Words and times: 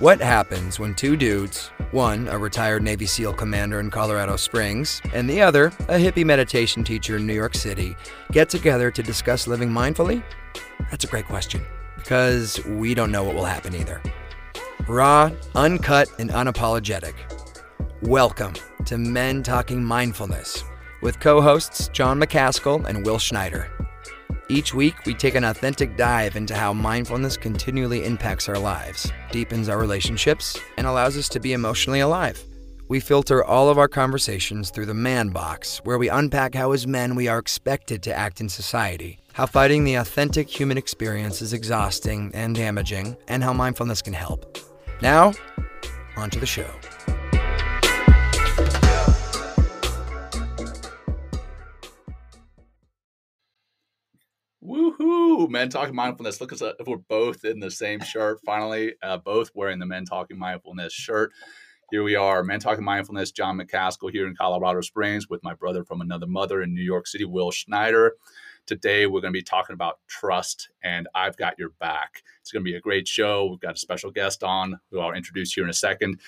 What 0.00 0.20
happens 0.20 0.78
when 0.78 0.94
two 0.94 1.16
dudes, 1.16 1.72
one 1.90 2.28
a 2.28 2.38
retired 2.38 2.84
Navy 2.84 3.04
SEAL 3.04 3.32
commander 3.32 3.80
in 3.80 3.90
Colorado 3.90 4.36
Springs, 4.36 5.02
and 5.12 5.28
the 5.28 5.42
other 5.42 5.66
a 5.88 5.98
hippie 5.98 6.24
meditation 6.24 6.84
teacher 6.84 7.16
in 7.16 7.26
New 7.26 7.34
York 7.34 7.56
City, 7.56 7.96
get 8.30 8.48
together 8.48 8.92
to 8.92 9.02
discuss 9.02 9.48
living 9.48 9.68
mindfully? 9.68 10.22
That's 10.92 11.02
a 11.02 11.08
great 11.08 11.24
question, 11.24 11.66
because 11.96 12.64
we 12.64 12.94
don't 12.94 13.10
know 13.10 13.24
what 13.24 13.34
will 13.34 13.44
happen 13.44 13.74
either. 13.74 14.00
Raw, 14.86 15.32
uncut, 15.56 16.08
and 16.20 16.30
unapologetic. 16.30 17.14
Welcome 18.02 18.52
to 18.84 18.98
Men 18.98 19.42
Talking 19.42 19.82
Mindfulness 19.82 20.62
with 21.02 21.18
co 21.18 21.40
hosts 21.40 21.88
John 21.88 22.20
McCaskill 22.20 22.86
and 22.86 23.04
Will 23.04 23.18
Schneider. 23.18 23.68
Each 24.50 24.72
week, 24.72 25.04
we 25.04 25.12
take 25.12 25.34
an 25.34 25.44
authentic 25.44 25.94
dive 25.98 26.34
into 26.34 26.54
how 26.54 26.72
mindfulness 26.72 27.36
continually 27.36 28.06
impacts 28.06 28.48
our 28.48 28.58
lives, 28.58 29.12
deepens 29.30 29.68
our 29.68 29.76
relationships, 29.78 30.58
and 30.78 30.86
allows 30.86 31.18
us 31.18 31.28
to 31.30 31.40
be 31.40 31.52
emotionally 31.52 32.00
alive. 32.00 32.42
We 32.88 32.98
filter 32.98 33.44
all 33.44 33.68
of 33.68 33.76
our 33.76 33.88
conversations 33.88 34.70
through 34.70 34.86
the 34.86 34.94
man 34.94 35.28
box, 35.28 35.82
where 35.84 35.98
we 35.98 36.08
unpack 36.08 36.54
how, 36.54 36.72
as 36.72 36.86
men, 36.86 37.14
we 37.14 37.28
are 37.28 37.38
expected 37.38 38.02
to 38.04 38.16
act 38.16 38.40
in 38.40 38.48
society, 38.48 39.18
how 39.34 39.44
fighting 39.44 39.84
the 39.84 39.96
authentic 39.96 40.48
human 40.48 40.78
experience 40.78 41.42
is 41.42 41.52
exhausting 41.52 42.30
and 42.32 42.56
damaging, 42.56 43.18
and 43.28 43.44
how 43.44 43.52
mindfulness 43.52 44.00
can 44.00 44.14
help. 44.14 44.56
Now, 45.02 45.34
on 46.16 46.30
to 46.30 46.40
the 46.40 46.46
show. 46.46 46.70
Woohoo! 55.18 55.48
Men 55.48 55.68
Talking 55.68 55.94
Mindfulness. 55.94 56.40
Look, 56.40 56.52
at 56.52 56.86
we're 56.86 56.96
both 56.96 57.44
in 57.44 57.60
the 57.60 57.70
same 57.70 58.00
shirt. 58.00 58.40
Finally, 58.44 58.94
uh, 59.02 59.16
both 59.18 59.50
wearing 59.54 59.78
the 59.78 59.86
Men 59.86 60.04
Talking 60.04 60.38
Mindfulness 60.38 60.92
shirt. 60.92 61.32
Here 61.90 62.02
we 62.02 62.14
are, 62.14 62.44
Men 62.44 62.60
Talking 62.60 62.84
Mindfulness. 62.84 63.32
John 63.32 63.58
McCaskill 63.58 64.12
here 64.12 64.26
in 64.26 64.36
Colorado 64.36 64.80
Springs 64.80 65.28
with 65.28 65.42
my 65.42 65.54
brother 65.54 65.84
from 65.84 66.00
another 66.00 66.26
mother 66.26 66.62
in 66.62 66.72
New 66.74 66.82
York 66.82 67.06
City, 67.06 67.24
Will 67.24 67.50
Schneider. 67.50 68.14
Today, 68.66 69.06
we're 69.06 69.20
going 69.20 69.32
to 69.32 69.38
be 69.38 69.42
talking 69.42 69.74
about 69.74 69.98
trust, 70.06 70.68
and 70.84 71.08
I've 71.14 71.36
got 71.36 71.58
your 71.58 71.70
back. 71.80 72.22
It's 72.40 72.52
going 72.52 72.62
to 72.62 72.70
be 72.70 72.76
a 72.76 72.80
great 72.80 73.08
show. 73.08 73.46
We've 73.46 73.60
got 73.60 73.76
a 73.76 73.78
special 73.80 74.10
guest 74.10 74.44
on 74.44 74.78
who 74.90 75.00
I'll 75.00 75.14
introduce 75.14 75.52
here 75.52 75.64
in 75.64 75.70
a 75.70 75.74
second 75.74 76.20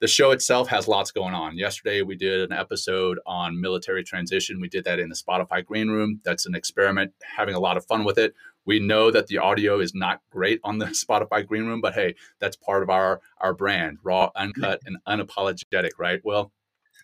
the 0.00 0.06
show 0.06 0.30
itself 0.30 0.68
has 0.68 0.88
lots 0.88 1.10
going 1.10 1.34
on. 1.34 1.56
Yesterday, 1.56 2.02
we 2.02 2.16
did 2.16 2.40
an 2.40 2.56
episode 2.56 3.18
on 3.26 3.60
military 3.60 4.04
transition. 4.04 4.60
We 4.60 4.68
did 4.68 4.84
that 4.84 4.98
in 4.98 5.08
the 5.08 5.14
Spotify 5.14 5.64
Green 5.64 5.88
Room. 5.88 6.20
That's 6.24 6.46
an 6.46 6.54
experiment, 6.54 7.12
having 7.36 7.54
a 7.54 7.60
lot 7.60 7.76
of 7.76 7.86
fun 7.86 8.04
with 8.04 8.18
it. 8.18 8.34
We 8.66 8.80
know 8.80 9.10
that 9.10 9.28
the 9.28 9.38
audio 9.38 9.78
is 9.80 9.94
not 9.94 10.20
great 10.30 10.60
on 10.64 10.78
the 10.78 10.86
Spotify 11.08 11.46
Green 11.46 11.66
Room, 11.66 11.80
but 11.80 11.94
hey, 11.94 12.14
that's 12.40 12.56
part 12.56 12.82
of 12.82 12.90
our 12.90 13.20
our 13.40 13.54
brand, 13.54 13.98
raw, 14.02 14.30
uncut, 14.36 14.80
and 14.84 14.98
unapologetic, 15.08 15.90
right? 15.98 16.20
Well, 16.24 16.52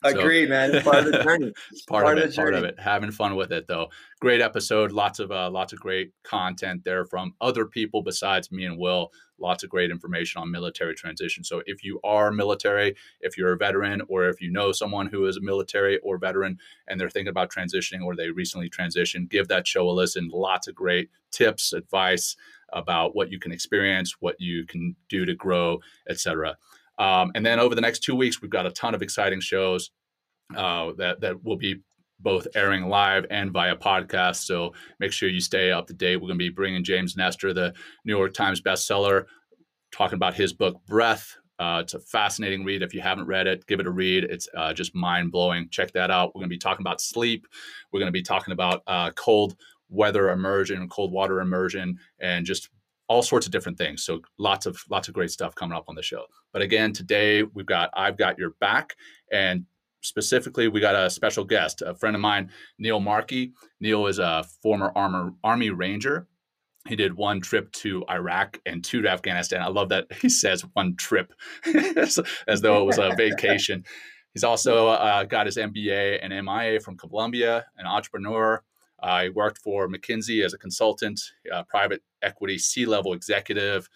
Agreed, 0.04 0.46
so, 0.46 0.50
man. 0.50 0.74
It's 0.74 0.84
part 0.84 0.98
of 0.98 1.12
the 1.12 1.22
journey. 1.22 1.52
it's 1.70 1.82
part, 1.82 2.04
part 2.04 2.18
of, 2.18 2.24
it. 2.24 2.34
Part 2.34 2.54
of 2.54 2.64
it. 2.64 2.78
Having 2.78 3.12
fun 3.12 3.36
with 3.36 3.52
it, 3.52 3.66
though. 3.68 3.88
Great 4.20 4.40
episode. 4.40 4.92
Lots 4.92 5.20
of 5.20 5.30
uh, 5.30 5.50
lots 5.50 5.72
of 5.72 5.80
great 5.80 6.12
content 6.24 6.82
there 6.84 7.04
from 7.04 7.34
other 7.40 7.66
people 7.66 8.02
besides 8.02 8.50
me 8.50 8.64
and 8.64 8.78
Will. 8.78 9.12
Lots 9.42 9.64
of 9.64 9.70
great 9.70 9.90
information 9.90 10.40
on 10.40 10.50
military 10.50 10.94
transition. 10.94 11.44
So 11.44 11.62
if 11.66 11.82
you 11.82 12.00
are 12.04 12.30
military, 12.30 12.94
if 13.20 13.36
you're 13.36 13.52
a 13.52 13.56
veteran, 13.56 14.02
or 14.08 14.28
if 14.28 14.40
you 14.40 14.50
know 14.50 14.72
someone 14.72 15.06
who 15.06 15.26
is 15.26 15.36
a 15.36 15.40
military 15.40 15.98
or 15.98 16.16
veteran 16.16 16.58
and 16.88 17.00
they're 17.00 17.10
thinking 17.10 17.30
about 17.30 17.50
transitioning 17.50 18.04
or 18.04 18.14
they 18.14 18.30
recently 18.30 18.70
transitioned, 18.70 19.28
give 19.28 19.48
that 19.48 19.66
show 19.66 19.88
a 19.88 19.92
listen. 19.92 20.30
Lots 20.32 20.68
of 20.68 20.74
great 20.74 21.10
tips, 21.32 21.72
advice 21.72 22.36
about 22.72 23.14
what 23.14 23.30
you 23.30 23.38
can 23.38 23.52
experience, 23.52 24.16
what 24.20 24.40
you 24.40 24.64
can 24.64 24.96
do 25.08 25.24
to 25.26 25.34
grow, 25.34 25.80
etc. 26.08 26.56
Um, 26.98 27.32
and 27.34 27.44
then 27.44 27.58
over 27.58 27.74
the 27.74 27.80
next 27.80 28.00
two 28.00 28.14
weeks, 28.14 28.40
we've 28.40 28.50
got 28.50 28.66
a 28.66 28.70
ton 28.70 28.94
of 28.94 29.02
exciting 29.02 29.40
shows 29.40 29.90
uh, 30.56 30.92
that 30.98 31.20
that 31.20 31.42
will 31.42 31.56
be 31.56 31.82
both 32.22 32.46
airing 32.54 32.88
live 32.88 33.26
and 33.30 33.50
via 33.50 33.76
podcast. 33.76 34.44
So 34.44 34.72
make 35.00 35.12
sure 35.12 35.28
you 35.28 35.40
stay 35.40 35.72
up 35.72 35.86
to 35.88 35.94
date. 35.94 36.16
We're 36.16 36.28
going 36.28 36.38
to 36.38 36.44
be 36.44 36.50
bringing 36.50 36.84
James 36.84 37.16
Nestor, 37.16 37.52
the 37.52 37.74
New 38.04 38.16
York 38.16 38.32
Times 38.32 38.60
bestseller, 38.60 39.24
talking 39.92 40.16
about 40.16 40.34
his 40.34 40.52
book 40.52 40.80
Breath. 40.86 41.36
Uh, 41.58 41.80
it's 41.82 41.94
a 41.94 42.00
fascinating 42.00 42.64
read. 42.64 42.82
If 42.82 42.92
you 42.92 43.00
haven't 43.00 43.26
read 43.26 43.46
it, 43.46 43.66
give 43.66 43.78
it 43.78 43.86
a 43.86 43.90
read. 43.90 44.24
It's 44.24 44.48
uh, 44.56 44.72
just 44.72 44.94
mind 44.94 45.30
blowing. 45.30 45.68
Check 45.70 45.92
that 45.92 46.10
out. 46.10 46.34
We're 46.34 46.40
going 46.40 46.48
to 46.48 46.54
be 46.54 46.58
talking 46.58 46.82
about 46.82 47.00
sleep. 47.00 47.46
We're 47.92 48.00
going 48.00 48.08
to 48.08 48.12
be 48.12 48.22
talking 48.22 48.52
about 48.52 48.82
uh, 48.86 49.10
cold 49.12 49.54
weather 49.88 50.30
immersion, 50.30 50.88
cold 50.88 51.12
water 51.12 51.40
immersion, 51.40 51.98
and 52.18 52.44
just 52.44 52.70
all 53.08 53.22
sorts 53.22 53.46
of 53.46 53.52
different 53.52 53.78
things. 53.78 54.04
So 54.04 54.22
lots 54.38 54.66
of 54.66 54.82
lots 54.90 55.06
of 55.06 55.14
great 55.14 55.30
stuff 55.30 55.54
coming 55.54 55.76
up 55.76 55.84
on 55.88 55.94
the 55.94 56.02
show. 56.02 56.24
But 56.52 56.62
again, 56.62 56.92
today 56.92 57.42
we've 57.42 57.66
got 57.66 57.90
I've 57.94 58.16
got 58.16 58.38
your 58.38 58.50
back, 58.58 58.96
and 59.30 59.66
specifically 60.00 60.68
we 60.68 60.80
got 60.80 60.96
a 60.96 61.10
special 61.10 61.44
guest, 61.44 61.82
a 61.82 61.94
friend 61.94 62.16
of 62.16 62.22
mine, 62.22 62.50
Neil 62.78 63.00
Markey. 63.00 63.52
Neil 63.80 64.06
is 64.06 64.18
a 64.18 64.44
former 64.62 64.92
armor, 64.96 65.34
Army 65.44 65.70
Ranger. 65.70 66.26
He 66.88 66.96
did 66.96 67.14
one 67.14 67.40
trip 67.40 67.70
to 67.72 68.04
Iraq 68.10 68.60
and 68.66 68.82
two 68.82 69.02
to 69.02 69.08
Afghanistan. 69.08 69.62
I 69.62 69.68
love 69.68 69.90
that 69.90 70.06
he 70.20 70.28
says 70.28 70.62
one 70.72 70.96
trip 70.96 71.32
as, 71.96 72.60
though 72.60 72.80
it 72.80 72.84
was 72.84 72.98
a 72.98 73.14
vacation. 73.16 73.84
He's 74.34 74.44
also 74.44 74.88
uh, 74.88 75.24
got 75.24 75.46
his 75.46 75.56
MBA 75.56 76.18
and 76.22 76.32
MIA 76.44 76.80
from 76.80 76.96
Columbia, 76.96 77.66
an 77.76 77.86
entrepreneur, 77.86 78.62
I 79.02 79.30
worked 79.30 79.58
for 79.58 79.88
McKinsey 79.88 80.44
as 80.44 80.54
a 80.54 80.58
consultant, 80.58 81.20
uh, 81.52 81.64
private 81.64 82.02
equity 82.22 82.56
C 82.58 82.86
level 82.86 83.12
executive. 83.12 83.88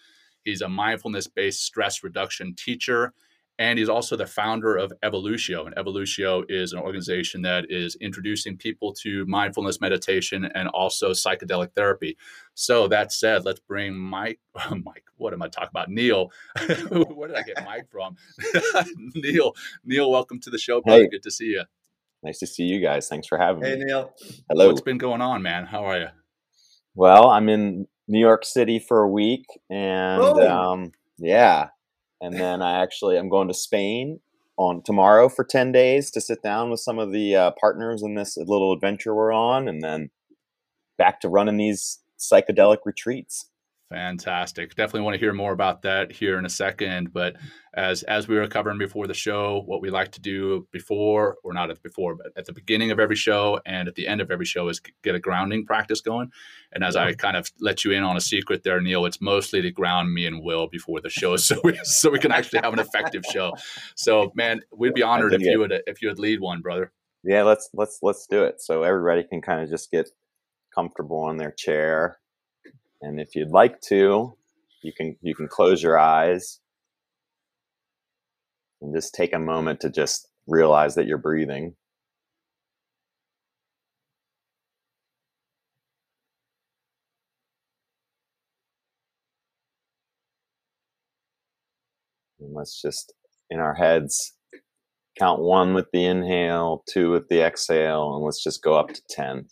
He's 0.43 0.61
a 0.61 0.67
mindfulness 0.67 1.27
based 1.27 1.63
stress 1.63 2.03
reduction 2.03 2.53
teacher. 2.55 3.13
And 3.59 3.79
he's 3.79 3.89
also 3.89 4.15
the 4.15 4.27
founder 4.27 4.75
of 4.77 4.93
Evolutio. 5.03 5.65
And 5.65 5.75
Evolutio 5.75 6.43
is 6.47 6.73
an 6.73 6.79
organization 6.79 7.41
that 7.41 7.65
is 7.69 7.95
introducing 7.95 8.55
people 8.55 8.93
to 9.01 9.25
mindfulness 9.25 9.81
meditation 9.81 10.45
and 10.53 10.67
also 10.69 11.11
psychedelic 11.11 11.73
therapy. 11.73 12.17
So 12.53 12.87
that 12.89 13.11
said, 13.11 13.45
let's 13.45 13.59
bring 13.59 13.95
Mike. 13.95 14.39
Mike, 14.69 15.05
what 15.15 15.33
am 15.33 15.41
I 15.41 15.47
talking 15.47 15.69
about? 15.71 15.89
Neil. 15.89 16.31
Where 16.91 17.29
did 17.29 17.37
I 17.37 17.41
get 17.41 17.65
Mike 17.65 17.89
from? 17.89 18.15
Neil. 19.15 19.53
Neil, 19.83 20.11
welcome 20.11 20.39
to 20.41 20.49
the 20.51 20.59
show, 20.59 20.81
brother. 20.81 21.03
Hey. 21.03 21.09
Good 21.09 21.23
to 21.23 21.31
see 21.31 21.45
you. 21.45 21.63
Nice 22.23 22.39
to 22.39 22.47
see 22.47 22.63
you 22.63 22.79
guys. 22.79 23.07
Thanks 23.07 23.27
for 23.27 23.37
having 23.37 23.63
hey, 23.63 23.75
me. 23.75 23.79
Hey, 23.79 23.85
Neil. 23.85 24.13
Hello. 24.49 24.67
What's 24.67 24.81
been 24.81 24.97
going 24.97 25.21
on, 25.21 25.41
man? 25.41 25.65
How 25.65 25.85
are 25.85 25.99
you? 25.99 26.07
Well, 26.93 27.29
I'm 27.29 27.49
in 27.49 27.87
New 28.07 28.19
York 28.19 28.43
City 28.45 28.79
for 28.79 29.01
a 29.01 29.09
week, 29.09 29.45
and 29.69 30.21
oh. 30.21 30.73
um, 30.73 30.91
yeah, 31.19 31.69
and 32.21 32.35
then 32.35 32.61
I 32.61 32.81
actually 32.81 33.17
I'm 33.17 33.29
going 33.29 33.47
to 33.47 33.53
Spain 33.53 34.19
on 34.57 34.81
tomorrow 34.81 35.29
for 35.29 35.43
ten 35.43 35.71
days 35.71 36.09
to 36.11 36.21
sit 36.21 36.41
down 36.41 36.69
with 36.69 36.79
some 36.79 36.99
of 36.99 37.11
the 37.11 37.35
uh, 37.35 37.51
partners 37.59 38.01
in 38.03 38.15
this 38.15 38.37
little 38.37 38.73
adventure 38.73 39.13
we're 39.13 39.31
on, 39.33 39.67
and 39.67 39.81
then 39.81 40.09
back 40.97 41.21
to 41.21 41.29
running 41.29 41.57
these 41.57 41.99
psychedelic 42.17 42.79
retreats. 42.85 43.49
Fantastic. 43.89 44.75
Definitely 44.75 45.01
want 45.01 45.13
to 45.13 45.19
hear 45.19 45.31
more 45.31 45.53
about 45.53 45.81
that 45.83 46.11
here 46.11 46.37
in 46.37 46.45
a 46.45 46.49
second. 46.49 47.13
But 47.13 47.37
as 47.73 48.03
as 48.03 48.27
we 48.27 48.35
were 48.35 48.47
covering 48.47 48.77
before 48.77 49.07
the 49.07 49.13
show, 49.13 49.63
what 49.65 49.81
we 49.81 49.89
like 49.89 50.11
to 50.13 50.19
do 50.19 50.67
before, 50.73 51.37
or 51.41 51.53
not 51.53 51.69
at 51.69 51.81
before, 51.81 52.15
but 52.15 52.33
at 52.35 52.45
the 52.45 52.51
beginning 52.51 52.91
of 52.91 52.99
every 52.99 53.15
show 53.15 53.61
and 53.65 53.87
at 53.87 53.95
the 53.95 54.05
end 54.05 54.19
of 54.19 54.29
every 54.29 54.45
show 54.45 54.67
is 54.67 54.81
get 55.03 55.15
a 55.15 55.19
grounding 55.19 55.65
practice 55.65 56.01
going. 56.01 56.29
And 56.73 56.83
as 56.83 56.97
I 56.97 57.13
kind 57.13 57.37
of 57.37 57.49
let 57.61 57.85
you 57.85 57.91
in 57.91 58.03
on 58.03 58.17
a 58.17 58.21
secret 58.21 58.63
there, 58.63 58.81
Neil, 58.81 59.05
it's 59.05 59.21
mostly 59.21 59.61
to 59.61 59.71
ground 59.71 60.13
me 60.13 60.25
and 60.25 60.43
Will 60.43 60.67
before 60.67 60.99
the 60.99 61.09
show, 61.09 61.37
so 61.37 61.57
we 61.63 61.79
so 61.83 62.09
we 62.09 62.19
can 62.19 62.33
actually 62.33 62.59
have 62.63 62.73
an 62.73 62.79
effective 62.79 63.23
show. 63.31 63.53
So, 63.95 64.33
man, 64.35 64.63
we'd 64.75 64.95
be 64.95 65.03
honored 65.03 65.33
if 65.33 65.41
you 65.41 65.59
would 65.59 65.71
if 65.87 66.01
you 66.01 66.09
would 66.09 66.19
lead 66.19 66.41
one, 66.41 66.61
brother. 66.61 66.91
Yeah, 67.23 67.43
let's 67.43 67.69
let's 67.73 67.99
let's 68.01 68.27
do 68.27 68.43
it. 68.43 68.61
So 68.61 68.83
everybody 68.83 69.23
can 69.23 69.41
kind 69.41 69.61
of 69.61 69.69
just 69.69 69.91
get 69.91 70.09
comfortable 70.75 71.19
on 71.19 71.37
their 71.37 71.51
chair 71.51 72.17
and 73.01 73.19
if 73.19 73.35
you'd 73.35 73.51
like 73.51 73.81
to, 73.81 74.35
you 74.83 74.93
can 74.93 75.15
you 75.21 75.35
can 75.35 75.47
close 75.47 75.83
your 75.83 75.99
eyes 75.99 76.59
and 78.81 78.95
just 78.95 79.13
take 79.13 79.33
a 79.33 79.39
moment 79.39 79.81
to 79.81 79.89
just 79.89 80.27
realize 80.47 80.95
that 80.95 81.07
you're 81.07 81.17
breathing. 81.17 81.75
And 92.39 92.53
let's 92.55 92.81
just 92.81 93.13
in 93.49 93.59
our 93.59 93.73
heads 93.75 94.33
count 95.17 95.41
one 95.41 95.73
with 95.73 95.87
the 95.91 96.05
inhale, 96.05 96.83
two 96.87 97.11
with 97.11 97.27
the 97.29 97.41
exhale, 97.41 98.15
and 98.15 98.23
let's 98.23 98.43
just 98.43 98.61
go 98.63 98.75
up 98.75 98.89
to 98.93 99.01
10. 99.09 99.47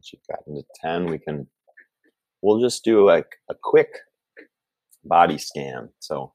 Once 0.00 0.14
you've 0.14 0.34
gotten 0.34 0.54
to 0.54 0.64
10, 0.80 1.10
we 1.10 1.18
can, 1.18 1.46
we'll 2.40 2.58
just 2.58 2.82
do 2.82 3.04
like 3.04 3.36
a 3.50 3.54
quick 3.62 3.98
body 5.04 5.36
scan. 5.36 5.90
So 5.98 6.32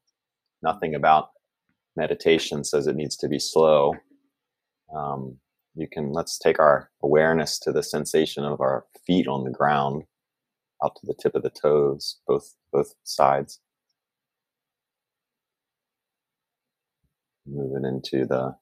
nothing 0.62 0.94
about 0.94 1.30
meditation 1.96 2.64
says 2.64 2.86
it 2.86 2.96
needs 2.96 3.18
to 3.18 3.28
be 3.28 3.40
slow. 3.40 3.96
Um, 4.96 5.40
you 5.74 5.88
can, 5.92 6.12
let's 6.12 6.38
take 6.38 6.60
our 6.60 6.92
awareness 7.02 7.58
to 7.62 7.72
the 7.72 7.82
sensation 7.82 8.46
of 8.46 8.62
our 8.62 8.86
feet 9.08 9.28
on 9.28 9.44
the 9.44 9.50
ground 9.50 10.04
out 10.84 10.96
to 10.98 11.08
the 11.08 11.16
tip 11.20 11.34
of 11.34 11.42
the 11.42 11.50
toes, 11.50 12.20
both, 12.28 12.54
both 12.72 12.94
sides. 13.04 13.62
Moving 17.48 17.86
into 17.86 18.28
the 18.28 18.58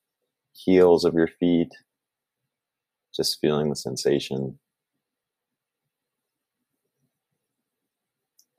heels 0.54 1.04
of 1.04 1.14
your 1.14 1.28
feet, 1.28 1.74
just 3.14 3.40
feeling 3.42 3.70
the 3.70 3.76
sensation. 3.76 4.60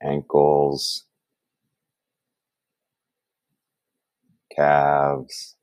Ankles, 0.04 1.04
calves, 4.54 5.56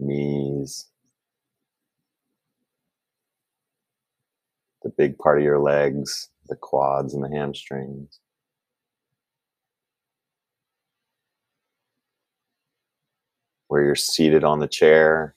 knees, 0.00 0.88
the 4.82 4.90
big 4.90 5.16
part 5.18 5.38
of 5.38 5.44
your 5.44 5.60
legs, 5.60 6.30
the 6.48 6.56
quads 6.56 7.14
and 7.14 7.22
the 7.22 7.28
hamstrings. 7.28 8.18
Where 13.68 13.84
you're 13.84 13.94
seated 13.94 14.44
on 14.44 14.58
the 14.58 14.68
chair, 14.68 15.34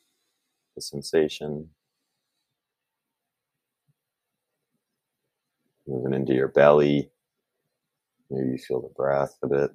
the 0.76 0.82
sensation. 0.82 1.70
Moving 5.88 6.14
into 6.14 6.34
your 6.34 6.48
belly. 6.48 7.12
Maybe 8.30 8.52
you 8.52 8.58
feel 8.58 8.82
the 8.82 8.94
breath 8.96 9.38
a 9.44 9.48
bit. 9.48 9.72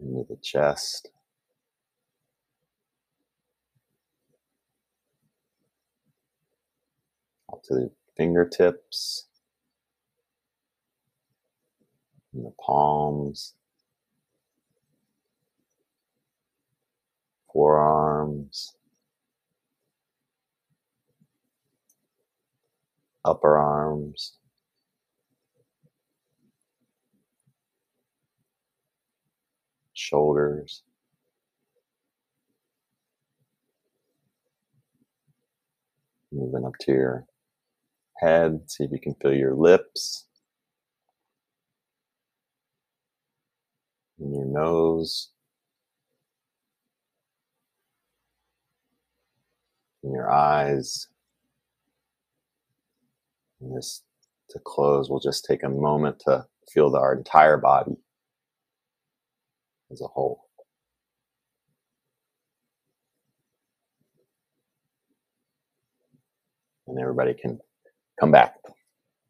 Into 0.00 0.24
the 0.28 0.36
chest. 0.42 1.10
Up 7.52 7.62
to 7.64 7.74
the 7.74 7.90
fingertips. 8.16 9.26
And 12.34 12.44
the 12.44 12.52
palms. 12.60 13.54
forearms, 17.52 18.74
upper 23.24 23.58
arms, 23.58 24.38
shoulders. 29.94 30.82
Moving 36.32 36.64
up 36.64 36.72
to 36.80 36.92
your 36.92 37.26
head, 38.18 38.62
see 38.68 38.84
if 38.84 38.92
you 38.92 38.98
can 38.98 39.14
feel 39.20 39.34
your 39.34 39.54
lips 39.54 40.26
and 44.18 44.34
your 44.34 44.46
nose. 44.46 45.32
and 50.02 50.12
your 50.12 50.30
eyes. 50.30 51.08
And 53.62 53.76
this 53.76 54.02
to 54.50 54.58
close, 54.64 55.08
we'll 55.08 55.20
just 55.20 55.44
take 55.44 55.62
a 55.62 55.68
moment 55.68 56.20
to 56.26 56.46
feel 56.72 56.94
our 56.96 57.14
entire 57.14 57.56
body 57.56 57.96
as 59.90 60.00
a 60.00 60.06
whole. 60.06 60.42
And 66.88 66.98
everybody 67.00 67.34
can 67.34 67.60
come 68.18 68.32
back. 68.32 68.56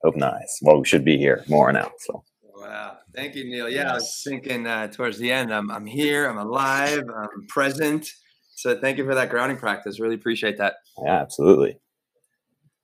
Open 0.05 0.23
eyes. 0.23 0.59
Well, 0.63 0.81
we 0.81 0.87
should 0.87 1.05
be 1.05 1.17
here 1.17 1.45
more 1.47 1.71
now. 1.73 1.93
So. 1.99 2.25
Wow. 2.57 2.97
Thank 3.15 3.37
you, 3.37 3.45
Neil. 3.45 3.69
Yeah. 3.69 3.93
I 3.93 3.95
was 3.95 4.23
thinking 4.27 4.67
uh, 4.67 4.89
towards 4.89 5.19
the 5.19 5.31
end, 5.31 5.55
I'm, 5.55 5.71
I'm 5.71 5.87
here, 5.87 6.29
I'm 6.29 6.39
alive, 6.39 7.05
I'm 7.17 7.47
present. 7.49 8.09
So 8.57 8.79
thank 8.81 8.99
you 8.99 9.05
for 9.05 9.15
that 9.15 9.31
grounding 9.31 9.59
practice. 9.59 10.01
Really 10.01 10.15
appreciate 10.15 10.59
that. 10.59 10.75
Yeah, 11.05 11.21
absolutely. 11.21 11.79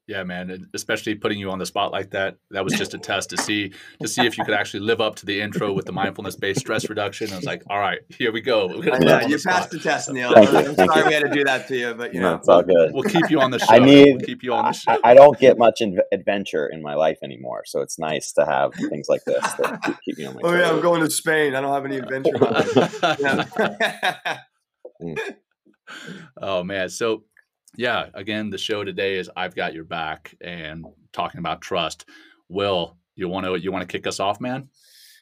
Yeah, 0.09 0.25
man. 0.25 0.71
especially 0.73 1.17
putting 1.17 1.39
you 1.39 1.51
on 1.51 1.59
the 1.59 1.67
spot 1.67 1.93
like 1.93 2.13
that. 2.13 2.39
That 2.51 2.65
was 2.65 2.73
just 2.73 2.95
a 2.95 2.99
test 3.11 3.29
to 3.29 3.37
see 3.37 3.75
to 4.01 4.09
see 4.09 4.25
if 4.25 4.39
you 4.39 4.45
could 4.45 4.55
actually 4.55 4.81
live 4.81 5.03
up 5.03 5.17
to 5.17 5.27
the 5.27 5.39
intro 5.39 5.75
with 5.75 5.85
the 5.85 5.93
mindfulness 5.93 6.35
based 6.35 6.61
stress 6.61 6.89
reduction. 6.89 7.31
I 7.31 7.37
was 7.37 7.45
like, 7.45 7.63
all 7.69 7.79
right, 7.79 7.99
here 8.09 8.33
we 8.33 8.41
go. 8.41 8.83
Yeah, 8.83 9.27
you 9.27 9.37
the 9.37 9.45
passed 9.47 9.71
the 9.71 9.79
test, 9.79 10.11
Neil. 10.11 10.33
I'm 10.35 10.75
sorry 10.75 11.07
we 11.07 11.13
had 11.13 11.25
to 11.25 11.31
do 11.31 11.45
that 11.45 11.69
to 11.69 11.77
you, 11.77 11.93
but 11.93 12.15
you 12.15 12.23
know, 12.23 12.37
it's 12.37 12.49
all 12.49 12.63
good. 12.63 12.95
We'll 12.95 13.03
keep 13.03 13.29
you 13.29 13.39
on 13.41 13.51
the 13.51 13.59
show. 13.59 13.67
I 13.69 13.81
need. 13.81 14.17
We'll 14.17 14.25
keep 14.25 14.43
you 14.43 14.55
on 14.55 14.65
the 14.65 14.73
show. 14.73 14.93
I, 14.93 15.11
I 15.11 15.15
don't 15.15 15.39
get 15.39 15.59
much 15.59 15.83
in, 15.83 16.01
adventure 16.11 16.67
in 16.67 16.81
my 16.81 16.95
life 16.95 17.19
anymore, 17.23 17.65
so 17.67 17.83
it's 17.83 17.99
nice 17.99 18.33
to 18.33 18.47
have 18.47 18.73
things 18.89 19.11
like 19.11 19.25
this 19.25 19.43
that 19.43 19.83
keep, 19.85 19.97
keep 20.07 20.19
me 20.19 20.25
on 20.25 20.37
my. 20.37 20.41
Oh 20.43 20.55
yeah, 20.55 20.71
I'm 20.71 20.81
going 20.81 21.03
to 21.03 21.11
Spain. 21.11 21.55
I 21.55 21.61
don't 21.61 21.75
have 21.75 21.85
any 21.85 21.99
adventure. 21.99 22.33
mm 25.03 25.35
oh 26.41 26.65
man. 26.65 26.89
So 26.89 27.25
yeah, 27.77 28.07
again, 28.15 28.51
the 28.51 28.59
show 28.59 28.85
today 28.85 29.17
is 29.17 29.31
I've 29.37 29.55
got 29.55 29.75
your 29.75 29.85
back 29.85 30.35
and 30.41 30.87
talking 31.13 31.39
about 31.39 31.61
trust. 31.61 32.07
Will, 32.49 32.97
you 33.15 33.29
want 33.29 33.47
to 33.47 33.57
you 33.57 33.73
want 33.73 33.89
to 33.89 33.93
kick 33.93 34.07
us 34.07 34.21
off, 34.21 34.41
man? 34.41 34.69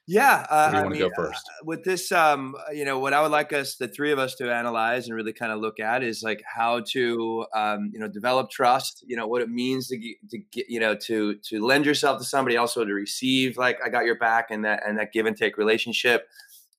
Yeah, 0.08 0.46
uh, 0.48 0.70
you 0.72 0.82
want 0.82 0.94
to 0.94 1.00
go 1.00 1.10
first 1.16 1.42
uh, 1.48 1.64
with 1.64 1.82
this? 1.82 2.12
Um, 2.12 2.54
you 2.72 2.84
know, 2.84 3.00
what 3.00 3.12
I 3.12 3.22
would 3.22 3.32
like 3.32 3.52
us, 3.52 3.74
the 3.74 3.88
three 3.88 4.12
of 4.12 4.20
us, 4.20 4.36
to 4.36 4.54
analyze 4.54 5.06
and 5.06 5.16
really 5.16 5.32
kind 5.32 5.50
of 5.50 5.58
look 5.60 5.80
at 5.80 6.04
is 6.04 6.22
like 6.22 6.44
how 6.46 6.82
to, 6.92 7.44
um, 7.52 7.90
you 7.92 7.98
know, 7.98 8.06
develop 8.06 8.48
trust. 8.48 9.02
You 9.04 9.16
know, 9.16 9.26
what 9.26 9.42
it 9.42 9.50
means 9.50 9.88
to 9.88 9.96
get, 9.96 10.16
to 10.30 10.38
get, 10.52 10.66
you 10.68 10.78
know, 10.78 10.94
to 11.06 11.34
to 11.48 11.64
lend 11.64 11.86
yourself 11.86 12.18
to 12.18 12.24
somebody, 12.24 12.56
also 12.56 12.84
to 12.84 12.92
receive. 12.92 13.56
Like 13.56 13.78
I 13.84 13.88
got 13.88 14.04
your 14.04 14.16
back, 14.16 14.46
and 14.50 14.64
that 14.64 14.86
and 14.86 14.96
that 14.98 15.12
give 15.12 15.26
and 15.26 15.36
take 15.36 15.58
relationship. 15.58 16.28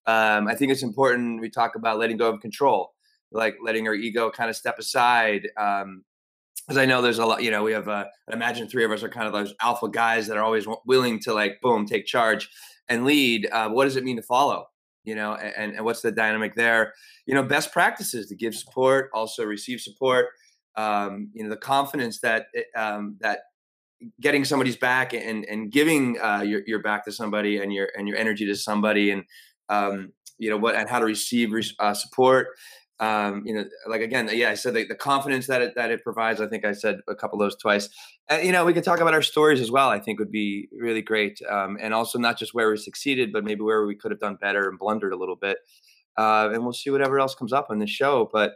Um, 0.06 0.48
I 0.48 0.56
think 0.56 0.72
it's 0.72 0.84
important. 0.84 1.42
We 1.42 1.50
talk 1.50 1.76
about 1.76 2.00
letting 2.00 2.16
go 2.16 2.30
of 2.30 2.40
control 2.40 2.94
like 3.32 3.58
letting 3.62 3.88
our 3.88 3.94
ego 3.94 4.30
kind 4.30 4.50
of 4.50 4.56
step 4.56 4.80
aside. 4.80 5.48
Um, 5.58 6.04
because 6.68 6.78
I 6.78 6.86
know 6.86 7.02
there's 7.02 7.20
a 7.20 7.26
lot, 7.26 7.42
you 7.42 7.50
know, 7.50 7.64
we 7.64 7.72
have, 7.72 7.88
uh, 7.88 8.06
imagine 8.30 8.68
three 8.68 8.84
of 8.84 8.92
us 8.92 9.02
are 9.02 9.08
kind 9.08 9.26
of 9.26 9.32
those 9.32 9.54
alpha 9.62 9.88
guys 9.88 10.28
that 10.28 10.36
are 10.36 10.44
always 10.44 10.68
willing 10.86 11.18
to 11.22 11.34
like, 11.34 11.62
boom, 11.62 11.86
take 11.86 12.06
charge 12.06 12.50
and 12.90 13.06
lead. 13.06 13.48
Uh, 13.54 13.70
what 13.70 13.86
does 13.86 13.96
it 13.96 14.04
mean 14.04 14.18
to 14.18 14.22
follow? 14.22 14.68
You 15.06 15.16
know, 15.16 15.36
and, 15.36 15.76
and 15.76 15.86
what's 15.86 16.02
the 16.02 16.12
dynamic 16.12 16.56
there? 16.56 16.94
You 17.26 17.36
know, 17.36 17.44
best 17.44 17.72
practices 17.72 18.28
to 18.28 18.36
give 18.36 18.54
support, 18.54 19.10
also 19.14 19.46
receive 19.46 19.80
support. 19.80 20.28
Um, 20.76 21.30
you 21.34 21.44
know, 21.44 21.50
the 21.50 21.56
confidence 21.58 22.20
that 22.20 22.48
um, 22.76 23.16
that 23.22 23.40
getting 24.22 24.46
somebody's 24.46 24.76
back 24.76 25.14
and 25.14 25.46
and 25.46 25.72
giving 25.72 26.20
uh, 26.20 26.42
your 26.42 26.62
your 26.68 26.80
back 26.82 27.06
to 27.06 27.12
somebody 27.12 27.62
and 27.62 27.74
your 27.74 27.88
and 27.98 28.08
your 28.08 28.18
energy 28.18 28.46
to 28.46 28.56
somebody 28.56 29.12
and 29.12 29.24
um, 29.70 30.12
you 30.38 30.50
know 30.50 30.58
what 30.58 30.76
and 30.76 30.90
how 30.90 31.00
to 31.00 31.06
receive 31.06 31.54
uh, 31.80 31.94
support 31.94 32.50
um, 33.00 33.44
you 33.46 33.54
know, 33.54 33.66
like 33.88 34.02
again, 34.02 34.30
yeah, 34.34 34.50
I 34.50 34.56
said 34.56 34.74
the, 34.74 34.86
the, 34.86 34.96
confidence 34.96 35.46
that 35.48 35.62
it 35.62 35.76
that 35.76 35.92
it 35.92 36.04
provides. 36.04 36.42
I 36.42 36.48
think 36.48 36.66
I 36.66 36.72
said 36.72 37.00
a 37.08 37.14
couple 37.14 37.40
of 37.40 37.46
those 37.46 37.56
twice. 37.56 37.90
And, 38.28 38.44
you 38.44 38.52
know, 38.52 38.66
we 38.66 38.74
could 38.74 38.84
talk 38.84 39.00
about 39.00 39.14
our 39.14 39.22
stories 39.22 39.62
as 39.62 39.70
well. 39.70 39.90
I 39.90 40.00
think 40.00 40.18
would 40.18 40.32
be 40.32 40.68
really 40.72 41.04
great, 41.04 41.40
um, 41.48 41.78
and 41.80 41.94
also 41.94 42.18
not 42.18 42.40
just 42.40 42.56
where 42.56 42.72
we 42.72 42.78
succeeded, 42.78 43.32
but 43.32 43.44
maybe 43.44 43.62
where 43.62 43.86
we 43.86 43.96
could 43.96 44.10
have 44.12 44.20
done 44.20 44.38
better 44.42 44.68
and 44.68 44.80
blundered 44.80 45.14
a 45.14 45.18
little 45.18 45.36
bit. 45.36 45.58
Uh, 46.18 46.50
and 46.52 46.64
we'll 46.64 46.74
see 46.74 46.90
whatever 46.90 47.20
else 47.20 47.36
comes 47.36 47.54
up 47.54 47.68
on 47.70 47.78
the 47.78 47.86
show. 47.86 48.30
But 48.34 48.54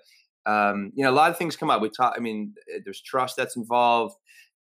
um, 0.47 0.91
you 0.95 1.03
know, 1.03 1.11
a 1.11 1.13
lot 1.13 1.29
of 1.29 1.37
things 1.37 1.55
come 1.55 1.69
up. 1.69 1.79
We 1.79 1.89
talk. 1.89 2.15
I 2.17 2.19
mean, 2.19 2.55
eh, 2.73 2.79
there's 2.83 3.01
trust 3.01 3.37
that's 3.37 3.55
involved. 3.55 4.15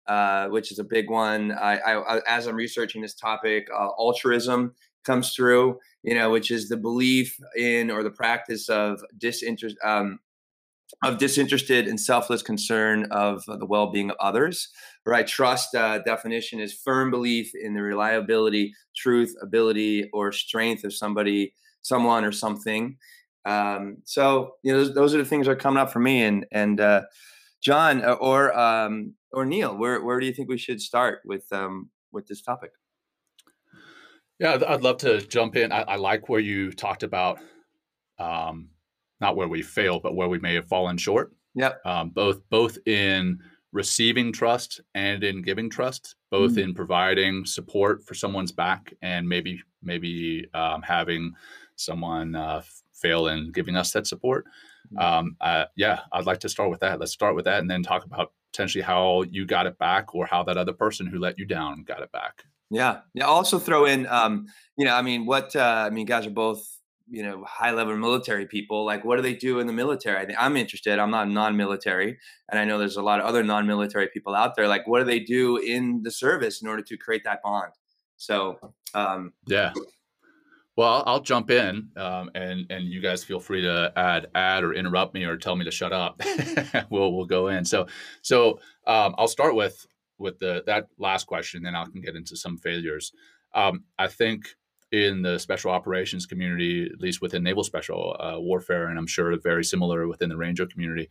Uh, 0.08 0.48
which 0.48 0.72
is 0.72 0.78
a 0.78 0.84
big 0.84 1.10
one. 1.10 1.52
I, 1.52 1.76
I, 1.76 2.20
as 2.26 2.46
I'm 2.46 2.56
researching 2.56 3.02
this 3.02 3.14
topic, 3.14 3.68
uh, 3.70 3.88
altruism 3.98 4.74
comes 5.04 5.34
through, 5.34 5.78
you 6.02 6.14
know, 6.14 6.30
which 6.30 6.50
is 6.50 6.68
the 6.68 6.76
belief 6.76 7.36
in 7.56 7.90
or 7.90 8.02
the 8.02 8.10
practice 8.10 8.68
of 8.68 9.00
disinterest 9.18 9.76
um, 9.84 10.18
of 11.04 11.18
disinterested 11.18 11.86
and 11.86 12.00
selfless 12.00 12.42
concern 12.42 13.06
of 13.10 13.44
the 13.46 13.66
well-being 13.66 14.10
of 14.10 14.16
others. 14.20 14.68
Right? 15.04 15.26
Trust 15.26 15.74
uh, 15.74 16.00
definition 16.00 16.60
is 16.60 16.72
firm 16.72 17.10
belief 17.10 17.50
in 17.54 17.74
the 17.74 17.82
reliability, 17.82 18.74
truth, 18.96 19.34
ability, 19.42 20.08
or 20.12 20.32
strength 20.32 20.84
of 20.84 20.94
somebody, 20.94 21.54
someone, 21.82 22.24
or 22.24 22.32
something. 22.32 22.96
Um, 23.44 23.98
so 24.04 24.54
you 24.62 24.72
know, 24.72 24.78
those, 24.78 24.94
those, 24.94 25.14
are 25.14 25.18
the 25.18 25.24
things 25.24 25.46
that 25.46 25.52
are 25.52 25.56
coming 25.56 25.80
up 25.80 25.92
for 25.92 26.00
me. 26.00 26.22
And 26.22 26.46
and 26.52 26.80
uh, 26.80 27.02
John 27.62 28.04
uh, 28.04 28.12
or 28.14 28.56
um, 28.58 29.14
or 29.32 29.44
Neil, 29.44 29.76
where 29.76 30.02
where 30.04 30.20
do 30.20 30.26
you 30.26 30.32
think 30.32 30.48
we 30.48 30.58
should 30.58 30.80
start 30.80 31.20
with 31.24 31.44
um, 31.52 31.90
with 32.12 32.26
this 32.26 32.42
topic? 32.42 32.72
Yeah, 34.38 34.58
I'd 34.66 34.82
love 34.82 34.98
to 34.98 35.20
jump 35.20 35.56
in. 35.56 35.72
I, 35.72 35.82
I 35.82 35.96
like 35.96 36.28
where 36.28 36.40
you 36.40 36.70
talked 36.72 37.02
about 37.02 37.40
um, 38.18 38.68
not 39.20 39.36
where 39.36 39.48
we 39.48 39.62
failed, 39.62 40.02
but 40.02 40.14
where 40.14 40.28
we 40.28 40.38
may 40.38 40.54
have 40.54 40.68
fallen 40.68 40.96
short. 40.96 41.32
Yep. 41.54 41.80
Um, 41.84 42.10
both 42.10 42.40
both 42.50 42.78
in 42.86 43.38
receiving 43.72 44.32
trust 44.32 44.80
and 44.94 45.24
in 45.24 45.42
giving 45.42 45.68
trust, 45.68 46.16
both 46.30 46.52
mm-hmm. 46.52 46.60
in 46.60 46.74
providing 46.74 47.44
support 47.44 48.02
for 48.04 48.14
someone's 48.14 48.52
back 48.52 48.92
and 49.02 49.28
maybe 49.28 49.60
maybe 49.82 50.46
um, 50.54 50.82
having 50.82 51.32
someone 51.76 52.34
uh, 52.34 52.62
fail 52.92 53.28
in 53.28 53.50
giving 53.52 53.76
us 53.76 53.92
that 53.92 54.06
support. 54.06 54.44
Mm-hmm. 54.92 54.98
Um, 54.98 55.36
uh, 55.40 55.64
yeah, 55.76 56.00
I'd 56.12 56.26
like 56.26 56.40
to 56.40 56.48
start 56.48 56.70
with 56.70 56.80
that. 56.80 57.00
Let's 57.00 57.12
start 57.12 57.34
with 57.34 57.44
that, 57.46 57.60
and 57.60 57.70
then 57.70 57.82
talk 57.82 58.04
about 58.04 58.32
potentially 58.52 58.82
how 58.82 59.22
you 59.30 59.46
got 59.46 59.66
it 59.66 59.78
back, 59.78 60.14
or 60.14 60.26
how 60.26 60.42
that 60.44 60.56
other 60.56 60.72
person 60.72 61.06
who 61.06 61.18
let 61.18 61.38
you 61.38 61.44
down 61.44 61.82
got 61.82 62.02
it 62.02 62.12
back. 62.12 62.44
Yeah, 62.70 63.00
yeah. 63.14 63.24
Also 63.24 63.58
throw 63.58 63.86
in, 63.86 64.06
um, 64.06 64.46
you 64.76 64.84
know, 64.84 64.94
I 64.94 65.02
mean, 65.02 65.24
what 65.24 65.56
uh, 65.56 65.84
I 65.86 65.90
mean, 65.90 66.06
guys 66.06 66.26
are 66.26 66.30
both 66.30 66.78
you 67.10 67.22
know 67.22 67.42
high 67.44 67.70
level 67.70 67.96
military 67.96 68.46
people 68.46 68.84
like 68.84 69.04
what 69.04 69.16
do 69.16 69.22
they 69.22 69.34
do 69.34 69.60
in 69.60 69.66
the 69.66 69.72
military? 69.72 70.18
I 70.18 70.26
think 70.26 70.38
i'm 70.40 70.56
interested 70.56 70.98
i'm 70.98 71.10
not 71.10 71.28
non-military 71.28 72.18
and 72.50 72.60
i 72.60 72.64
know 72.64 72.78
there's 72.78 72.96
a 72.96 73.02
lot 73.02 73.20
of 73.20 73.26
other 73.26 73.42
non-military 73.42 74.08
people 74.08 74.34
out 74.34 74.56
there 74.56 74.68
like 74.68 74.86
what 74.86 74.98
do 75.00 75.04
they 75.04 75.20
do 75.20 75.56
in 75.56 76.02
the 76.02 76.10
service 76.10 76.60
in 76.62 76.68
order 76.68 76.82
to 76.82 76.96
create 76.96 77.24
that 77.24 77.42
bond? 77.42 77.72
So 78.16 78.58
um 78.94 79.32
yeah. 79.46 79.72
Well 80.76 81.02
i'll 81.06 81.20
jump 81.20 81.50
in 81.50 81.88
um, 81.96 82.30
and 82.34 82.66
and 82.70 82.84
you 82.84 83.00
guys 83.00 83.24
feel 83.24 83.40
free 83.40 83.62
to 83.62 83.92
add 83.96 84.28
add 84.34 84.62
or 84.62 84.74
interrupt 84.74 85.14
me 85.14 85.24
or 85.24 85.36
tell 85.36 85.56
me 85.56 85.64
to 85.64 85.70
shut 85.70 85.92
up. 85.92 86.22
We'll 86.90 87.12
we'll 87.12 87.26
go 87.26 87.48
in. 87.48 87.64
So 87.64 87.86
so 88.22 88.60
um, 88.86 89.14
i'll 89.18 89.28
start 89.28 89.54
with 89.54 89.86
with 90.18 90.38
the 90.38 90.62
that 90.66 90.86
last 90.98 91.26
question 91.26 91.62
then 91.62 91.74
i 91.74 91.84
can 91.84 92.00
get 92.00 92.16
into 92.16 92.36
some 92.36 92.56
failures 92.56 93.12
um, 93.54 93.84
i 93.98 94.06
think 94.06 94.56
in 94.90 95.22
the 95.22 95.38
special 95.38 95.70
operations 95.70 96.26
community, 96.26 96.88
at 96.90 97.00
least 97.00 97.20
within 97.20 97.42
naval 97.42 97.64
special 97.64 98.16
uh, 98.18 98.40
warfare, 98.40 98.88
and 98.88 98.98
I'm 98.98 99.06
sure 99.06 99.38
very 99.38 99.64
similar 99.64 100.08
within 100.08 100.28
the 100.28 100.36
Ranger 100.36 100.66
community, 100.66 101.10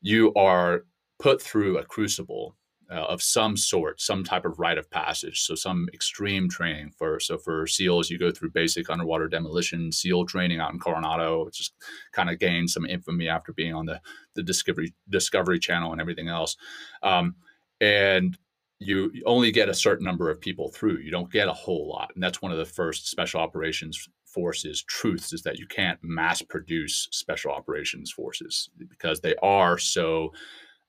you 0.00 0.32
are 0.34 0.84
put 1.18 1.42
through 1.42 1.78
a 1.78 1.84
crucible 1.84 2.56
uh, 2.90 2.94
of 2.94 3.20
some 3.20 3.56
sort, 3.56 4.00
some 4.00 4.24
type 4.24 4.44
of 4.44 4.58
rite 4.58 4.78
of 4.78 4.90
passage. 4.90 5.42
So 5.42 5.54
some 5.54 5.88
extreme 5.92 6.48
training 6.48 6.92
for 6.96 7.20
so 7.20 7.36
for 7.36 7.66
SEALs, 7.66 8.08
you 8.08 8.18
go 8.18 8.30
through 8.30 8.50
basic 8.50 8.88
underwater 8.88 9.28
demolition 9.28 9.92
SEAL 9.92 10.24
training 10.26 10.60
out 10.60 10.72
in 10.72 10.78
Coronado, 10.78 11.44
which 11.44 11.58
just 11.58 11.74
kind 12.12 12.30
of 12.30 12.38
gained 12.38 12.70
some 12.70 12.86
infamy 12.86 13.28
after 13.28 13.52
being 13.52 13.74
on 13.74 13.86
the 13.86 14.00
the 14.34 14.42
Discovery 14.42 14.94
Discovery 15.10 15.58
Channel 15.58 15.92
and 15.92 16.00
everything 16.00 16.28
else. 16.28 16.56
Um, 17.02 17.34
and 17.80 18.38
you 18.80 19.10
only 19.26 19.50
get 19.50 19.68
a 19.68 19.74
certain 19.74 20.04
number 20.04 20.30
of 20.30 20.40
people 20.40 20.70
through. 20.70 20.98
You 20.98 21.10
don't 21.10 21.32
get 21.32 21.48
a 21.48 21.52
whole 21.52 21.88
lot. 21.88 22.12
And 22.14 22.22
that's 22.22 22.40
one 22.40 22.52
of 22.52 22.58
the 22.58 22.64
first 22.64 23.08
special 23.08 23.40
operations 23.40 24.08
forces 24.24 24.84
truths 24.84 25.32
is 25.32 25.42
that 25.42 25.58
you 25.58 25.66
can't 25.66 25.98
mass 26.02 26.42
produce 26.42 27.08
special 27.10 27.50
operations 27.50 28.12
forces 28.12 28.70
because 28.88 29.20
they 29.20 29.34
are 29.42 29.78
so 29.78 30.32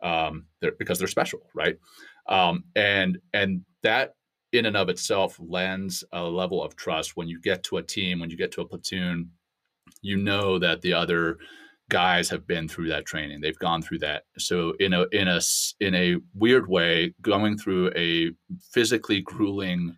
um, 0.04 0.46
they're, 0.62 0.74
because 0.78 1.00
they're 1.00 1.08
special, 1.08 1.42
right? 1.54 1.78
Um, 2.28 2.64
and 2.76 3.18
and 3.34 3.62
that 3.82 4.14
in 4.52 4.66
and 4.66 4.78
of 4.78 4.90
itself 4.90 5.40
lends 5.40 6.04
a 6.12 6.24
level 6.24 6.64
of 6.64 6.76
trust 6.76 7.18
when 7.18 7.28
you 7.28 7.40
get 7.42 7.64
to 7.64 7.78
a 7.78 7.84
team, 7.84 8.20
when 8.20 8.30
you 8.30 8.38
get 8.38 8.52
to 8.54 8.62
a 8.62 8.66
platoon, 8.66 9.32
you 10.02 10.18
know 10.18 10.60
that 10.60 10.82
the 10.82 10.94
other 10.94 11.38
guys 11.90 12.30
have 12.30 12.48
been 12.48 12.68
through 12.68 12.90
that 12.90 13.06
training. 13.06 13.42
They've 13.42 13.58
gone 13.60 13.82
through 13.82 14.00
that. 14.00 14.24
So 14.38 14.74
in 14.80 14.94
a 14.94 15.06
in 15.12 15.28
a 15.28 15.42
in 15.80 15.96
a 15.96 16.18
weird 16.34 16.70
way, 16.70 17.14
going 17.22 17.58
through 17.58 17.92
a 17.96 18.32
physically 18.72 19.22
grueling 19.22 19.96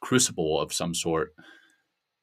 crucible 0.00 0.60
of 0.60 0.72
some 0.72 0.94
sort 0.94 1.34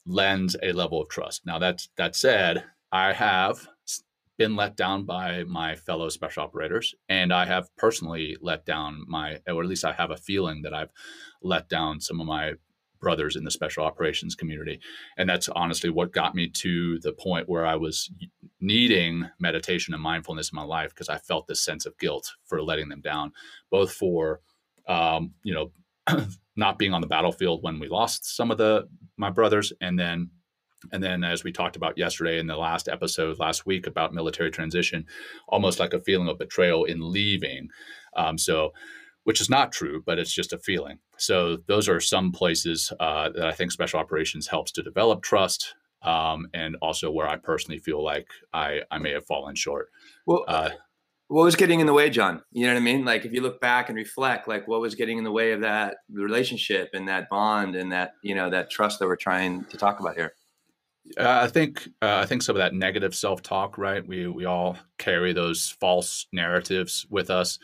lends 0.05 0.55
a 0.61 0.73
level 0.73 1.01
of 1.01 1.09
trust. 1.09 1.45
Now 1.45 1.59
that's 1.59 1.89
that 1.97 2.15
said, 2.15 2.63
I 2.91 3.13
have 3.13 3.67
been 4.37 4.55
let 4.55 4.77
down 4.77 5.03
by 5.03 5.43
my 5.43 5.75
fellow 5.75 6.07
special 6.07 6.43
operators 6.43 6.95
and 7.09 7.33
I 7.33 7.45
have 7.45 7.67
personally 7.77 8.37
let 8.41 8.65
down 8.65 9.03
my 9.07 9.37
or 9.47 9.61
at 9.61 9.67
least 9.67 9.83
I 9.83 9.91
have 9.91 10.11
a 10.11 10.17
feeling 10.17 10.61
that 10.61 10.73
I've 10.73 10.91
let 11.43 11.67
down 11.67 11.99
some 11.99 12.21
of 12.21 12.27
my 12.27 12.53
brothers 12.99 13.35
in 13.35 13.43
the 13.43 13.51
special 13.51 13.83
operations 13.83 14.35
community. 14.35 14.79
And 15.17 15.29
that's 15.29 15.49
honestly 15.49 15.89
what 15.89 16.11
got 16.11 16.35
me 16.35 16.49
to 16.49 16.99
the 16.99 17.13
point 17.13 17.49
where 17.49 17.65
I 17.65 17.75
was 17.75 18.11
needing 18.59 19.29
meditation 19.39 19.93
and 19.93 20.03
mindfulness 20.03 20.51
in 20.51 20.55
my 20.55 20.63
life 20.63 20.89
because 20.89 21.09
I 21.09 21.17
felt 21.17 21.47
this 21.47 21.61
sense 21.61 21.85
of 21.85 21.97
guilt 21.97 22.31
for 22.45 22.61
letting 22.61 22.89
them 22.89 23.01
down, 23.01 23.31
both 23.69 23.91
for, 23.91 24.41
um, 24.87 25.33
you 25.43 25.53
know, 25.53 25.71
not 26.55 26.77
being 26.77 26.93
on 26.93 27.01
the 27.01 27.07
battlefield 27.07 27.63
when 27.63 27.79
we 27.79 27.87
lost 27.87 28.35
some 28.35 28.51
of 28.51 28.57
the 28.57 28.87
my 29.17 29.29
brothers, 29.29 29.71
and 29.81 29.97
then 29.97 30.29
and 30.91 31.03
then 31.03 31.23
as 31.23 31.43
we 31.43 31.51
talked 31.51 31.75
about 31.75 31.97
yesterday 31.97 32.39
in 32.39 32.47
the 32.47 32.55
last 32.55 32.87
episode 32.87 33.37
last 33.39 33.65
week 33.65 33.85
about 33.85 34.13
military 34.13 34.49
transition 34.49 35.05
almost 35.47 35.79
like 35.79 35.93
a 35.93 35.99
feeling 35.99 36.29
of 36.29 36.37
betrayal 36.37 36.85
in 36.85 37.11
leaving 37.11 37.67
um, 38.15 38.37
so 38.37 38.71
which 39.29 39.41
is 39.41 39.47
not 39.47 39.71
true, 39.71 40.01
but 40.07 40.17
it's 40.17 40.33
just 40.33 40.53
a 40.53 40.57
feeling. 40.57 40.97
So 41.17 41.57
those 41.67 41.87
are 41.87 41.99
some 41.99 42.31
places 42.31 42.91
uh, 42.99 43.29
that 43.29 43.45
I 43.45 43.51
think 43.51 43.71
special 43.71 43.99
operations 43.99 44.47
helps 44.47 44.71
to 44.71 44.81
develop 44.81 45.21
trust, 45.21 45.75
um, 46.01 46.47
and 46.55 46.75
also 46.81 47.11
where 47.11 47.27
I 47.27 47.35
personally 47.35 47.77
feel 47.77 48.03
like 48.03 48.27
I 48.55 48.81
I 48.89 48.97
may 48.97 49.11
have 49.11 49.27
fallen 49.27 49.53
short. 49.53 49.89
Well. 50.25 50.45
Uh, 50.47 50.71
what 51.27 51.43
was 51.43 51.55
getting 51.55 51.79
in 51.79 51.85
the 51.85 51.93
way, 51.93 52.09
John? 52.09 52.41
You 52.51 52.65
know 52.65 52.73
what 52.73 52.79
I 52.79 52.83
mean? 52.83 53.05
Like 53.05 53.23
if 53.23 53.31
you 53.31 53.41
look 53.41 53.61
back 53.61 53.89
and 53.89 53.95
reflect, 53.95 54.47
like 54.47 54.67
what 54.67 54.81
was 54.81 54.95
getting 54.95 55.19
in 55.19 55.23
the 55.23 55.31
way 55.31 55.51
of 55.51 55.61
that 55.61 55.97
relationship 56.11 56.89
and 56.93 57.07
that 57.07 57.29
bond 57.29 57.75
and 57.75 57.91
that 57.91 58.13
you 58.23 58.33
know 58.33 58.49
that 58.49 58.71
trust 58.71 58.97
that 58.97 59.05
we're 59.05 59.15
trying 59.15 59.63
to 59.65 59.77
talk 59.77 59.99
about 59.99 60.15
here. 60.15 60.33
Uh, 61.19 61.41
I 61.43 61.47
think 61.47 61.87
uh, 62.01 62.17
I 62.23 62.25
think 62.25 62.41
some 62.41 62.55
of 62.55 62.61
that 62.61 62.73
negative 62.73 63.13
self 63.13 63.43
talk, 63.43 63.77
right? 63.77 64.03
We 64.07 64.25
we 64.25 64.45
all 64.45 64.79
carry 64.97 65.33
those 65.33 65.69
false 65.79 66.25
narratives 66.33 67.05
with 67.11 67.29
us, 67.29 67.59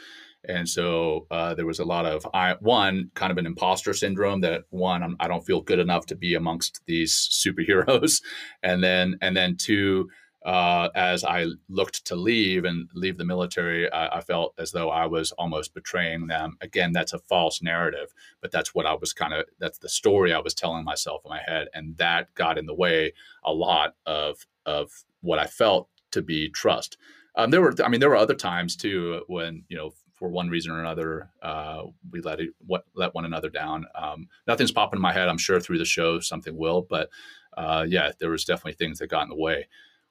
and 0.48 0.68
so 0.68 1.28
uh, 1.32 1.54
there 1.54 1.66
was 1.66 1.80
a 1.80 1.86
lot 1.86 2.06
of 2.06 2.28
I, 2.34 2.56
one 2.60 3.12
kind 3.14 3.32
of 3.32 3.38
an 3.38 3.46
imposter 3.46 3.94
syndrome 3.94 4.42
that 4.42 4.64
one 4.70 5.04
I'm, 5.04 5.16
I 5.20 5.25
do 5.28 5.34
not 5.34 5.46
feel 5.46 5.62
good 5.62 5.80
enough 5.80 6.06
to 6.08 6.16
be 6.16 6.36
amongst 6.36 6.82
these 6.86 7.14
superheroes, 7.14 8.22
and 8.64 8.84
then 8.84 9.18
and 9.22 9.36
then 9.36 9.58
two 9.58 10.10
uh, 10.46 10.90
as 10.94 11.24
I 11.24 11.48
looked 11.70 12.06
to 12.06 12.16
leave 12.16 12.66
and 12.66 12.88
leave 12.94 13.18
the 13.18 13.25
military, 13.25 13.92
I, 13.92 14.18
I, 14.18 14.22
felt 14.22 14.54
as 14.60 14.72
though 14.72 14.92
I 14.92 15.08
was 15.08 15.32
almost 15.32 15.74
betraying 15.74 16.28
them. 16.28 16.58
Again, 16.62 16.92
that's 16.92 17.14
a 17.14 17.20
false 17.20 17.64
narrative, 17.64 18.14
but 18.42 18.52
that's 18.52 18.75
what 18.75 18.86
I 18.86 18.94
was 18.94 19.12
kind 19.12 19.34
of 19.34 19.46
that's 19.60 19.80
the 19.80 19.90
story 19.90 20.32
I 20.32 20.40
was 20.40 20.54
telling 20.54 20.84
myself 20.86 21.24
in 21.25 21.30
my 21.30 21.42
head, 21.44 21.70
and 21.74 21.98
that 21.98 22.32
got 22.36 22.60
in 22.60 22.68
the 22.68 22.75
way 22.75 23.14
a 23.44 23.52
lot 23.52 23.96
of 24.06 24.46
of 24.68 24.92
what 25.22 25.40
I 25.40 25.48
felt 25.48 25.90
to 26.12 26.22
be 26.22 26.50
trust. 26.50 26.98
Um, 27.36 27.50
there 27.50 27.62
were, 27.62 27.74
I 27.84 27.90
mean, 27.90 28.00
there 28.00 28.10
were 28.10 28.16
other 28.16 28.36
times 28.36 28.75
too 28.75 29.24
when 29.28 29.64
you 29.68 29.78
know 29.78 29.94
for 30.25 30.32
one 30.32 30.50
reason 30.50 30.72
or 30.72 30.79
another, 30.79 31.29
uh, 31.44 31.84
we 32.10 32.20
let 32.20 32.39
it 32.39 32.50
what, 32.65 32.84
let 32.96 33.13
one 33.13 33.25
another 33.25 33.48
down. 33.48 33.86
Um, 33.94 34.27
nothing's 34.48 34.72
popping 34.72 34.98
in 34.98 35.01
my 35.03 35.13
head. 35.13 35.29
I'm 35.29 35.38
sure 35.38 35.60
through 35.60 35.77
the 35.77 35.86
show 35.86 36.20
something 36.20 36.58
will, 36.58 36.82
but 36.82 37.10
uh, 37.55 37.86
yeah, 37.88 38.12
there 38.20 38.32
was 38.32 38.44
definitely 38.44 38.74
things 38.74 38.98
that 38.98 39.12
got 39.12 39.22
in 39.22 39.29
the 39.29 39.36
way. 39.36 39.67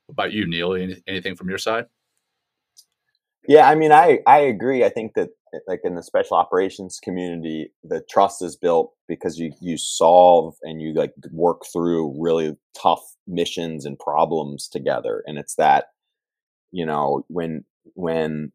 What 0.06 0.12
about 0.12 0.32
you, 0.32 0.46
Neil? 0.46 0.74
Any, 0.74 1.02
anything 1.08 1.34
from 1.34 1.48
your 1.48 1.58
side? 1.58 1.86
Yeah, 3.48 3.68
I 3.68 3.74
mean, 3.74 3.90
I 3.90 4.20
I 4.24 4.38
agree. 4.38 4.84
I 4.84 4.88
think 4.88 5.14
that 5.14 5.30
like 5.66 5.80
in 5.82 5.96
the 5.96 6.02
special 6.04 6.36
operations 6.36 7.00
community, 7.02 7.72
the 7.82 8.00
trust 8.08 8.40
is 8.40 8.54
built 8.54 8.92
because 9.08 9.36
you 9.36 9.52
you 9.60 9.76
solve 9.76 10.54
and 10.62 10.80
you 10.80 10.94
like 10.94 11.12
work 11.32 11.62
through 11.72 12.14
really 12.22 12.56
tough 12.80 13.02
missions 13.26 13.84
and 13.84 13.98
problems 13.98 14.68
together, 14.68 15.24
and 15.26 15.38
it's 15.38 15.56
that 15.56 15.86
you 16.70 16.86
know 16.86 17.24
when 17.26 17.64
when 17.94 18.52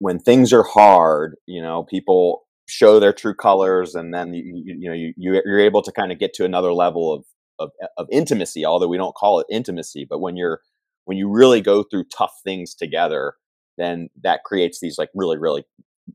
when 0.00 0.18
things 0.18 0.52
are 0.52 0.64
hard, 0.64 1.36
you 1.46 1.62
know, 1.62 1.84
people 1.84 2.42
show 2.68 2.98
their 2.98 3.12
true 3.12 3.34
colors, 3.34 3.94
and 3.94 4.12
then 4.12 4.34
you 4.34 4.62
you, 4.64 4.76
you 4.80 4.88
know 4.88 4.94
you 4.94 5.12
you're 5.16 5.60
able 5.60 5.82
to 5.82 5.92
kind 5.92 6.10
of 6.10 6.18
get 6.18 6.34
to 6.34 6.44
another 6.44 6.72
level 6.72 7.12
of, 7.12 7.24
of 7.60 7.70
eh, 7.82 7.86
of 7.96 8.08
intimacy. 8.10 8.64
Although 8.64 8.88
we 8.88 8.96
don't 8.96 9.14
call 9.14 9.40
it 9.40 9.46
intimacy, 9.50 10.06
but 10.08 10.20
when 10.20 10.36
you're 10.36 10.60
when 11.04 11.16
you 11.16 11.28
really 11.28 11.60
go 11.60 11.82
through 11.82 12.04
tough 12.04 12.32
things 12.42 12.74
together, 12.74 13.34
then 13.78 14.08
that 14.22 14.44
creates 14.44 14.80
these 14.80 14.98
like 14.98 15.10
really 15.14 15.38
really 15.38 15.64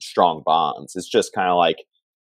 strong 0.01 0.41
bonds. 0.45 0.95
It's 0.95 1.09
just 1.09 1.33
kind 1.33 1.49
of 1.49 1.57
like 1.57 1.77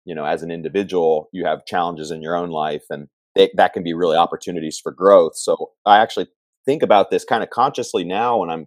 you 0.07 0.15
know, 0.15 0.25
as 0.25 0.43
an 0.43 0.51
individual, 0.51 1.29
you 1.33 1.45
have 1.45 1.67
challenges 1.67 2.11
in 2.11 2.23
your 2.23 2.35
own 2.35 2.51
life, 2.51 2.85
and 2.91 3.09
they, 3.37 3.51
that 3.55 3.75
can 3.75 3.83
be 3.83 3.95
really 3.95 4.17
opportunities 4.17 4.81
for 4.83 4.93
growth. 4.93 5.37
So 5.37 5.73
I 5.85 5.99
actually 5.99 6.29
think 6.65 6.83
about 6.83 7.11
this 7.11 7.25
kind 7.25 7.43
of 7.43 7.51
consciously 7.51 8.05
now 8.05 8.39
when 8.39 8.51
I'm 8.51 8.67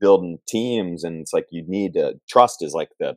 building 0.00 0.38
teams 0.46 1.04
and 1.04 1.20
it's 1.20 1.32
like 1.32 1.46
you 1.50 1.64
need 1.66 1.94
to 1.94 2.18
trust 2.28 2.62
is 2.62 2.74
like 2.74 2.90
the 2.98 3.16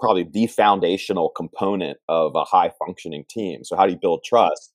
probably 0.00 0.24
the 0.24 0.46
foundational 0.46 1.30
component 1.30 1.98
of 2.08 2.32
a 2.34 2.44
high 2.44 2.70
functioning 2.78 3.24
team. 3.28 3.64
So 3.64 3.76
how 3.76 3.86
do 3.86 3.92
you 3.92 3.98
build 4.00 4.22
trust? 4.24 4.72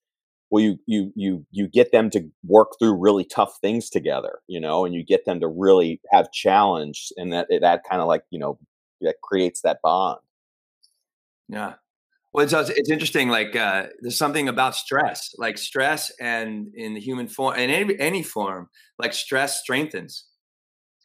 Well 0.50 0.62
you 0.64 0.78
you 0.86 1.14
you 1.16 1.46
you 1.52 1.68
get 1.68 1.92
them 1.92 2.10
to 2.10 2.30
work 2.46 2.74
through 2.78 2.98
really 2.98 3.24
tough 3.24 3.58
things 3.62 3.90
together 3.90 4.40
you 4.48 4.60
know 4.60 4.84
and 4.84 4.94
you 4.94 5.04
get 5.04 5.24
them 5.24 5.40
to 5.40 5.48
really 5.48 6.02
have 6.12 6.32
challenge 6.34 7.08
and 7.16 7.32
that 7.32 7.48
that 7.62 7.84
kind 7.90 8.02
of 8.02 8.08
like 8.08 8.24
you 8.32 8.40
know 8.40 8.60
that 9.00 9.16
creates 9.24 9.62
that 9.62 9.80
bond. 9.82 10.20
Yeah. 11.48 11.76
Well 12.34 12.44
it's 12.44 12.54
it's 12.70 12.90
interesting 12.90 13.30
like 13.30 13.56
uh 13.56 13.88
there's 14.02 14.18
something 14.18 14.48
about 14.48 14.76
stress 14.76 15.34
like 15.38 15.58
stress 15.58 16.12
and 16.20 16.68
in 16.76 16.94
the 16.94 17.00
human 17.00 17.28
form 17.28 17.58
in 17.58 17.70
any 17.70 18.00
any 18.00 18.24
form 18.24 18.70
like 19.00 19.14
stress 19.14 19.60
strengthens 19.60 20.26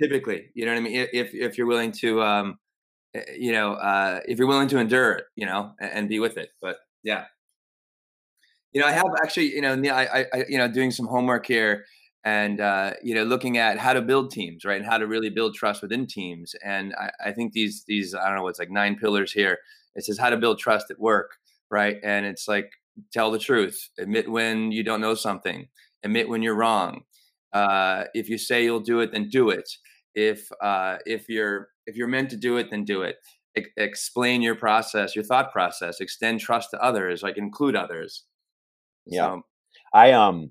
typically 0.00 0.50
you 0.54 0.64
know 0.64 0.72
what 0.72 0.78
i 0.78 0.80
mean? 0.80 1.08
If 1.12 1.34
if 1.34 1.58
you're 1.58 1.66
willing 1.66 1.92
to 1.92 2.22
um 2.22 2.58
eh, 3.14 3.22
you 3.38 3.52
know 3.52 3.72
uh 3.72 4.20
if 4.26 4.38
you're 4.38 4.48
willing 4.48 4.68
to 4.68 4.78
endure 4.78 5.12
it 5.12 5.24
you 5.36 5.46
know 5.46 5.72
and, 5.80 5.92
and 5.92 6.08
be 6.08 6.18
with 6.20 6.36
it 6.36 6.50
but 6.60 6.76
yeah. 7.02 7.24
You 8.72 8.82
know 8.82 8.88
i 8.88 8.92
have 8.92 9.06
actually 9.22 9.54
you 9.54 9.62
know 9.62 9.74
I, 9.90 10.26
I 10.32 10.44
you 10.48 10.58
know 10.58 10.68
doing 10.68 10.90
some 10.90 11.06
homework 11.06 11.46
here 11.46 11.86
and 12.26 12.60
uh, 12.60 12.94
you 13.04 13.14
know 13.14 13.22
looking 13.22 13.56
at 13.56 13.78
how 13.78 13.92
to 13.92 14.02
build 14.02 14.32
teams 14.32 14.64
right 14.64 14.76
and 14.76 14.84
how 14.84 14.98
to 14.98 15.06
really 15.06 15.30
build 15.30 15.54
trust 15.54 15.80
within 15.80 16.06
teams 16.06 16.54
and 16.62 16.92
I, 16.98 17.10
I, 17.26 17.32
think 17.32 17.52
these 17.52 17.84
these 17.86 18.14
i 18.16 18.26
don't 18.26 18.36
know 18.36 18.42
what's 18.42 18.58
like 18.58 18.70
nine 18.70 18.96
pillars 18.96 19.32
here. 19.32 19.58
It 19.94 20.04
says 20.04 20.18
how 20.18 20.28
to 20.28 20.36
build 20.36 20.58
trust 20.58 20.90
at 20.90 20.98
work 20.98 21.36
right 21.70 21.98
and 22.02 22.26
it's 22.26 22.48
like 22.48 22.70
tell 23.12 23.30
the 23.30 23.38
truth 23.38 23.88
admit 23.98 24.28
when 24.30 24.72
you 24.72 24.82
don't 24.82 25.00
know 25.00 25.14
something 25.14 25.68
admit 26.02 26.28
when 26.28 26.42
you're 26.42 26.56
wrong 26.56 27.02
uh, 27.52 28.04
if 28.12 28.28
you 28.28 28.36
say 28.36 28.64
you'll 28.64 28.80
do 28.80 29.00
it 29.00 29.12
then 29.12 29.28
do 29.28 29.48
it 29.48 29.70
if 30.16 30.50
uh, 30.60 30.96
if 31.06 31.28
you're 31.28 31.68
if 31.86 31.94
you're 31.94 32.08
meant 32.08 32.30
to 32.30 32.36
do 32.36 32.56
it 32.56 32.70
then 32.70 32.84
do 32.84 33.02
it 33.02 33.16
e- 33.56 33.62
explain 33.76 34.42
your 34.42 34.56
process 34.56 35.14
your 35.14 35.24
thought 35.24 35.52
process 35.52 36.00
extend 36.00 36.40
trust 36.40 36.70
to 36.70 36.82
others 36.82 37.22
like 37.22 37.38
include 37.38 37.76
others 37.76 38.24
yeah 39.06 39.26
so, 39.26 39.42
i 39.94 40.10
um 40.10 40.50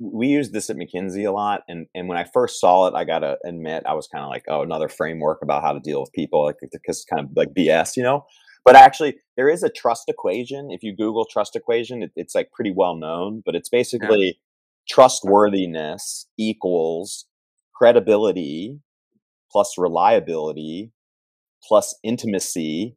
we 0.00 0.28
use 0.28 0.50
this 0.50 0.70
at 0.70 0.76
McKinsey 0.76 1.28
a 1.28 1.30
lot, 1.30 1.62
and 1.68 1.86
and 1.94 2.08
when 2.08 2.16
I 2.16 2.24
first 2.24 2.58
saw 2.58 2.86
it, 2.86 2.94
I 2.94 3.04
gotta 3.04 3.36
admit 3.44 3.84
I 3.86 3.92
was 3.92 4.08
kind 4.08 4.24
of 4.24 4.30
like, 4.30 4.44
oh, 4.48 4.62
another 4.62 4.88
framework 4.88 5.42
about 5.42 5.62
how 5.62 5.72
to 5.74 5.80
deal 5.80 6.00
with 6.00 6.10
people, 6.12 6.42
like 6.44 6.56
because 6.72 7.04
kind 7.04 7.26
of 7.26 7.30
like 7.36 7.50
BS, 7.50 7.96
you 7.96 8.02
know. 8.02 8.24
But 8.64 8.76
actually, 8.76 9.16
there 9.36 9.48
is 9.48 9.62
a 9.62 9.68
trust 9.68 10.08
equation. 10.08 10.70
If 10.70 10.82
you 10.82 10.96
Google 10.96 11.26
trust 11.26 11.54
equation, 11.54 12.02
it, 12.02 12.12
it's 12.16 12.34
like 12.34 12.50
pretty 12.50 12.72
well 12.74 12.96
known, 12.96 13.42
but 13.44 13.54
it's 13.54 13.68
basically 13.68 14.26
yeah. 14.26 14.32
trustworthiness 14.88 16.26
equals 16.38 17.26
credibility 17.80 18.78
plus 19.50 19.78
reliability 19.78 20.92
plus 21.66 21.94
intimacy 22.02 22.96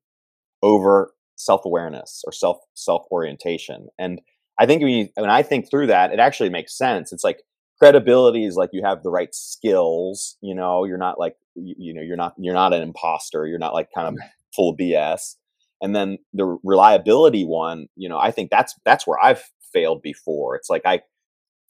over 0.61 1.13
self 1.35 1.65
awareness 1.65 2.23
or 2.25 2.31
self 2.31 2.57
self 2.73 3.03
orientation, 3.11 3.87
and 3.97 4.21
I 4.59 4.65
think 4.65 4.81
when, 4.81 4.91
you, 4.91 5.09
when 5.15 5.29
I 5.29 5.41
think 5.41 5.69
through 5.69 5.87
that, 5.87 6.11
it 6.13 6.19
actually 6.19 6.49
makes 6.49 6.77
sense. 6.77 7.11
It's 7.11 7.23
like 7.23 7.41
credibility 7.79 8.45
is 8.45 8.55
like 8.55 8.69
you 8.71 8.83
have 8.85 9.03
the 9.03 9.09
right 9.09 9.33
skills. 9.33 10.37
You 10.41 10.55
know, 10.55 10.85
you're 10.85 10.97
not 10.97 11.19
like 11.19 11.35
you, 11.55 11.75
you 11.77 11.93
know 11.93 12.01
you're 12.01 12.17
not 12.17 12.33
you're 12.37 12.53
not 12.53 12.73
an 12.73 12.81
imposter. 12.81 13.47
You're 13.47 13.59
not 13.59 13.73
like 13.73 13.89
kind 13.93 14.07
of 14.07 14.23
full 14.55 14.71
of 14.71 14.77
BS. 14.77 15.35
And 15.81 15.95
then 15.95 16.17
the 16.33 16.57
reliability 16.63 17.43
one, 17.43 17.87
you 17.95 18.07
know, 18.07 18.17
I 18.17 18.31
think 18.31 18.51
that's 18.51 18.75
that's 18.85 19.07
where 19.07 19.19
I've 19.21 19.43
failed 19.73 20.01
before. 20.01 20.55
It's 20.55 20.69
like 20.69 20.83
I 20.85 21.01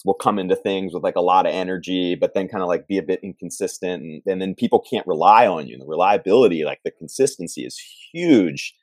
will 0.05 0.13
come 0.13 0.37
into 0.37 0.55
things 0.55 0.93
with 0.93 1.03
like 1.03 1.15
a 1.15 1.21
lot 1.21 1.45
of 1.45 1.53
energy, 1.53 2.15
but 2.15 2.33
then 2.33 2.47
kind 2.47 2.61
of 2.61 2.67
like 2.67 2.87
be 2.87 2.97
a 2.97 3.03
bit 3.03 3.19
inconsistent, 3.23 4.03
and, 4.03 4.21
and 4.25 4.41
then 4.41 4.55
people 4.55 4.79
can't 4.79 5.07
rely 5.07 5.47
on 5.47 5.67
you. 5.67 5.73
And 5.73 5.81
the 5.81 5.87
reliability, 5.87 6.65
like 6.65 6.81
the 6.83 6.91
consistency, 6.91 7.65
is 7.65 7.81
huge 8.13 8.75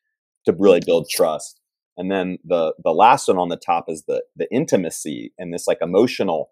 to 0.47 0.55
really 0.59 0.81
mm-hmm. 0.81 0.87
build 0.87 1.09
trust 1.11 1.61
and 2.01 2.11
then 2.11 2.39
the 2.45 2.73
the 2.83 2.93
last 2.93 3.29
one 3.29 3.39
on 3.39 3.51
the 3.51 3.57
top 3.57 3.85
is 3.89 4.05
the 4.09 4.23
the 4.35 4.51
intimacy 4.53 5.33
and 5.39 5.53
this 5.53 5.67
like 5.67 5.79
emotional 5.83 6.51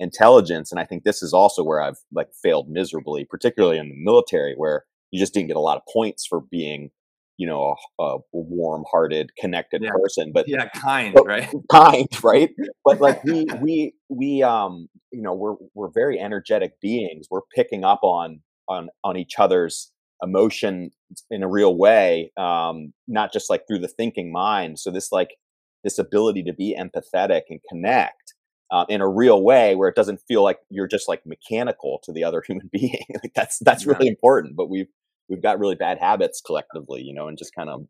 intelligence 0.00 0.72
and 0.72 0.80
i 0.80 0.84
think 0.84 1.04
this 1.04 1.22
is 1.22 1.32
also 1.32 1.62
where 1.62 1.80
i've 1.80 1.98
like 2.12 2.28
failed 2.42 2.68
miserably 2.68 3.24
particularly 3.24 3.78
in 3.78 3.88
the 3.88 3.94
military 3.96 4.54
where 4.56 4.84
you 5.10 5.20
just 5.20 5.34
didn't 5.34 5.48
get 5.48 5.56
a 5.56 5.60
lot 5.60 5.76
of 5.76 5.82
points 5.92 6.26
for 6.26 6.40
being 6.40 6.90
you 7.36 7.46
know 7.46 7.76
a, 7.98 8.04
a 8.04 8.18
warm-hearted 8.32 9.30
connected 9.38 9.82
yeah. 9.82 9.90
person 9.90 10.32
but 10.32 10.48
yeah 10.48 10.68
kind 10.68 11.14
but, 11.14 11.26
right? 11.26 11.48
kind 11.70 12.08
right? 12.22 12.50
But 12.84 13.00
like 13.00 13.22
we 13.24 13.46
we 13.60 13.94
we 14.08 14.42
um 14.42 14.88
you 15.12 15.22
know 15.22 15.34
we're 15.34 15.54
we're 15.74 15.90
very 15.90 16.18
energetic 16.18 16.80
beings. 16.80 17.26
We're 17.30 17.46
picking 17.54 17.84
up 17.84 18.00
on 18.02 18.40
on 18.68 18.88
on 19.04 19.16
each 19.16 19.38
other's 19.38 19.92
emotion 20.22 20.90
in 21.30 21.42
a 21.42 21.48
real 21.48 21.76
way 21.76 22.32
um, 22.36 22.92
not 23.06 23.32
just 23.32 23.50
like 23.50 23.66
through 23.66 23.80
the 23.80 23.88
thinking 23.88 24.32
mind. 24.32 24.78
So 24.78 24.90
this 24.90 25.12
like 25.12 25.36
this 25.84 25.98
ability 25.98 26.42
to 26.44 26.52
be 26.52 26.76
empathetic 26.78 27.42
and 27.50 27.60
connect 27.68 28.34
uh, 28.70 28.84
in 28.88 29.00
a 29.00 29.08
real 29.08 29.42
way 29.42 29.76
where 29.76 29.88
it 29.88 29.94
doesn't 29.94 30.20
feel 30.26 30.42
like 30.42 30.58
you're 30.70 30.88
just 30.88 31.08
like 31.08 31.24
mechanical 31.24 32.00
to 32.04 32.12
the 32.12 32.24
other 32.24 32.42
human 32.46 32.68
being. 32.72 33.04
Like 33.22 33.32
that's 33.34 33.58
that's 33.60 33.84
yeah. 33.84 33.92
really 33.92 34.08
important 34.08 34.56
but 34.56 34.68
we've 34.68 34.88
we've 35.28 35.42
got 35.42 35.58
really 35.58 35.74
bad 35.74 35.98
habits 35.98 36.40
collectively 36.40 37.02
you 37.02 37.14
know 37.14 37.28
and 37.28 37.38
just 37.38 37.54
kind 37.54 37.68
of 37.70 37.86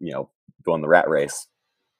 you 0.00 0.12
know 0.12 0.30
going 0.64 0.82
the 0.82 0.88
rat 0.88 1.08
race 1.08 1.46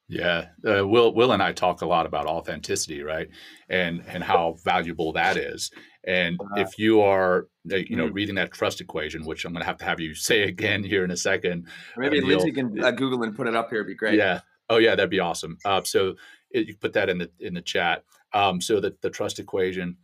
yeah, 0.08 0.46
uh, 0.66 0.86
Will 0.86 1.12
Will 1.12 1.32
and 1.32 1.42
I 1.42 1.52
talk 1.52 1.82
a 1.82 1.86
lot 1.86 2.06
about 2.06 2.26
authenticity, 2.26 3.02
right? 3.02 3.28
And 3.68 4.04
and 4.06 4.22
how 4.22 4.56
valuable 4.64 5.12
that 5.14 5.36
is. 5.36 5.70
And 6.06 6.40
uh, 6.40 6.60
if 6.60 6.78
you 6.78 7.00
are, 7.00 7.48
uh, 7.72 7.76
you 7.76 7.96
know, 7.96 8.08
mm. 8.08 8.14
reading 8.14 8.36
that 8.36 8.52
trust 8.52 8.80
equation, 8.80 9.24
which 9.24 9.44
I'm 9.44 9.52
going 9.52 9.62
to 9.62 9.66
have 9.66 9.78
to 9.78 9.84
have 9.84 9.98
you 9.98 10.14
say 10.14 10.44
again 10.44 10.84
here 10.84 11.04
in 11.04 11.10
a 11.10 11.16
second. 11.16 11.66
Maybe 11.96 12.20
uh, 12.20 12.26
Lindsay 12.26 12.52
can 12.52 12.82
uh, 12.82 12.92
Google 12.92 13.24
and 13.24 13.34
put 13.34 13.48
it 13.48 13.56
up 13.56 13.68
here. 13.68 13.78
It'd 13.78 13.88
be 13.88 13.96
great. 13.96 14.14
Yeah. 14.14 14.40
Oh 14.70 14.78
yeah, 14.78 14.94
that'd 14.94 15.10
be 15.10 15.20
awesome. 15.20 15.58
Uh, 15.64 15.82
so 15.82 16.14
it, 16.52 16.68
you 16.68 16.76
put 16.76 16.92
that 16.92 17.08
in 17.08 17.18
the 17.18 17.30
in 17.40 17.54
the 17.54 17.62
chat. 17.62 18.04
Um, 18.32 18.60
so 18.60 18.80
that 18.80 19.00
the 19.02 19.10
trust 19.10 19.38
equation, 19.38 19.96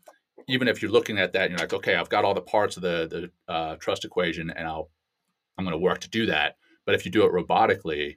even 0.48 0.68
if 0.68 0.82
you're 0.82 0.90
looking 0.90 1.18
at 1.18 1.32
that, 1.32 1.50
you're 1.50 1.58
like, 1.58 1.72
okay, 1.72 1.94
I've 1.94 2.08
got 2.08 2.24
all 2.24 2.34
the 2.34 2.40
parts 2.40 2.76
of 2.76 2.82
the 2.82 3.30
the 3.46 3.52
uh, 3.52 3.76
trust 3.76 4.04
equation, 4.04 4.50
and 4.50 4.66
I'll 4.66 4.90
I'm 5.58 5.64
going 5.64 5.72
to 5.72 5.78
work 5.78 6.00
to 6.00 6.10
do 6.10 6.26
that. 6.26 6.56
But 6.84 6.94
if 6.94 7.04
you 7.04 7.10
do 7.10 7.24
it 7.24 7.32
robotically 7.32 8.16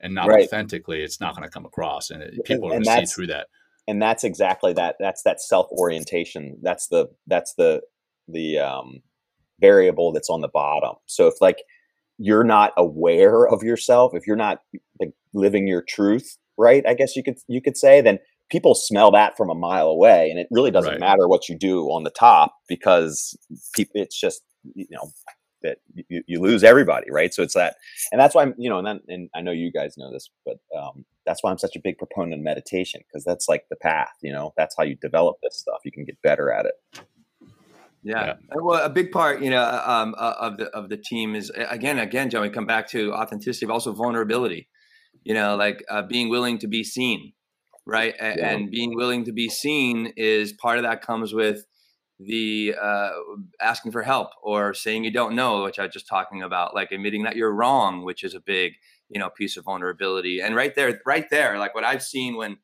and 0.00 0.14
not 0.14 0.28
right. 0.28 0.44
authentically, 0.44 1.02
it's 1.02 1.20
not 1.20 1.34
going 1.34 1.46
to 1.48 1.52
come 1.52 1.64
across, 1.64 2.10
and 2.10 2.22
it, 2.22 2.44
people 2.44 2.70
and, 2.70 2.82
are 2.82 2.84
going 2.84 3.00
to 3.00 3.06
see 3.06 3.14
through 3.14 3.26
that 3.28 3.46
and 3.86 4.00
that's 4.00 4.24
exactly 4.24 4.72
that 4.72 4.96
that's 4.98 5.22
that 5.22 5.40
self 5.40 5.66
orientation 5.72 6.56
that's 6.62 6.88
the 6.88 7.06
that's 7.26 7.54
the 7.54 7.80
the 8.28 8.58
um 8.58 9.02
variable 9.60 10.12
that's 10.12 10.30
on 10.30 10.40
the 10.40 10.48
bottom 10.48 10.94
so 11.06 11.26
if 11.26 11.34
like 11.40 11.62
you're 12.18 12.44
not 12.44 12.72
aware 12.76 13.46
of 13.46 13.62
yourself 13.62 14.12
if 14.14 14.26
you're 14.26 14.36
not 14.36 14.60
like, 15.00 15.12
living 15.32 15.66
your 15.66 15.82
truth 15.82 16.36
right 16.56 16.84
i 16.86 16.94
guess 16.94 17.16
you 17.16 17.22
could 17.22 17.38
you 17.48 17.60
could 17.60 17.76
say 17.76 18.00
then 18.00 18.18
people 18.50 18.74
smell 18.74 19.10
that 19.10 19.36
from 19.36 19.50
a 19.50 19.54
mile 19.54 19.88
away 19.88 20.30
and 20.30 20.38
it 20.38 20.46
really 20.50 20.70
doesn't 20.70 20.92
right. 20.92 21.00
matter 21.00 21.26
what 21.26 21.48
you 21.48 21.56
do 21.56 21.86
on 21.86 22.04
the 22.04 22.10
top 22.10 22.54
because 22.68 23.36
people 23.74 23.92
it's 23.94 24.18
just 24.18 24.42
you 24.74 24.86
know 24.90 25.10
that 25.64 25.78
you, 26.08 26.22
you 26.26 26.40
lose 26.40 26.62
everybody, 26.62 27.10
right? 27.10 27.34
So 27.34 27.42
it's 27.42 27.54
that, 27.54 27.76
and 28.12 28.20
that's 28.20 28.34
why 28.34 28.42
I'm, 28.42 28.54
you 28.56 28.70
know, 28.70 28.78
and 28.78 28.86
then, 28.86 29.00
and 29.08 29.30
I 29.34 29.40
know 29.40 29.50
you 29.50 29.72
guys 29.72 29.96
know 29.96 30.12
this, 30.12 30.30
but 30.44 30.58
um, 30.78 31.04
that's 31.26 31.42
why 31.42 31.50
I'm 31.50 31.58
such 31.58 31.74
a 31.74 31.80
big 31.82 31.98
proponent 31.98 32.34
of 32.34 32.40
meditation 32.40 33.00
because 33.08 33.24
that's 33.24 33.48
like 33.48 33.64
the 33.70 33.76
path, 33.76 34.12
you 34.22 34.32
know, 34.32 34.52
that's 34.56 34.76
how 34.76 34.84
you 34.84 34.94
develop 34.94 35.36
this 35.42 35.58
stuff. 35.58 35.78
You 35.84 35.90
can 35.90 36.04
get 36.04 36.20
better 36.22 36.52
at 36.52 36.66
it. 36.66 36.74
Yeah. 38.04 38.26
yeah. 38.26 38.34
Well, 38.54 38.84
a 38.84 38.90
big 38.90 39.10
part, 39.10 39.42
you 39.42 39.50
know, 39.50 39.62
uh, 39.62 39.82
um, 39.86 40.14
uh, 40.18 40.34
of 40.38 40.58
the 40.58 40.66
of 40.76 40.90
the 40.90 40.98
team 40.98 41.34
is 41.34 41.50
again, 41.56 41.98
again, 41.98 42.28
John. 42.28 42.42
We 42.42 42.50
come 42.50 42.66
back 42.66 42.86
to 42.90 43.14
authenticity, 43.14 43.64
but 43.66 43.72
also 43.72 43.92
vulnerability. 43.92 44.68
You 45.22 45.32
know, 45.32 45.56
like 45.56 45.82
uh, 45.88 46.02
being 46.02 46.28
willing 46.28 46.58
to 46.58 46.68
be 46.68 46.84
seen, 46.84 47.32
right? 47.86 48.14
A- 48.20 48.36
yeah. 48.38 48.50
And 48.50 48.70
being 48.70 48.94
willing 48.94 49.24
to 49.24 49.32
be 49.32 49.48
seen 49.48 50.12
is 50.16 50.52
part 50.52 50.78
of 50.78 50.84
that 50.84 51.02
comes 51.02 51.32
with 51.32 51.64
the 52.20 52.74
uh, 52.80 53.10
asking 53.60 53.92
for 53.92 54.02
help 54.02 54.30
or 54.42 54.72
saying 54.74 55.04
you 55.04 55.10
don't 55.10 55.34
know, 55.34 55.64
which 55.64 55.78
I 55.78 55.84
was 55.84 55.92
just 55.92 56.06
talking 56.06 56.42
about, 56.42 56.74
like 56.74 56.92
admitting 56.92 57.24
that 57.24 57.36
you're 57.36 57.52
wrong, 57.52 58.04
which 58.04 58.22
is 58.22 58.34
a 58.34 58.40
big, 58.40 58.74
you 59.08 59.18
know, 59.18 59.30
piece 59.30 59.56
of 59.56 59.64
vulnerability. 59.64 60.40
And 60.40 60.54
right 60.54 60.74
there, 60.74 61.00
right 61.04 61.28
there, 61.30 61.58
like 61.58 61.74
what 61.74 61.84
I've 61.84 62.02
seen 62.02 62.36
when, 62.36 62.58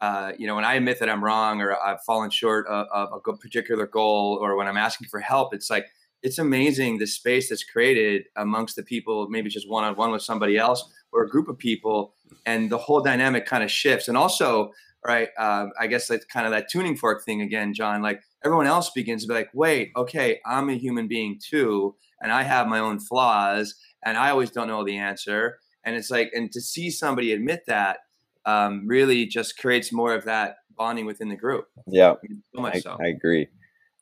uh, 0.00 0.32
you 0.38 0.46
know, 0.46 0.54
when 0.54 0.64
I 0.64 0.74
admit 0.74 0.98
that 1.00 1.08
I'm 1.08 1.22
wrong 1.22 1.60
or 1.60 1.76
I've 1.76 2.02
fallen 2.02 2.30
short 2.30 2.66
of, 2.66 2.86
of 2.92 3.22
a 3.26 3.36
particular 3.36 3.86
goal, 3.86 4.38
or 4.40 4.56
when 4.56 4.66
I'm 4.66 4.76
asking 4.76 5.08
for 5.08 5.20
help, 5.20 5.54
it's 5.54 5.70
like 5.70 5.86
it's 6.22 6.38
amazing 6.38 6.98
the 6.98 7.06
space 7.06 7.48
that's 7.48 7.64
created 7.64 8.24
amongst 8.36 8.76
the 8.76 8.82
people, 8.82 9.28
maybe 9.28 9.48
just 9.48 9.68
one 9.68 9.84
on 9.84 9.96
one 9.96 10.10
with 10.10 10.22
somebody 10.22 10.56
else 10.56 10.84
or 11.12 11.22
a 11.22 11.28
group 11.28 11.48
of 11.48 11.58
people, 11.58 12.14
and 12.46 12.70
the 12.70 12.78
whole 12.78 13.00
dynamic 13.00 13.46
kind 13.46 13.62
of 13.62 13.70
shifts. 13.70 14.08
And 14.08 14.16
also, 14.16 14.72
right, 15.06 15.28
uh, 15.38 15.66
I 15.78 15.86
guess 15.86 16.08
that's 16.08 16.24
kind 16.24 16.46
of 16.46 16.52
that 16.52 16.68
tuning 16.70 16.96
fork 16.96 17.24
thing 17.24 17.42
again, 17.42 17.74
John. 17.74 18.02
Like 18.02 18.22
everyone 18.44 18.66
else 18.66 18.90
begins 18.90 19.22
to 19.22 19.28
be 19.28 19.34
like, 19.34 19.50
wait, 19.54 19.90
okay, 19.96 20.40
I'm 20.46 20.68
a 20.68 20.74
human 20.74 21.08
being 21.08 21.38
too, 21.42 21.94
and 22.20 22.32
I 22.32 22.42
have 22.42 22.66
my 22.66 22.78
own 22.78 23.00
flaws, 23.00 23.74
and 24.04 24.16
I 24.16 24.30
always 24.30 24.50
don't 24.50 24.68
know 24.68 24.84
the 24.84 24.96
answer. 24.96 25.58
And 25.84 25.96
it's 25.96 26.10
like, 26.10 26.30
and 26.34 26.52
to 26.52 26.60
see 26.60 26.90
somebody 26.90 27.32
admit 27.32 27.62
that 27.66 27.98
um, 28.44 28.86
really 28.86 29.26
just 29.26 29.58
creates 29.58 29.92
more 29.92 30.14
of 30.14 30.24
that 30.24 30.56
bonding 30.76 31.06
within 31.06 31.28
the 31.28 31.36
group. 31.36 31.66
Yeah, 31.86 32.14
so 32.54 32.66
I, 32.66 32.80
so. 32.80 32.96
I, 33.00 33.08
agree. 33.08 33.48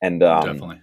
And 0.03 0.23
um, 0.23 0.45
definitely, 0.45 0.81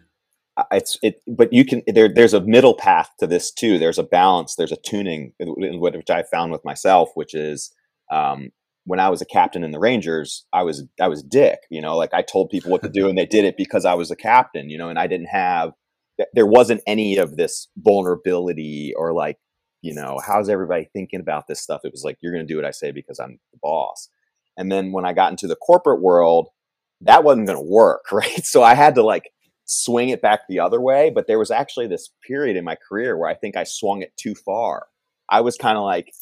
it's 0.72 0.98
it. 1.02 1.22
But 1.28 1.52
you 1.54 1.65
can 1.65 1.82
there. 1.88 2.10
There's 2.13 2.34
a 2.34 2.41
middle 2.41 2.76
path 2.76 3.12
to 3.20 3.28
this 3.28 3.52
too. 3.52 3.78
There's 3.78 4.00
a 4.00 4.04
balance. 4.04 4.56
There's 4.56 4.72
a 4.72 4.78
tuning, 4.78 5.34
which 5.39 6.10
I 6.10 6.24
found 6.24 6.52
with 6.52 6.65
myself, 6.65 7.10
which 7.15 7.34
is 7.34 7.74
um, 8.12 8.52
when 8.86 9.00
I 9.00 9.10
was 9.10 9.22
a 9.22 9.26
captain 9.26 9.63
in 9.63 9.72
the 9.72 9.80
Rangers, 9.80 10.46
I 10.54 10.63
was 10.63 10.84
I 11.02 11.08
was 11.08 11.24
dick, 11.24 11.60
you 11.70 11.82
know, 11.82 11.98
like 11.98 12.13
I 12.13 12.22
told 12.22 12.50
people 12.50 12.72
what 12.72 12.84
to 12.84 12.89
do 12.89 13.10
and 13.10 13.18
they 13.18 13.26
did 13.26 13.44
it 13.46 13.58
because 13.58 13.84
I 13.84 13.96
was 13.96 14.12
a 14.12 14.15
captain, 14.15 14.70
you 14.70 14.78
know, 14.78 14.89
and 14.89 15.00
I 15.00 15.08
didn't 15.08 15.28
have 15.28 15.74
there 16.34 16.46
wasn't 16.46 16.82
any 16.88 17.18
of 17.18 17.36
this 17.36 17.68
vulnerability 17.78 18.94
or 18.96 19.12
like, 19.12 19.38
you 19.82 19.94
know, 19.94 20.20
how's 20.26 20.50
everybody 20.50 20.88
thinking 20.94 21.20
about 21.20 21.48
this 21.48 21.60
stuff? 21.60 21.82
It 21.84 21.91
was 21.91 22.04
like 22.04 22.18
you're 22.22 22.32
going 22.32 22.46
to 22.48 22.52
do 22.52 22.58
what 22.58 22.65
I 22.65 22.72
say 22.72 22.91
because 22.91 23.20
I'm 23.20 23.39
the 23.52 23.60
boss. 23.62 24.10
And 24.58 24.72
then 24.72 24.94
when 24.94 25.06
I 25.06 25.12
got 25.12 25.32
into 25.32 25.48
the 25.48 25.58
corporate 25.58 26.02
world, 26.02 26.48
that 27.02 27.24
wasn't 27.24 27.48
going 27.48 27.60
to 27.60 27.70
work, 27.70 28.06
right? 28.12 28.46
So 28.46 28.63
I 28.63 28.76
had 28.76 28.96
to 28.96 29.04
like 29.04 29.32
swing 29.65 30.10
it 30.10 30.21
back 30.21 30.41
the 30.47 30.60
other 30.60 30.80
way. 30.80 31.12
But 31.13 31.28
there 31.28 31.39
was 31.39 31.51
actually 31.51 31.88
this 31.88 32.10
period 32.25 32.56
in 32.56 32.63
my 32.63 32.75
career 32.75 33.17
where 33.17 33.30
I 33.30 33.36
think 33.36 33.58
I 33.58 33.63
swung 33.63 34.01
it 34.01 34.15
too 34.17 34.36
far. 34.36 34.88
I 35.30 35.41
was 35.41 35.58
kind 35.58 35.78
of 35.78 35.84
like, 35.84 36.13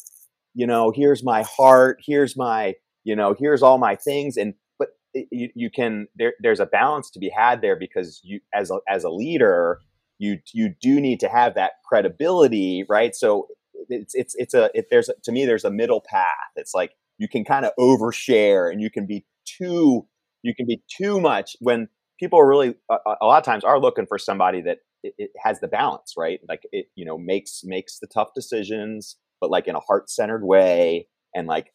you 0.54 0.66
know, 0.66 0.92
here's 0.94 1.22
my 1.22 1.42
heart, 1.42 2.00
here's 2.04 2.36
my, 2.36 2.74
you 3.04 3.14
know, 3.14 3.34
here's 3.38 3.62
all 3.62 3.78
my 3.78 3.96
things. 3.96 4.36
And, 4.36 4.54
but 4.78 4.88
you, 5.30 5.50
you 5.54 5.70
can, 5.70 6.08
there, 6.16 6.34
there's 6.40 6.60
a 6.60 6.66
balance 6.66 7.10
to 7.10 7.18
be 7.18 7.28
had 7.28 7.60
there 7.60 7.76
because 7.76 8.20
you, 8.24 8.40
as 8.54 8.70
a, 8.70 8.78
as 8.88 9.04
a 9.04 9.10
leader, 9.10 9.80
you, 10.18 10.38
you 10.52 10.74
do 10.80 11.00
need 11.00 11.20
to 11.20 11.28
have 11.28 11.54
that 11.56 11.72
credibility, 11.86 12.84
right? 12.88 13.14
So 13.14 13.48
it's, 13.88 14.14
it's, 14.14 14.34
it's 14.36 14.54
a, 14.54 14.70
it, 14.74 14.86
there's, 14.90 15.10
to 15.24 15.32
me, 15.32 15.44
there's 15.44 15.64
a 15.64 15.70
middle 15.70 16.00
path. 16.00 16.52
It's 16.56 16.72
like, 16.72 16.92
you 17.18 17.28
can 17.28 17.44
kind 17.44 17.64
of 17.64 17.72
overshare 17.78 18.72
and 18.72 18.80
you 18.80 18.90
can 18.90 19.06
be 19.06 19.26
too, 19.44 20.06
you 20.42 20.54
can 20.54 20.66
be 20.66 20.82
too 20.88 21.20
much 21.20 21.56
when 21.60 21.88
people 22.18 22.38
are 22.38 22.48
really 22.48 22.74
a, 22.90 22.96
a 23.20 23.26
lot 23.26 23.38
of 23.38 23.44
times 23.44 23.64
are 23.64 23.80
looking 23.80 24.06
for 24.06 24.18
somebody 24.18 24.60
that 24.62 24.78
it, 25.02 25.14
it, 25.18 25.30
has 25.42 25.60
the 25.60 25.68
balance, 25.68 26.14
right? 26.16 26.40
Like 26.48 26.62
it, 26.72 26.86
you 26.94 27.04
know, 27.04 27.18
makes 27.18 27.62
makes 27.64 27.98
the 27.98 28.06
tough 28.06 28.28
decisions, 28.34 29.16
but 29.40 29.50
like 29.50 29.66
in 29.66 29.74
a 29.74 29.80
heart 29.80 30.10
centered 30.10 30.44
way, 30.44 31.08
and 31.34 31.46
like 31.46 31.72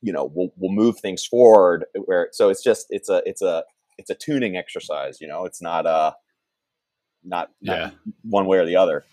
you 0.00 0.12
know, 0.12 0.30
we'll 0.32 0.50
we'll 0.56 0.72
move 0.72 1.00
things 1.00 1.24
forward. 1.24 1.84
Where 1.94 2.28
so 2.32 2.48
it's 2.50 2.62
just 2.62 2.86
it's 2.90 3.08
a 3.08 3.22
it's 3.26 3.42
a 3.42 3.64
it's 3.98 4.10
a 4.10 4.14
tuning 4.14 4.56
exercise. 4.56 5.20
You 5.20 5.28
know, 5.28 5.44
it's 5.44 5.60
not 5.60 5.86
a 5.86 5.88
uh, 5.88 6.12
not, 7.24 7.50
not 7.60 7.78
yeah 7.78 7.90
one 8.22 8.46
way 8.46 8.58
or 8.58 8.66
the 8.66 8.76
other. 8.76 9.04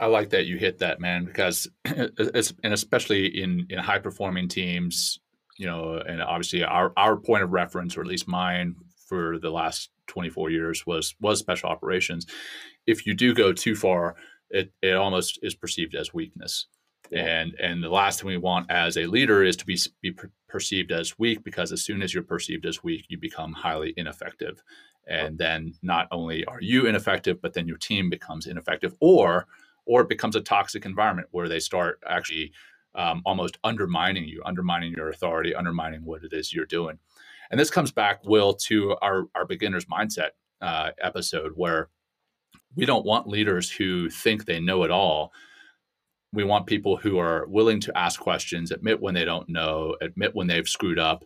I 0.00 0.06
like 0.06 0.30
that 0.30 0.46
you 0.46 0.56
hit 0.56 0.78
that 0.78 1.00
man 1.00 1.24
because 1.24 1.68
it's 1.84 2.52
and 2.64 2.72
especially 2.72 3.26
in 3.26 3.66
in 3.70 3.78
high 3.78 4.00
performing 4.00 4.48
teams, 4.48 5.20
you 5.58 5.66
know, 5.66 5.94
and 5.94 6.20
obviously 6.20 6.64
our 6.64 6.92
our 6.96 7.16
point 7.16 7.44
of 7.44 7.52
reference, 7.52 7.96
or 7.96 8.00
at 8.00 8.08
least 8.08 8.26
mine, 8.26 8.74
for 9.08 9.38
the 9.38 9.50
last 9.50 9.90
24 10.12 10.50
years 10.50 10.86
was 10.86 11.14
was 11.20 11.38
special 11.38 11.70
operations. 11.70 12.26
If 12.86 13.06
you 13.06 13.14
do 13.14 13.34
go 13.34 13.52
too 13.52 13.74
far, 13.74 14.14
it 14.50 14.72
it 14.82 14.94
almost 14.94 15.38
is 15.42 15.54
perceived 15.54 15.94
as 15.94 16.12
weakness. 16.12 16.66
Yeah. 17.10 17.24
And 17.24 17.54
and 17.58 17.82
the 17.82 17.88
last 17.88 18.20
thing 18.20 18.28
we 18.28 18.36
want 18.36 18.70
as 18.70 18.96
a 18.96 19.06
leader 19.06 19.42
is 19.42 19.56
to 19.56 19.66
be 19.66 19.78
be 20.02 20.12
per- 20.12 20.30
perceived 20.48 20.92
as 20.92 21.18
weak 21.18 21.42
because 21.42 21.72
as 21.72 21.82
soon 21.82 22.02
as 22.02 22.12
you're 22.12 22.22
perceived 22.22 22.66
as 22.66 22.84
weak, 22.84 23.06
you 23.08 23.18
become 23.18 23.52
highly 23.52 23.94
ineffective. 23.96 24.62
And 25.08 25.36
then 25.36 25.74
not 25.82 26.06
only 26.12 26.44
are 26.44 26.60
you 26.60 26.86
ineffective, 26.86 27.40
but 27.42 27.54
then 27.54 27.66
your 27.66 27.78
team 27.78 28.08
becomes 28.08 28.46
ineffective, 28.46 28.94
or 29.00 29.46
or 29.86 30.02
it 30.02 30.08
becomes 30.08 30.36
a 30.36 30.40
toxic 30.40 30.84
environment 30.84 31.28
where 31.32 31.48
they 31.48 31.58
start 31.58 31.98
actually 32.06 32.52
um, 32.94 33.22
almost 33.24 33.58
undermining 33.64 34.24
you, 34.24 34.42
undermining 34.44 34.92
your 34.92 35.08
authority, 35.08 35.54
undermining 35.54 36.04
what 36.04 36.22
it 36.22 36.32
is 36.32 36.52
you're 36.52 36.66
doing. 36.66 36.98
And 37.52 37.60
this 37.60 37.70
comes 37.70 37.92
back, 37.92 38.24
Will, 38.24 38.54
to 38.68 38.96
our, 39.02 39.26
our 39.34 39.44
beginner's 39.44 39.84
mindset 39.84 40.30
uh, 40.62 40.90
episode 41.02 41.52
where 41.54 41.90
we 42.74 42.86
don't 42.86 43.04
want 43.04 43.28
leaders 43.28 43.70
who 43.70 44.08
think 44.08 44.46
they 44.46 44.58
know 44.58 44.84
it 44.84 44.90
all. 44.90 45.32
We 46.32 46.44
want 46.44 46.66
people 46.66 46.96
who 46.96 47.18
are 47.18 47.46
willing 47.48 47.78
to 47.80 47.96
ask 47.96 48.18
questions, 48.18 48.70
admit 48.70 49.02
when 49.02 49.12
they 49.12 49.26
don't 49.26 49.50
know, 49.50 49.96
admit 50.00 50.34
when 50.34 50.46
they've 50.46 50.66
screwed 50.66 50.98
up. 50.98 51.24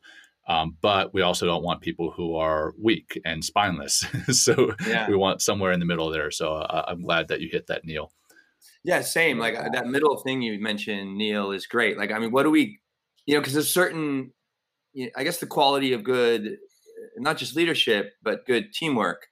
Um, 0.49 0.77
but 0.81 1.15
we 1.15 1.23
also 1.23 1.47
don't 1.47 1.63
want 1.63 1.81
people 1.81 2.11
who 2.11 2.35
are 2.35 2.75
weak 2.83 3.21
and 3.25 3.45
spineless. 3.45 4.05
so 4.31 4.75
yeah. 4.85 5.09
we 5.09 5.15
want 5.15 5.43
somewhere 5.43 5.71
in 5.71 5.79
the 5.79 5.87
middle 5.87 6.11
there. 6.11 6.33
So 6.33 6.55
uh, 6.55 6.87
I'm 6.89 7.03
glad 7.03 7.29
that 7.29 7.41
you 7.41 7.49
hit 7.53 7.69
that, 7.69 7.85
Neil. 7.85 8.11
Yeah, 8.83 9.01
same. 9.03 9.39
Like 9.39 9.57
uh, 9.57 9.69
that 9.73 9.87
middle 9.87 10.17
thing 10.17 10.43
you 10.43 10.61
mentioned, 10.61 11.17
Neil, 11.17 11.53
is 11.53 11.67
great. 11.69 11.97
Like, 11.97 12.11
I 12.11 12.19
mean, 12.19 12.33
what 12.33 12.43
do 12.43 12.51
we, 12.51 12.81
you 13.27 13.35
know, 13.35 13.41
because 13.41 13.55
there's 13.55 13.71
certain 13.73 14.33
I 15.17 15.25
guess 15.25 15.39
the 15.39 15.47
quality 15.47 15.93
of 15.93 16.05
good, 16.05 16.59
not 17.17 17.37
just 17.37 17.57
leadership, 17.57 18.13
but 18.23 18.47
good 18.47 18.73
teamwork, 18.73 19.29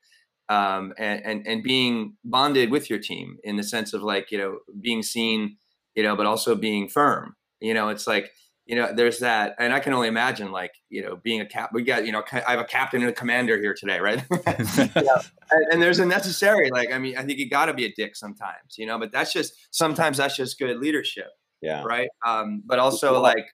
um, 0.49 0.93
and, 0.99 1.25
and 1.25 1.47
and 1.47 1.63
being 1.63 2.17
bonded 2.25 2.71
with 2.71 2.91
your 2.91 2.99
team 2.99 3.39
in 3.45 3.57
the 3.57 3.63
sense 3.63 3.93
of 3.93 4.03
like 4.03 4.31
you 4.31 4.39
know 4.39 4.59
being 4.81 5.03
seen, 5.03 5.57
you 5.95 6.03
know, 6.03 6.17
but 6.17 6.27
also 6.27 6.55
being 6.55 6.89
firm. 6.89 7.37
You 7.61 7.75
know, 7.75 7.89
it's 7.89 8.07
like 8.07 8.31
you 8.67 8.77
know 8.77 8.93
there's 8.95 9.21
that, 9.21 9.55
and 9.59 9.73
I 9.73 9.81
can 9.81 9.93
only 9.93 10.09
imagine 10.09 10.53
like 10.53 10.73
you 10.91 11.03
know 11.03 11.17
being 11.17 11.41
a 11.41 11.47
cap. 11.47 11.71
We 11.73 11.83
got 11.83 12.05
you 12.05 12.13
know 12.13 12.23
I 12.33 12.53
have 12.53 12.61
a 12.61 12.65
captain 12.65 13.01
and 13.01 13.11
a 13.11 13.15
commander 13.15 13.59
here 13.59 13.75
today, 13.75 14.01
right? 14.01 14.23
and, 14.47 15.67
and 15.73 15.83
there's 15.83 15.99
a 15.99 16.07
necessary 16.07 16.71
like 16.71 16.93
I 16.93 16.99
mean 16.99 17.17
I 17.17 17.25
think 17.25 17.39
you 17.39 17.49
got 17.49 17.67
to 17.67 17.75
be 17.75 17.87
a 17.87 17.93
dick 17.93 18.17
sometimes, 18.17 18.77
you 18.77 18.87
know, 18.87 18.99
but 18.99 19.13
that's 19.13 19.33
just 19.33 19.55
sometimes 19.71 20.19
that's 20.19 20.37
just 20.37 20.59
good 20.59 20.79
leadership. 20.79 21.29
Yeah. 21.65 21.83
Right. 21.83 22.11
Um, 22.27 22.63
but 22.67 22.79
also 22.79 23.19
like 23.21 23.47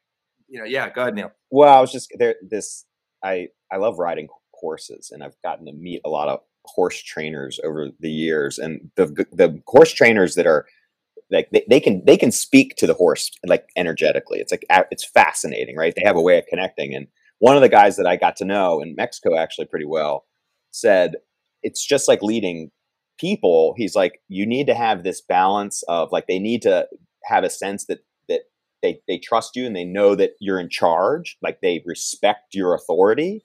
you 0.50 0.58
know, 0.58 0.66
yeah, 0.66 0.90
go 0.90 1.02
ahead, 1.02 1.14
Neil. 1.14 1.30
Well, 1.50 1.76
I 1.76 1.80
was 1.80 1.92
just 1.92 2.12
there. 2.18 2.34
This 2.42 2.84
I 3.24 3.48
I 3.72 3.76
love 3.76 3.98
riding 3.98 4.28
horses, 4.52 5.10
and 5.12 5.22
I've 5.22 5.40
gotten 5.42 5.66
to 5.66 5.72
meet 5.72 6.02
a 6.04 6.10
lot 6.10 6.28
of 6.28 6.40
horse 6.64 7.00
trainers 7.02 7.58
over 7.64 7.88
the 8.00 8.10
years, 8.10 8.58
and 8.58 8.90
the 8.96 9.06
the 9.32 9.62
horse 9.66 9.92
trainers 9.92 10.34
that 10.34 10.46
are 10.46 10.66
like 11.30 11.48
they, 11.52 11.64
they 11.70 11.80
can 11.80 12.04
they 12.04 12.16
can 12.16 12.32
speak 12.32 12.74
to 12.76 12.86
the 12.86 12.94
horse 12.94 13.30
like 13.46 13.68
energetically. 13.76 14.40
It's 14.40 14.52
like 14.52 14.64
it's 14.90 15.08
fascinating, 15.08 15.76
right? 15.76 15.94
They 15.94 16.04
have 16.04 16.16
a 16.16 16.22
way 16.22 16.36
of 16.38 16.46
connecting, 16.46 16.94
and 16.94 17.06
one 17.38 17.56
of 17.56 17.62
the 17.62 17.68
guys 17.68 17.96
that 17.96 18.06
I 18.06 18.16
got 18.16 18.36
to 18.36 18.44
know 18.44 18.80
in 18.80 18.96
Mexico 18.96 19.36
actually 19.36 19.66
pretty 19.66 19.86
well 19.86 20.26
said 20.72 21.16
it's 21.62 21.86
just 21.86 22.08
like 22.08 22.22
leading 22.22 22.70
people. 23.18 23.74
He's 23.76 23.94
like 23.94 24.20
you 24.28 24.46
need 24.46 24.66
to 24.66 24.74
have 24.74 25.04
this 25.04 25.20
balance 25.20 25.84
of 25.88 26.10
like 26.10 26.26
they 26.26 26.40
need 26.40 26.62
to 26.62 26.88
have 27.24 27.44
a 27.44 27.50
sense 27.50 27.86
that 27.86 28.00
they 28.82 29.00
they 29.06 29.18
trust 29.18 29.56
you 29.56 29.66
and 29.66 29.76
they 29.76 29.84
know 29.84 30.14
that 30.14 30.32
you're 30.40 30.60
in 30.60 30.68
charge 30.68 31.38
like 31.42 31.60
they 31.60 31.82
respect 31.84 32.54
your 32.54 32.74
authority 32.74 33.44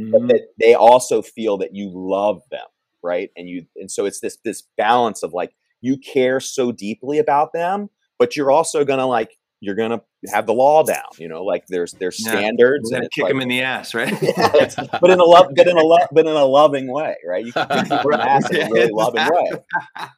mm-hmm. 0.00 0.10
but 0.10 0.28
that 0.28 0.48
they 0.58 0.74
also 0.74 1.22
feel 1.22 1.58
that 1.58 1.74
you 1.74 1.90
love 1.92 2.42
them 2.50 2.66
right? 3.02 3.30
And 3.36 3.48
you 3.48 3.66
and 3.76 3.90
so 3.90 4.06
it's 4.06 4.20
this 4.20 4.38
this 4.44 4.62
balance 4.76 5.22
of 5.22 5.32
like 5.32 5.52
you 5.80 5.96
care 5.96 6.40
so 6.40 6.72
deeply 6.72 7.18
about 7.18 7.52
them 7.52 7.90
but 8.18 8.36
you're 8.36 8.50
also 8.50 8.84
gonna 8.84 9.06
like 9.06 9.36
you're 9.60 9.74
gonna 9.74 10.00
have 10.32 10.46
the 10.46 10.54
law 10.54 10.82
down 10.82 11.02
you 11.18 11.28
know? 11.28 11.44
Like 11.44 11.66
there's 11.66 11.92
there's 11.92 12.24
yeah. 12.24 12.32
standards 12.32 12.90
and 12.92 13.10
kick 13.10 13.24
like, 13.24 13.32
them 13.32 13.42
in 13.42 13.48
the 13.48 13.62
ass 13.62 13.94
right? 13.94 14.12
Yeah, 14.22 14.68
but 15.00 15.10
in 15.10 15.20
a 15.20 15.24
love 15.24 15.52
but 15.54 15.66
in 15.68 15.76
a 15.76 15.82
love 15.82 16.08
but 16.12 16.26
in 16.26 16.32
a 16.32 16.44
loving 16.44 16.90
way 16.90 17.16
right? 17.26 17.44
You 17.44 17.52
can 17.52 17.68
kick 17.68 17.88
them 17.88 18.12
ass 18.12 18.50
in 18.50 18.62
a 18.62 18.70
really 18.70 18.92
loving 18.92 19.26
way 19.26 19.50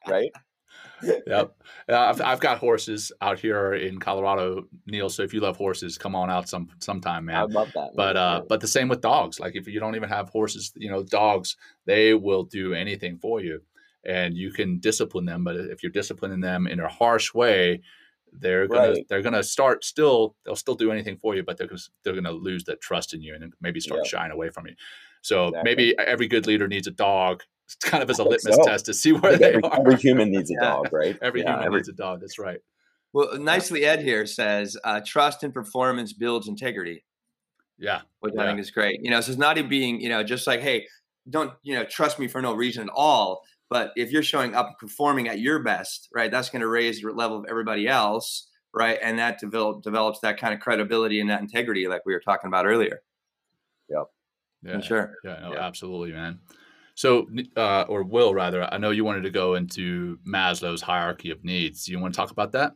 right 0.07 0.31
yep. 1.27 1.57
I've, 1.89 2.21
I've 2.21 2.41
got 2.41 2.59
horses 2.59 3.13
out 3.21 3.39
here 3.39 3.75
in 3.75 3.99
Colorado, 3.99 4.65
Neil. 4.87 5.09
So 5.09 5.23
if 5.23 5.33
you 5.35 5.41
love 5.41 5.57
horses, 5.57 5.99
come 5.99 6.15
on 6.15 6.31
out 6.31 6.49
some 6.49 6.69
sometime, 6.81 7.27
man. 7.27 7.37
I 7.37 7.43
love 7.45 7.71
that. 7.75 7.91
But 7.95 8.17
uh, 8.17 8.43
but 8.49 8.61
the 8.61 8.69
same 8.69 8.89
with 8.89 9.01
dogs. 9.01 9.41
Like 9.41 9.57
if 9.57 9.67
you 9.67 9.81
don't 9.81 9.97
even 9.97 10.09
have 10.09 10.29
horses, 10.29 10.73
you 10.77 10.91
know, 10.91 11.03
dogs 11.03 11.57
they 11.87 12.15
will 12.15 12.45
do 12.45 12.75
anything 12.75 13.19
for 13.19 13.41
you, 13.41 13.61
and 14.05 14.37
you 14.37 14.53
can 14.53 14.79
discipline 14.79 15.25
them. 15.25 15.45
But 15.45 15.57
if 15.57 15.83
you're 15.83 15.93
disciplining 15.93 16.41
them 16.41 16.67
in 16.67 16.81
a 16.81 16.89
harsh 16.89 17.35
way, 17.35 17.83
they're 18.33 18.67
gonna 18.67 18.93
right. 18.93 19.07
they're 19.09 19.23
gonna 19.23 19.43
start 19.43 19.85
still 19.85 20.37
they'll 20.45 20.57
still 20.57 20.75
do 20.75 20.91
anything 20.91 21.17
for 21.17 21.35
you, 21.35 21.43
but 21.43 21.57
they're 21.57 21.69
they're 22.03 22.15
gonna 22.15 22.33
lose 22.33 22.65
that 22.65 22.81
trust 22.81 23.15
in 23.15 23.23
you 23.23 23.35
and 23.35 23.53
maybe 23.61 23.81
start 23.81 24.01
yep. 24.01 24.07
shying 24.07 24.33
away 24.33 24.51
from 24.51 24.67
you. 24.67 24.75
So 25.23 25.49
exactly. 25.49 25.71
maybe 25.71 25.99
every 25.99 26.29
good 26.29 26.47
leader 26.47 26.69
needs 26.69 26.87
a 26.87 26.91
dog 26.91 27.43
kind 27.83 28.03
of 28.03 28.11
as 28.11 28.19
a 28.19 28.25
litmus 28.25 28.57
so. 28.57 28.65
test 28.65 28.87
to 28.87 28.95
see 28.95 29.13
where 29.13 29.37
they 29.37 29.55
every, 29.55 29.63
are. 29.63 29.81
Every 29.81 29.97
human 29.97 30.31
needs 30.31 30.51
a 30.51 30.57
dog, 30.61 30.93
right? 30.93 31.19
every 31.23 31.43
yeah, 31.43 31.51
human 31.51 31.67
every... 31.67 31.79
needs 31.79 31.89
a 31.89 31.93
dog. 31.93 32.21
That's 32.21 32.39
right. 32.39 32.59
Well, 33.13 33.39
nicely 33.39 33.85
Ed 33.85 34.03
here 34.03 34.27
says 34.27 34.77
uh, 34.83 35.01
trust 35.07 35.45
and 35.45 35.55
performance 35.55 36.13
builds 36.13 36.49
integrity. 36.49 37.05
Yeah, 37.79 38.03
which 38.21 38.35
yeah. 38.37 38.43
I 38.43 38.47
think 38.47 38.61
is 38.61 38.71
great. 38.71 39.01
You 39.03 39.11
know, 39.11 39.21
so 39.21 39.31
it's 39.31 39.39
not 39.39 39.57
being 39.69 40.01
you 40.01 40.09
know 40.09 40.23
just 40.23 40.47
like 40.47 40.61
hey, 40.61 40.87
don't 41.29 41.53
you 41.63 41.75
know 41.75 41.85
trust 41.85 42.19
me 42.19 42.29
for 42.29 42.43
no 42.43 42.55
reason 42.55 42.85
at 42.85 42.93
all. 42.95 43.43
But 43.71 43.93
if 43.97 44.13
you're 44.13 44.23
showing 44.23 44.55
up 44.55 44.67
and 44.69 44.79
performing 44.79 45.29
at 45.29 45.41
your 45.41 45.59
best, 45.63 46.09
right, 46.15 46.31
that's 46.31 46.51
going 46.51 46.61
to 46.61 46.69
raise 46.69 47.01
the 47.01 47.11
level 47.11 47.39
of 47.39 47.47
everybody 47.49 47.89
else, 47.89 48.49
right, 48.75 48.99
and 49.03 49.19
that 49.19 49.41
develop, 49.41 49.83
develops 49.83 50.21
that 50.21 50.39
kind 50.39 50.53
of 50.53 50.61
credibility 50.61 51.21
and 51.21 51.31
that 51.31 51.41
integrity, 51.41 51.89
like 51.89 52.03
we 52.05 52.13
were 52.13 52.21
talking 52.21 52.49
about 52.49 52.67
earlier. 52.67 53.01
Yep. 53.89 54.05
Yeah, 54.63 54.81
sure. 54.81 55.15
Yeah, 55.25 55.41
no, 55.41 55.53
yeah. 55.55 55.67
absolutely, 55.67 56.13
man. 56.13 56.39
So, 56.95 57.27
uh, 57.57 57.83
or 57.89 58.05
Will 58.05 58.35
rather, 58.35 58.63
I 58.73 58.79
know 58.79 58.91
you 58.91 59.05
wanted 59.05 59.23
to 59.23 59.31
go 59.31 59.55
into 59.55 60.19
Maslow's 60.27 60.83
hierarchy 60.83 61.31
of 61.31 61.45
needs. 61.45 61.85
Do 61.85 61.93
you 61.93 61.99
want 61.99 62.15
to 62.15 62.19
talk 62.19 62.31
about 62.31 62.53
that? 62.53 62.73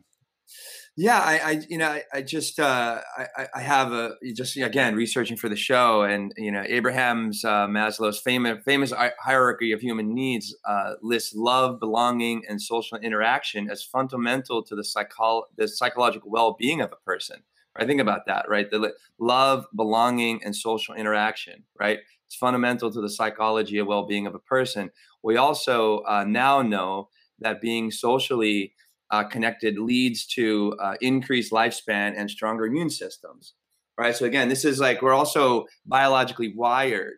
Yeah, 0.97 1.19
I, 1.19 1.37
I 1.37 1.61
you 1.69 1.77
know, 1.77 1.87
I, 1.87 2.03
I 2.13 2.21
just, 2.21 2.59
uh, 2.59 2.99
I, 3.37 3.47
I 3.55 3.61
have 3.61 3.93
a 3.93 4.15
just 4.35 4.57
again 4.57 4.95
researching 4.95 5.37
for 5.37 5.47
the 5.47 5.55
show, 5.55 6.01
and 6.01 6.33
you 6.35 6.51
know, 6.51 6.63
Abraham's 6.67 7.45
uh, 7.45 7.67
Maslow's 7.67 8.19
famous 8.19 8.61
famous 8.65 8.91
hierarchy 8.91 9.71
of 9.71 9.79
human 9.79 10.13
needs 10.13 10.53
uh, 10.65 10.95
lists 11.01 11.33
love, 11.33 11.79
belonging, 11.79 12.43
and 12.49 12.61
social 12.61 12.97
interaction 12.97 13.69
as 13.69 13.81
fundamental 13.81 14.61
to 14.63 14.75
the 14.75 14.83
psycho- 14.83 15.45
the 15.55 15.69
psychological 15.69 16.29
well 16.29 16.57
being 16.59 16.81
of 16.81 16.91
a 16.91 16.97
person. 17.05 17.43
I 17.77 17.85
think 17.85 18.01
about 18.01 18.25
that, 18.25 18.49
right? 18.49 18.69
The 18.69 18.91
love, 19.19 19.65
belonging, 19.73 20.43
and 20.43 20.53
social 20.53 20.95
interaction, 20.95 21.63
right? 21.79 21.99
It's 22.29 22.35
fundamental 22.35 22.91
to 22.91 23.01
the 23.01 23.09
psychology 23.09 23.79
and 23.79 23.87
well 23.87 24.05
being 24.05 24.27
of 24.27 24.35
a 24.35 24.39
person. 24.39 24.91
We 25.23 25.35
also 25.35 25.99
uh, 25.99 26.23
now 26.27 26.61
know 26.61 27.09
that 27.39 27.59
being 27.59 27.91
socially 27.91 28.73
uh, 29.11 29.23
connected 29.23 29.79
leads 29.79 30.25
to 30.27 30.75
uh, 30.79 30.93
increased 31.01 31.51
lifespan 31.51 32.13
and 32.15 32.29
stronger 32.29 32.65
immune 32.65 32.91
systems. 32.91 33.55
Right. 33.97 34.15
So, 34.15 34.25
again, 34.25 34.47
this 34.47 34.63
is 34.63 34.79
like 34.79 35.01
we're 35.01 35.13
also 35.13 35.65
biologically 35.85 36.53
wired 36.55 37.17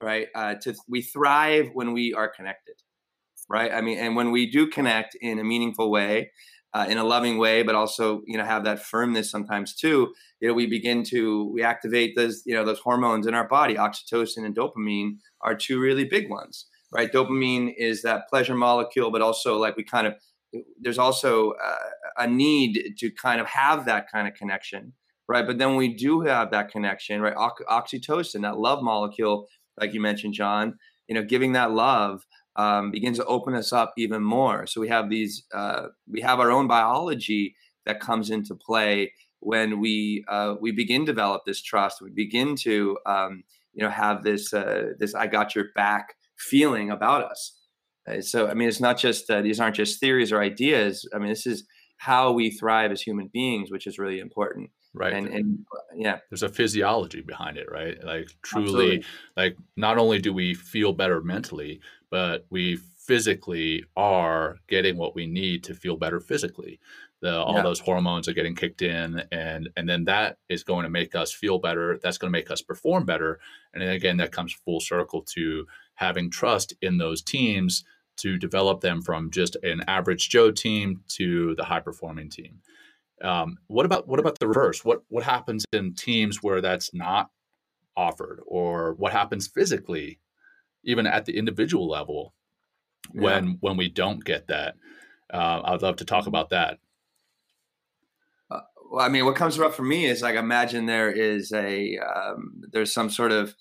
right? 0.00 0.28
Uh, 0.34 0.54
to 0.62 0.74
we 0.88 1.02
thrive 1.02 1.70
when 1.72 1.92
we 1.92 2.14
are 2.14 2.28
connected, 2.28 2.74
right? 3.48 3.72
I 3.72 3.80
mean, 3.80 3.98
and 3.98 4.16
when 4.16 4.30
we 4.30 4.50
do 4.50 4.68
connect 4.68 5.16
in 5.20 5.38
a 5.38 5.44
meaningful 5.44 5.90
way, 5.90 6.30
uh, 6.74 6.86
in 6.88 6.98
a 6.98 7.04
loving 7.04 7.38
way, 7.38 7.62
but 7.62 7.74
also 7.74 8.22
you 8.26 8.36
know 8.36 8.44
have 8.44 8.64
that 8.64 8.80
firmness 8.82 9.30
sometimes 9.30 9.74
too. 9.74 10.12
You 10.40 10.48
know, 10.48 10.54
we 10.54 10.66
begin 10.66 11.02
to 11.04 11.50
we 11.52 11.62
activate 11.62 12.16
those 12.16 12.42
you 12.46 12.54
know 12.54 12.64
those 12.64 12.80
hormones 12.80 13.26
in 13.26 13.34
our 13.34 13.48
body. 13.48 13.74
Oxytocin 13.74 14.44
and 14.44 14.54
dopamine 14.56 15.16
are 15.40 15.54
two 15.54 15.80
really 15.80 16.04
big 16.04 16.28
ones, 16.30 16.66
right? 16.92 17.10
Dopamine 17.12 17.72
is 17.76 18.02
that 18.02 18.28
pleasure 18.28 18.54
molecule, 18.54 19.10
but 19.10 19.22
also 19.22 19.56
like 19.58 19.76
we 19.76 19.84
kind 19.84 20.06
of 20.06 20.14
there's 20.80 20.98
also 20.98 21.52
uh, 21.52 21.76
a 22.18 22.26
need 22.26 22.94
to 22.98 23.10
kind 23.10 23.40
of 23.40 23.46
have 23.46 23.84
that 23.84 24.10
kind 24.10 24.26
of 24.26 24.34
connection, 24.34 24.92
right? 25.28 25.46
But 25.46 25.58
then 25.58 25.76
we 25.76 25.94
do 25.94 26.22
have 26.22 26.50
that 26.52 26.70
connection, 26.70 27.20
right? 27.20 27.34
oxytocin, 27.34 28.42
that 28.42 28.58
love 28.58 28.82
molecule, 28.82 29.46
like 29.78 29.92
you 29.92 30.00
mentioned, 30.00 30.34
John. 30.34 30.78
You 31.06 31.14
know, 31.14 31.22
giving 31.22 31.52
that 31.52 31.70
love 31.72 32.26
um, 32.58 32.90
begins 32.90 33.18
to 33.18 33.24
open 33.24 33.54
us 33.54 33.72
up 33.72 33.94
even 33.96 34.22
more. 34.22 34.66
So 34.66 34.80
we 34.80 34.88
have 34.88 35.08
these, 35.08 35.44
uh, 35.54 35.86
we 36.10 36.20
have 36.20 36.40
our 36.40 36.50
own 36.50 36.66
biology 36.66 37.54
that 37.86 38.00
comes 38.00 38.30
into 38.30 38.54
play 38.54 39.12
when 39.40 39.80
we 39.80 40.24
uh, 40.28 40.56
we 40.60 40.72
begin 40.72 41.06
to 41.06 41.12
develop 41.12 41.42
this 41.46 41.62
trust. 41.62 42.02
We 42.02 42.10
begin 42.10 42.56
to 42.56 42.98
um, 43.06 43.44
you 43.72 43.84
know 43.84 43.90
have 43.90 44.24
this 44.24 44.52
uh, 44.52 44.94
this 44.98 45.14
I 45.14 45.28
got 45.28 45.54
your 45.54 45.66
back 45.76 46.14
feeling 46.36 46.90
about 46.90 47.24
us. 47.24 47.56
Uh, 48.08 48.20
so 48.20 48.48
I 48.48 48.54
mean, 48.54 48.68
it's 48.68 48.80
not 48.80 48.98
just 48.98 49.30
uh, 49.30 49.40
these 49.40 49.60
aren't 49.60 49.76
just 49.76 50.00
theories 50.00 50.32
or 50.32 50.42
ideas. 50.42 51.08
I 51.14 51.18
mean, 51.18 51.28
this 51.28 51.46
is 51.46 51.64
how 51.98 52.32
we 52.32 52.50
thrive 52.50 52.90
as 52.90 53.00
human 53.00 53.30
beings, 53.32 53.70
which 53.70 53.86
is 53.86 53.98
really 53.98 54.18
important 54.18 54.70
right 54.94 55.12
and, 55.12 55.28
and 55.28 55.58
yeah 55.94 56.18
there's 56.30 56.42
a 56.42 56.48
physiology 56.48 57.20
behind 57.20 57.56
it 57.56 57.70
right 57.70 58.02
like 58.04 58.28
truly 58.42 58.66
Absolutely. 58.68 59.04
like 59.36 59.56
not 59.76 59.98
only 59.98 60.18
do 60.18 60.32
we 60.32 60.54
feel 60.54 60.92
better 60.92 61.20
mentally 61.20 61.80
but 62.10 62.46
we 62.50 62.76
physically 62.76 63.84
are 63.96 64.56
getting 64.68 64.96
what 64.96 65.14
we 65.14 65.26
need 65.26 65.64
to 65.64 65.74
feel 65.74 65.96
better 65.96 66.20
physically 66.20 66.78
the, 67.20 67.36
all 67.36 67.54
yeah. 67.54 67.62
those 67.62 67.80
hormones 67.80 68.28
are 68.28 68.32
getting 68.34 68.54
kicked 68.54 68.82
in 68.82 69.22
and 69.32 69.68
and 69.76 69.88
then 69.88 70.04
that 70.04 70.38
is 70.48 70.62
going 70.62 70.84
to 70.84 70.90
make 70.90 71.14
us 71.14 71.32
feel 71.32 71.58
better 71.58 71.98
that's 72.02 72.18
going 72.18 72.30
to 72.30 72.38
make 72.38 72.50
us 72.50 72.62
perform 72.62 73.04
better 73.04 73.40
and 73.72 73.82
then 73.82 73.90
again 73.90 74.16
that 74.18 74.32
comes 74.32 74.52
full 74.52 74.80
circle 74.80 75.22
to 75.22 75.66
having 75.94 76.30
trust 76.30 76.74
in 76.82 76.98
those 76.98 77.22
teams 77.22 77.84
to 78.16 78.36
develop 78.36 78.80
them 78.80 79.00
from 79.00 79.30
just 79.30 79.56
an 79.62 79.82
average 79.88 80.28
joe 80.28 80.50
team 80.50 81.02
to 81.08 81.54
the 81.56 81.64
high 81.64 81.80
performing 81.80 82.28
team 82.28 82.60
um, 83.22 83.58
what 83.66 83.86
about 83.86 84.06
what 84.06 84.20
about 84.20 84.38
the 84.38 84.48
reverse? 84.48 84.84
What 84.84 85.02
what 85.08 85.24
happens 85.24 85.64
in 85.72 85.94
teams 85.94 86.42
where 86.42 86.60
that's 86.60 86.94
not 86.94 87.30
offered, 87.96 88.40
or 88.46 88.94
what 88.94 89.12
happens 89.12 89.48
physically, 89.48 90.20
even 90.88 91.06
at 91.06 91.24
the 91.24 91.36
individual 91.36 91.88
level, 91.88 92.34
when 93.12 93.46
yeah. 93.46 93.54
when 93.60 93.76
we 93.76 93.88
don't 93.88 94.24
get 94.24 94.48
that? 94.48 94.74
Uh, 95.32 95.60
I'd 95.64 95.82
love 95.82 95.96
to 95.96 96.04
talk 96.04 96.20
mm-hmm. 96.20 96.28
about 96.28 96.50
that. 96.50 96.78
Uh, 98.50 98.60
well, 98.90 99.04
I 99.04 99.08
mean, 99.08 99.24
what 99.24 99.36
comes 99.36 99.58
up 99.58 99.74
for 99.74 99.82
me 99.82 100.06
is 100.06 100.22
like 100.22 100.36
imagine 100.36 100.86
there 100.86 101.10
is 101.10 101.52
a 101.52 101.98
um, 101.98 102.62
there's 102.72 102.92
some 102.92 103.10
sort 103.10 103.32
of 103.32 103.54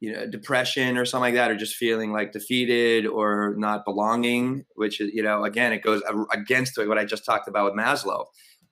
you 0.00 0.12
know 0.12 0.26
depression 0.26 0.98
or 0.98 1.04
something 1.04 1.32
like 1.32 1.34
that 1.34 1.50
or 1.50 1.56
just 1.56 1.76
feeling 1.76 2.12
like 2.12 2.32
defeated 2.32 3.06
or 3.06 3.54
not 3.56 3.84
belonging 3.84 4.64
which 4.74 5.00
is 5.00 5.12
you 5.14 5.22
know 5.22 5.44
again 5.44 5.72
it 5.72 5.80
goes 5.80 6.02
against 6.32 6.76
what 6.76 6.98
i 6.98 7.04
just 7.04 7.24
talked 7.24 7.46
about 7.46 7.66
with 7.66 7.80
maslow 7.80 8.24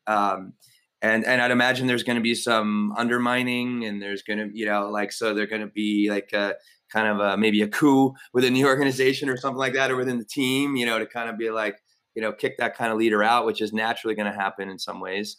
um, 0.09 0.55
and 1.03 1.25
and 1.25 1.41
I'd 1.41 1.51
imagine 1.51 1.87
there's 1.87 2.03
going 2.03 2.17
to 2.17 2.23
be 2.23 2.35
some 2.35 2.93
undermining, 2.97 3.85
and 3.85 4.03
there's 4.03 4.23
going 4.23 4.39
to 4.39 4.59
you 4.59 4.67
know 4.67 4.91
like 4.91 5.13
so 5.13 5.35
they're 5.35 5.47
going 5.47 5.63
to 5.63 5.69
be 5.69 6.11
like 6.11 6.33
a 6.33 6.57
kind 6.93 7.09
of 7.09 7.21
a, 7.21 7.37
maybe 7.37 7.63
a 7.63 7.69
coup 7.69 8.15
within 8.33 8.55
the 8.55 8.65
organization 8.67 9.29
or 9.29 9.37
something 9.37 9.59
like 9.59 9.75
that, 9.75 9.91
or 9.91 9.97
within 9.97 10.19
the 10.19 10.25
team, 10.25 10.77
you 10.77 10.87
know, 10.87 10.99
to 10.99 11.07
kind 11.07 11.31
of 11.31 11.39
be 11.39 11.51
like 11.51 11.77
you 12.15 12.23
know 12.23 12.33
kick 12.33 12.59
that 12.59 12.77
kind 12.77 12.93
of 12.93 12.99
leader 12.99 13.23
out, 13.23 13.47
which 13.47 13.61
is 13.61 13.73
naturally 13.73 14.15
going 14.15 14.31
to 14.31 14.39
happen 14.39 14.69
in 14.69 14.79
some 14.79 15.01
ways. 15.01 15.37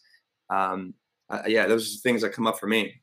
Um, 0.49 0.93
uh, 1.29 1.43
yeah, 1.47 1.67
those 1.67 1.95
are 1.95 1.99
things 1.99 2.21
that 2.21 2.33
come 2.33 2.47
up 2.47 2.59
for 2.59 2.67
me. 2.67 3.01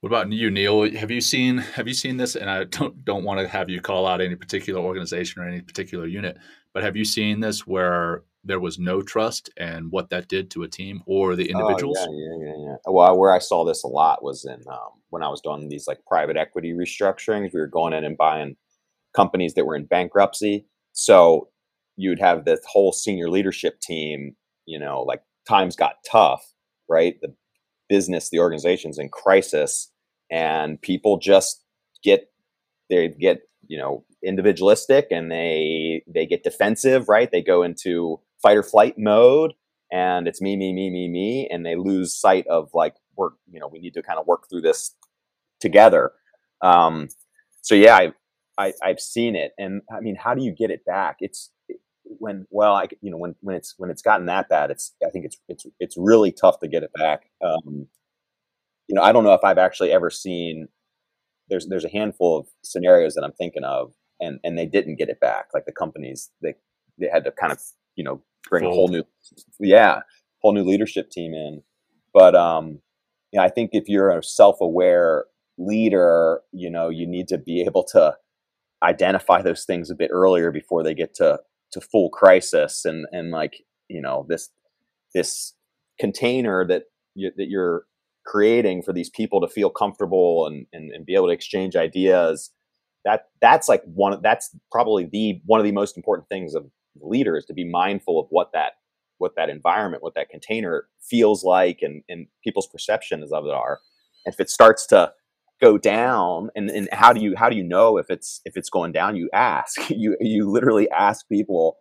What 0.00 0.08
about 0.08 0.32
you, 0.32 0.50
Neil? 0.50 0.90
Have 0.96 1.12
you 1.12 1.20
seen 1.20 1.58
have 1.58 1.86
you 1.86 1.94
seen 1.94 2.16
this? 2.16 2.34
And 2.34 2.50
I 2.50 2.64
don't 2.64 3.04
don't 3.04 3.24
want 3.24 3.40
to 3.40 3.48
have 3.48 3.70
you 3.70 3.80
call 3.80 4.06
out 4.06 4.20
any 4.20 4.34
particular 4.34 4.80
organization 4.80 5.40
or 5.40 5.48
any 5.48 5.60
particular 5.60 6.06
unit, 6.06 6.38
but 6.74 6.82
have 6.82 6.96
you 6.96 7.04
seen 7.04 7.40
this 7.40 7.66
where 7.66 8.24
there 8.44 8.60
was 8.60 8.78
no 8.78 9.02
trust 9.02 9.50
and 9.56 9.90
what 9.92 10.10
that 10.10 10.28
did 10.28 10.50
to 10.50 10.62
a 10.62 10.68
team 10.68 11.02
or 11.06 11.36
the 11.36 11.50
individuals. 11.50 11.98
Oh, 12.00 12.12
yeah, 12.12 12.46
yeah, 12.46 12.52
yeah, 12.52 12.66
yeah. 12.70 12.76
Well, 12.92 13.16
where 13.16 13.32
I 13.32 13.38
saw 13.38 13.64
this 13.64 13.84
a 13.84 13.88
lot 13.88 14.22
was 14.22 14.44
in 14.44 14.62
um, 14.68 15.00
when 15.10 15.22
I 15.22 15.28
was 15.28 15.40
doing 15.40 15.68
these 15.68 15.86
like 15.86 16.04
private 16.06 16.36
equity 16.36 16.72
restructurings. 16.72 17.52
We 17.52 17.60
were 17.60 17.66
going 17.66 17.92
in 17.92 18.04
and 18.04 18.16
buying 18.16 18.56
companies 19.14 19.54
that 19.54 19.64
were 19.64 19.76
in 19.76 19.84
bankruptcy. 19.84 20.66
So 20.92 21.48
you'd 21.96 22.20
have 22.20 22.44
this 22.44 22.60
whole 22.66 22.92
senior 22.92 23.30
leadership 23.30 23.80
team. 23.80 24.34
You 24.66 24.78
know, 24.78 25.02
like 25.02 25.22
times 25.48 25.76
got 25.76 25.96
tough, 26.10 26.44
right? 26.88 27.16
The 27.20 27.34
business, 27.88 28.30
the 28.30 28.40
organization's 28.40 28.98
in 28.98 29.08
crisis, 29.08 29.90
and 30.30 30.80
people 30.80 31.18
just 31.18 31.62
get 32.02 32.32
they 32.90 33.08
get 33.08 33.42
you 33.68 33.78
know 33.78 34.04
individualistic 34.24 35.08
and 35.10 35.30
they 35.30 36.02
they 36.06 36.26
get 36.26 36.44
defensive 36.44 37.08
right 37.08 37.30
they 37.32 37.42
go 37.42 37.62
into 37.62 38.20
fight 38.42 38.56
or 38.56 38.62
flight 38.62 38.94
mode 38.98 39.54
and 39.90 40.26
it's 40.26 40.40
me 40.40 40.56
me 40.56 40.72
me 40.72 40.90
me 40.90 41.08
me 41.08 41.48
and 41.50 41.64
they 41.64 41.76
lose 41.76 42.14
sight 42.14 42.46
of 42.48 42.70
like 42.74 42.94
work 43.16 43.34
you 43.50 43.60
know 43.60 43.68
we 43.68 43.78
need 43.78 43.94
to 43.94 44.02
kind 44.02 44.18
of 44.18 44.26
work 44.26 44.48
through 44.48 44.60
this 44.60 44.94
together. 45.60 46.12
Um 46.62 47.08
so 47.60 47.74
yeah 47.74 47.96
i, 47.96 48.12
I 48.58 48.72
i've 48.82 49.00
seen 49.00 49.36
it 49.36 49.52
and 49.56 49.82
i 49.94 50.00
mean 50.00 50.16
how 50.16 50.34
do 50.34 50.42
you 50.42 50.52
get 50.52 50.70
it 50.70 50.84
back? 50.84 51.16
It's 51.20 51.50
when 52.04 52.46
well 52.50 52.74
i 52.74 52.86
you 53.00 53.10
know 53.10 53.16
when 53.16 53.34
when 53.40 53.56
it's 53.56 53.74
when 53.78 53.90
it's 53.90 54.02
gotten 54.02 54.26
that 54.26 54.48
bad 54.48 54.70
it's 54.70 54.94
i 55.06 55.10
think 55.10 55.24
it's 55.24 55.38
it's 55.48 55.66
it's 55.80 55.96
really 55.96 56.32
tough 56.32 56.58
to 56.60 56.68
get 56.68 56.82
it 56.82 56.90
back. 56.94 57.30
Um 57.44 57.86
you 58.88 58.94
know 58.96 59.02
i 59.02 59.12
don't 59.12 59.24
know 59.24 59.34
if 59.34 59.44
i've 59.44 59.58
actually 59.58 59.92
ever 59.92 60.10
seen 60.10 60.68
there's 61.48 61.66
there's 61.68 61.84
a 61.84 61.88
handful 61.88 62.38
of 62.38 62.46
scenarios 62.62 63.14
that 63.14 63.24
i'm 63.24 63.32
thinking 63.32 63.64
of 63.64 63.92
and 64.22 64.38
and 64.44 64.56
they 64.56 64.66
didn't 64.66 64.96
get 64.96 65.10
it 65.10 65.20
back. 65.20 65.48
Like 65.52 65.66
the 65.66 65.72
companies 65.72 66.30
they 66.40 66.54
they 66.98 67.08
had 67.08 67.24
to 67.24 67.32
kind 67.32 67.52
of 67.52 67.60
you 67.96 68.04
know 68.04 68.22
bring 68.48 68.64
Fold. 68.64 68.72
a 68.72 68.76
whole 68.76 68.88
new 68.88 69.04
yeah 69.60 70.00
whole 70.40 70.52
new 70.52 70.64
leadership 70.64 71.10
team 71.10 71.34
in 71.34 71.62
but 72.12 72.34
um 72.34 72.80
you 73.32 73.38
know, 73.38 73.44
i 73.44 73.48
think 73.48 73.70
if 73.72 73.88
you're 73.88 74.10
a 74.10 74.22
self-aware 74.22 75.26
leader 75.58 76.40
you 76.52 76.70
know 76.70 76.88
you 76.88 77.06
need 77.06 77.28
to 77.28 77.38
be 77.38 77.62
able 77.62 77.84
to 77.84 78.14
identify 78.82 79.40
those 79.42 79.64
things 79.64 79.90
a 79.90 79.94
bit 79.94 80.10
earlier 80.12 80.50
before 80.50 80.82
they 80.82 80.94
get 80.94 81.14
to 81.14 81.38
to 81.72 81.80
full 81.80 82.10
crisis 82.10 82.84
and 82.84 83.06
and 83.12 83.30
like 83.30 83.64
you 83.88 84.00
know 84.00 84.26
this 84.28 84.50
this 85.14 85.54
container 86.00 86.66
that 86.66 86.84
you, 87.14 87.30
that 87.36 87.48
you're 87.48 87.84
creating 88.24 88.82
for 88.82 88.92
these 88.92 89.10
people 89.10 89.40
to 89.40 89.48
feel 89.48 89.68
comfortable 89.68 90.46
and, 90.46 90.66
and, 90.72 90.90
and 90.92 91.04
be 91.04 91.14
able 91.14 91.26
to 91.26 91.32
exchange 91.32 91.76
ideas 91.76 92.50
that 93.04 93.26
that's 93.40 93.68
like 93.68 93.82
one 93.84 94.20
that's 94.22 94.50
probably 94.70 95.08
the 95.10 95.40
one 95.44 95.60
of 95.60 95.64
the 95.64 95.72
most 95.72 95.96
important 95.96 96.28
things 96.28 96.54
of 96.54 96.64
leaders 97.00 97.44
to 97.46 97.54
be 97.54 97.64
mindful 97.64 98.20
of 98.20 98.26
what 98.30 98.52
that 98.52 98.72
what 99.18 99.36
that 99.36 99.48
environment, 99.48 100.02
what 100.02 100.14
that 100.14 100.30
container 100.30 100.88
feels 101.00 101.44
like, 101.44 101.78
and 101.82 102.02
and 102.08 102.26
people's 102.42 102.66
perceptions 102.66 103.32
of 103.32 103.46
it 103.46 103.52
are. 103.52 103.80
And 104.26 104.34
if 104.34 104.40
it 104.40 104.50
starts 104.50 104.86
to 104.88 105.12
go 105.60 105.78
down, 105.78 106.50
and, 106.56 106.70
and 106.70 106.88
how 106.92 107.12
do 107.12 107.20
you 107.20 107.34
how 107.36 107.48
do 107.48 107.56
you 107.56 107.62
know 107.62 107.98
if 107.98 108.10
it's 108.10 108.40
if 108.44 108.56
it's 108.56 108.70
going 108.70 108.92
down? 108.92 109.16
You 109.16 109.30
ask. 109.32 109.78
You 109.90 110.16
you 110.20 110.50
literally 110.50 110.90
ask 110.90 111.28
people, 111.28 111.78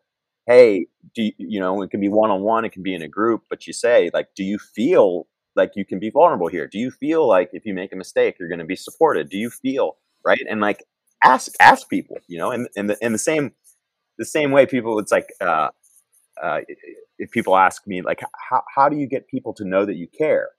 hey, 0.48 0.88
do 1.16 1.24
you, 1.24 1.32
you 1.38 1.60
know? 1.60 1.82
It 1.82 1.92
can 1.92 2.00
be 2.02 2.10
one 2.10 2.30
on 2.30 2.42
one, 2.42 2.66
it 2.66 2.72
can 2.72 2.84
be 2.84 2.94
in 2.94 3.02
a 3.02 3.08
group, 3.08 3.44
but 3.50 3.68
you 3.68 3.74
say 3.74 4.12
like, 4.14 4.30
do 4.36 4.44
you 4.44 4.60
feel 4.60 5.28
like 5.56 5.72
you 5.76 5.86
can 5.86 6.00
be 6.00 6.10
vulnerable 6.10 6.48
here? 6.48 6.68
Do 6.68 6.80
you 6.80 6.92
feel 6.92 7.28
like 7.28 7.50
if 7.54 7.66
you 7.66 7.74
make 7.74 7.92
a 7.92 7.96
mistake, 7.96 8.38
you're 8.40 8.50
going 8.50 8.60
to 8.60 8.66
be 8.66 8.76
supported? 8.76 9.30
Do 9.30 9.38
you 9.38 9.50
feel 9.50 9.98
right? 10.26 10.42
And 10.50 10.62
like 10.62 10.84
ask 11.24 11.52
ask 11.60 11.90
people, 11.90 12.18
you 12.28 12.38
know, 12.38 12.52
and 12.52 12.68
and 12.76 12.90
the, 12.90 12.98
and 13.02 13.14
the 13.14 13.20
same 13.20 13.54
the 14.22 14.26
same 14.26 14.52
way 14.52 14.68
people 14.68 15.00
it's 15.00 15.12
like 15.12 15.34
uh, 15.42 15.70
uh, 16.42 16.60
if 17.18 17.32
people 17.32 17.58
ask 17.58 17.88
me 17.88 18.04
like 18.04 18.22
how, 18.50 18.62
how 18.76 18.88
do 18.88 18.96
you 18.96 19.08
get 19.08 19.28
people 19.28 19.52
to 19.56 19.66
know 19.66 19.84
that 19.84 19.96
you 19.96 20.08
care? 20.08 20.50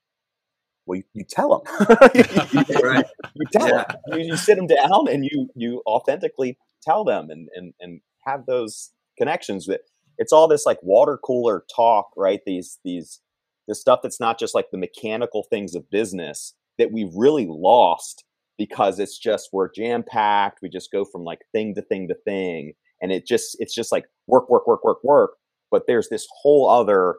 Well 0.84 0.96
you, 0.96 1.04
you 1.12 1.24
tell 1.24 1.62
them 1.62 1.86
right. 2.82 3.06
you 3.34 3.44
tell 3.52 3.68
yeah. 3.68 3.84
them 3.84 4.18
you, 4.18 4.26
you, 4.26 4.36
sit 4.36 4.56
them 4.56 4.66
down 4.66 5.06
and 5.08 5.24
you 5.24 5.48
you 5.54 5.80
authentically 5.86 6.58
tell 6.82 7.04
them 7.04 7.30
and 7.30 7.48
and, 7.54 7.72
and 7.78 8.00
have 8.26 8.46
those 8.46 8.90
connections 9.16 9.66
that 9.66 9.82
it's 10.18 10.32
all 10.32 10.48
this 10.48 10.66
like 10.66 10.82
water 10.82 11.16
cooler 11.24 11.64
talk 11.74 12.08
right? 12.16 12.40
These 12.44 12.80
these 12.84 13.20
the 13.68 13.76
stuff 13.76 14.00
that's 14.02 14.18
not 14.18 14.40
just 14.40 14.56
like 14.56 14.72
the 14.72 14.78
mechanical 14.78 15.44
things 15.44 15.76
of 15.76 15.88
business 15.88 16.54
that 16.78 16.90
we've 16.90 17.14
really 17.14 17.46
lost 17.48 18.24
because 18.58 18.98
it's 18.98 19.16
just 19.16 19.50
we're 19.52 19.70
jam 19.70 20.02
packed 20.02 20.58
we 20.62 20.68
just 20.68 20.90
go 20.90 21.04
from 21.04 21.22
like 21.22 21.42
thing 21.52 21.76
to 21.76 21.82
thing 21.82 22.08
to 22.08 22.16
thing 22.24 22.72
and 23.02 23.12
it 23.12 23.26
just 23.26 23.56
it's 23.58 23.74
just 23.74 23.92
like 23.92 24.06
work 24.26 24.48
work 24.48 24.66
work 24.66 24.84
work 24.84 25.02
work 25.04 25.32
but 25.70 25.86
there's 25.86 26.08
this 26.08 26.26
whole 26.40 26.70
other 26.70 27.16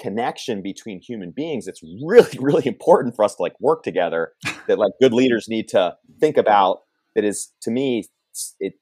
connection 0.00 0.60
between 0.62 1.00
human 1.00 1.30
beings 1.30 1.68
it's 1.68 1.82
really 2.04 2.36
really 2.40 2.66
important 2.66 3.14
for 3.14 3.24
us 3.24 3.36
to 3.36 3.42
like 3.42 3.54
work 3.60 3.82
together 3.84 4.32
that 4.66 4.78
like 4.78 4.92
good 5.00 5.12
leaders 5.12 5.46
need 5.48 5.68
to 5.68 5.94
think 6.18 6.36
about 6.36 6.80
that 7.14 7.24
is 7.24 7.52
to 7.62 7.70
me 7.70 8.04
it 8.58 8.74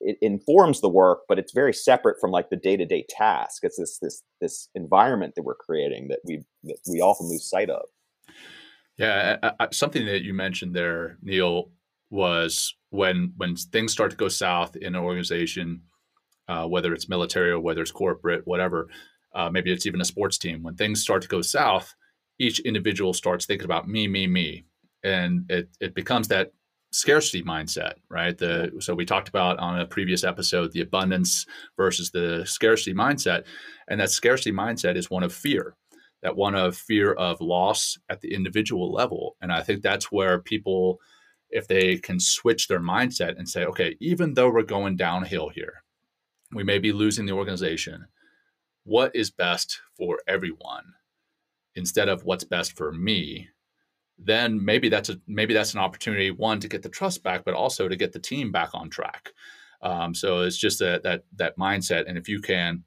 it 0.00 0.16
informs 0.22 0.80
the 0.80 0.88
work 0.88 1.20
but 1.28 1.38
it's 1.38 1.52
very 1.52 1.72
separate 1.72 2.16
from 2.20 2.30
like 2.30 2.50
the 2.50 2.56
day-to-day 2.56 3.04
task. 3.08 3.62
It's 3.62 3.76
this 3.76 3.98
this 3.98 4.22
this 4.40 4.68
environment 4.74 5.34
that 5.36 5.42
we're 5.42 5.54
creating 5.54 6.08
that 6.08 6.20
we 6.24 6.42
that 6.64 6.78
we 6.90 7.00
often 7.00 7.28
lose 7.28 7.48
sight 7.48 7.70
of. 7.70 7.82
Yeah 8.96 9.36
I, 9.42 9.52
I, 9.60 9.68
something 9.72 10.06
that 10.06 10.22
you 10.22 10.34
mentioned 10.34 10.74
there 10.74 11.18
neil 11.22 11.70
was 12.10 12.74
when 12.90 13.32
when 13.36 13.54
things 13.56 13.92
start 13.92 14.10
to 14.10 14.16
go 14.16 14.28
south 14.28 14.76
in 14.76 14.94
an 14.94 15.02
organization 15.02 15.82
uh, 16.48 16.66
whether 16.66 16.92
it's 16.92 17.08
military 17.08 17.50
or 17.50 17.60
whether 17.60 17.80
it's 17.80 17.92
corporate 17.92 18.46
whatever 18.46 18.88
uh, 19.34 19.50
maybe 19.50 19.72
it's 19.72 19.86
even 19.86 20.00
a 20.00 20.04
sports 20.04 20.38
team. 20.38 20.62
When 20.62 20.74
things 20.74 21.02
start 21.02 21.22
to 21.22 21.28
go 21.28 21.42
south, 21.42 21.94
each 22.38 22.60
individual 22.60 23.12
starts 23.12 23.46
thinking 23.46 23.64
about 23.64 23.88
me, 23.88 24.08
me, 24.08 24.26
me, 24.26 24.64
and 25.04 25.44
it 25.50 25.68
it 25.80 25.94
becomes 25.94 26.28
that 26.28 26.52
scarcity 26.92 27.42
mindset, 27.42 27.94
right? 28.08 28.36
The 28.36 28.72
so 28.80 28.94
we 28.94 29.04
talked 29.04 29.28
about 29.28 29.58
on 29.58 29.78
a 29.78 29.86
previous 29.86 30.24
episode 30.24 30.72
the 30.72 30.80
abundance 30.80 31.46
versus 31.76 32.10
the 32.10 32.44
scarcity 32.46 32.94
mindset, 32.94 33.44
and 33.88 34.00
that 34.00 34.10
scarcity 34.10 34.52
mindset 34.52 34.96
is 34.96 35.10
one 35.10 35.22
of 35.22 35.32
fear, 35.32 35.76
that 36.22 36.36
one 36.36 36.54
of 36.54 36.76
fear 36.76 37.12
of 37.12 37.40
loss 37.40 37.98
at 38.08 38.20
the 38.20 38.34
individual 38.34 38.92
level, 38.92 39.36
and 39.40 39.52
I 39.52 39.62
think 39.62 39.82
that's 39.82 40.10
where 40.10 40.38
people. 40.40 40.98
If 41.50 41.66
they 41.68 41.96
can 41.96 42.20
switch 42.20 42.68
their 42.68 42.80
mindset 42.80 43.36
and 43.38 43.48
say, 43.48 43.64
okay, 43.64 43.96
even 44.00 44.34
though 44.34 44.50
we're 44.50 44.62
going 44.62 44.96
downhill 44.96 45.48
here, 45.48 45.82
we 46.52 46.64
may 46.64 46.78
be 46.78 46.92
losing 46.92 47.26
the 47.26 47.32
organization, 47.32 48.06
what 48.84 49.14
is 49.14 49.30
best 49.30 49.80
for 49.96 50.20
everyone 50.26 50.84
instead 51.74 52.08
of 52.08 52.24
what's 52.24 52.44
best 52.44 52.76
for 52.76 52.92
me? 52.92 53.48
Then 54.18 54.64
maybe 54.64 54.88
that's 54.88 55.08
a 55.08 55.20
maybe 55.26 55.54
that's 55.54 55.74
an 55.74 55.80
opportunity 55.80 56.30
one 56.30 56.60
to 56.60 56.68
get 56.68 56.82
the 56.82 56.88
trust 56.88 57.22
back 57.22 57.44
but 57.44 57.54
also 57.54 57.88
to 57.88 57.96
get 57.96 58.12
the 58.12 58.18
team 58.18 58.52
back 58.52 58.70
on 58.74 58.90
track. 58.90 59.30
Um, 59.82 60.14
so 60.14 60.40
it's 60.40 60.58
just 60.58 60.78
that 60.80 61.02
that 61.04 61.24
that 61.36 61.56
mindset. 61.56 62.04
And 62.06 62.18
if 62.18 62.28
you 62.28 62.40
can 62.40 62.84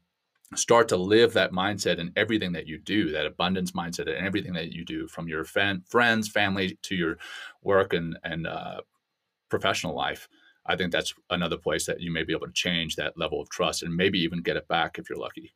start 0.56 0.88
to 0.88 0.98
live 0.98 1.34
that 1.34 1.52
mindset 1.52 1.98
in 1.98 2.12
everything 2.16 2.52
that 2.54 2.68
you 2.68 2.78
do 2.78 3.12
that 3.12 3.26
abundance 3.26 3.72
mindset 3.72 4.08
in 4.08 4.26
everything 4.26 4.54
that 4.54 4.72
you 4.72 4.84
do 4.86 5.08
from 5.08 5.28
your 5.28 5.44
fan, 5.44 5.84
friends 5.88 6.30
family 6.30 6.78
to 6.82 6.96
your 6.96 7.18
work 7.62 7.94
and 7.94 8.18
and 8.24 8.48
uh, 8.48 8.82
professional 9.50 9.96
life 9.96 10.28
i 10.66 10.76
think 10.76 10.92
that's 10.92 11.14
another 11.30 11.58
place 11.58 11.86
that 11.86 12.02
you 12.02 12.12
may 12.12 12.24
be 12.24 12.34
able 12.34 12.48
to 12.48 12.54
change 12.54 12.96
that 12.96 13.18
level 13.18 13.42
of 13.42 13.50
trust 13.50 13.84
and 13.84 13.96
maybe 13.96 14.20
even 14.20 14.42
get 14.42 14.58
it 14.58 14.68
back 14.68 14.98
if 14.98 15.10
you're 15.10 15.20
lucky. 15.20 15.54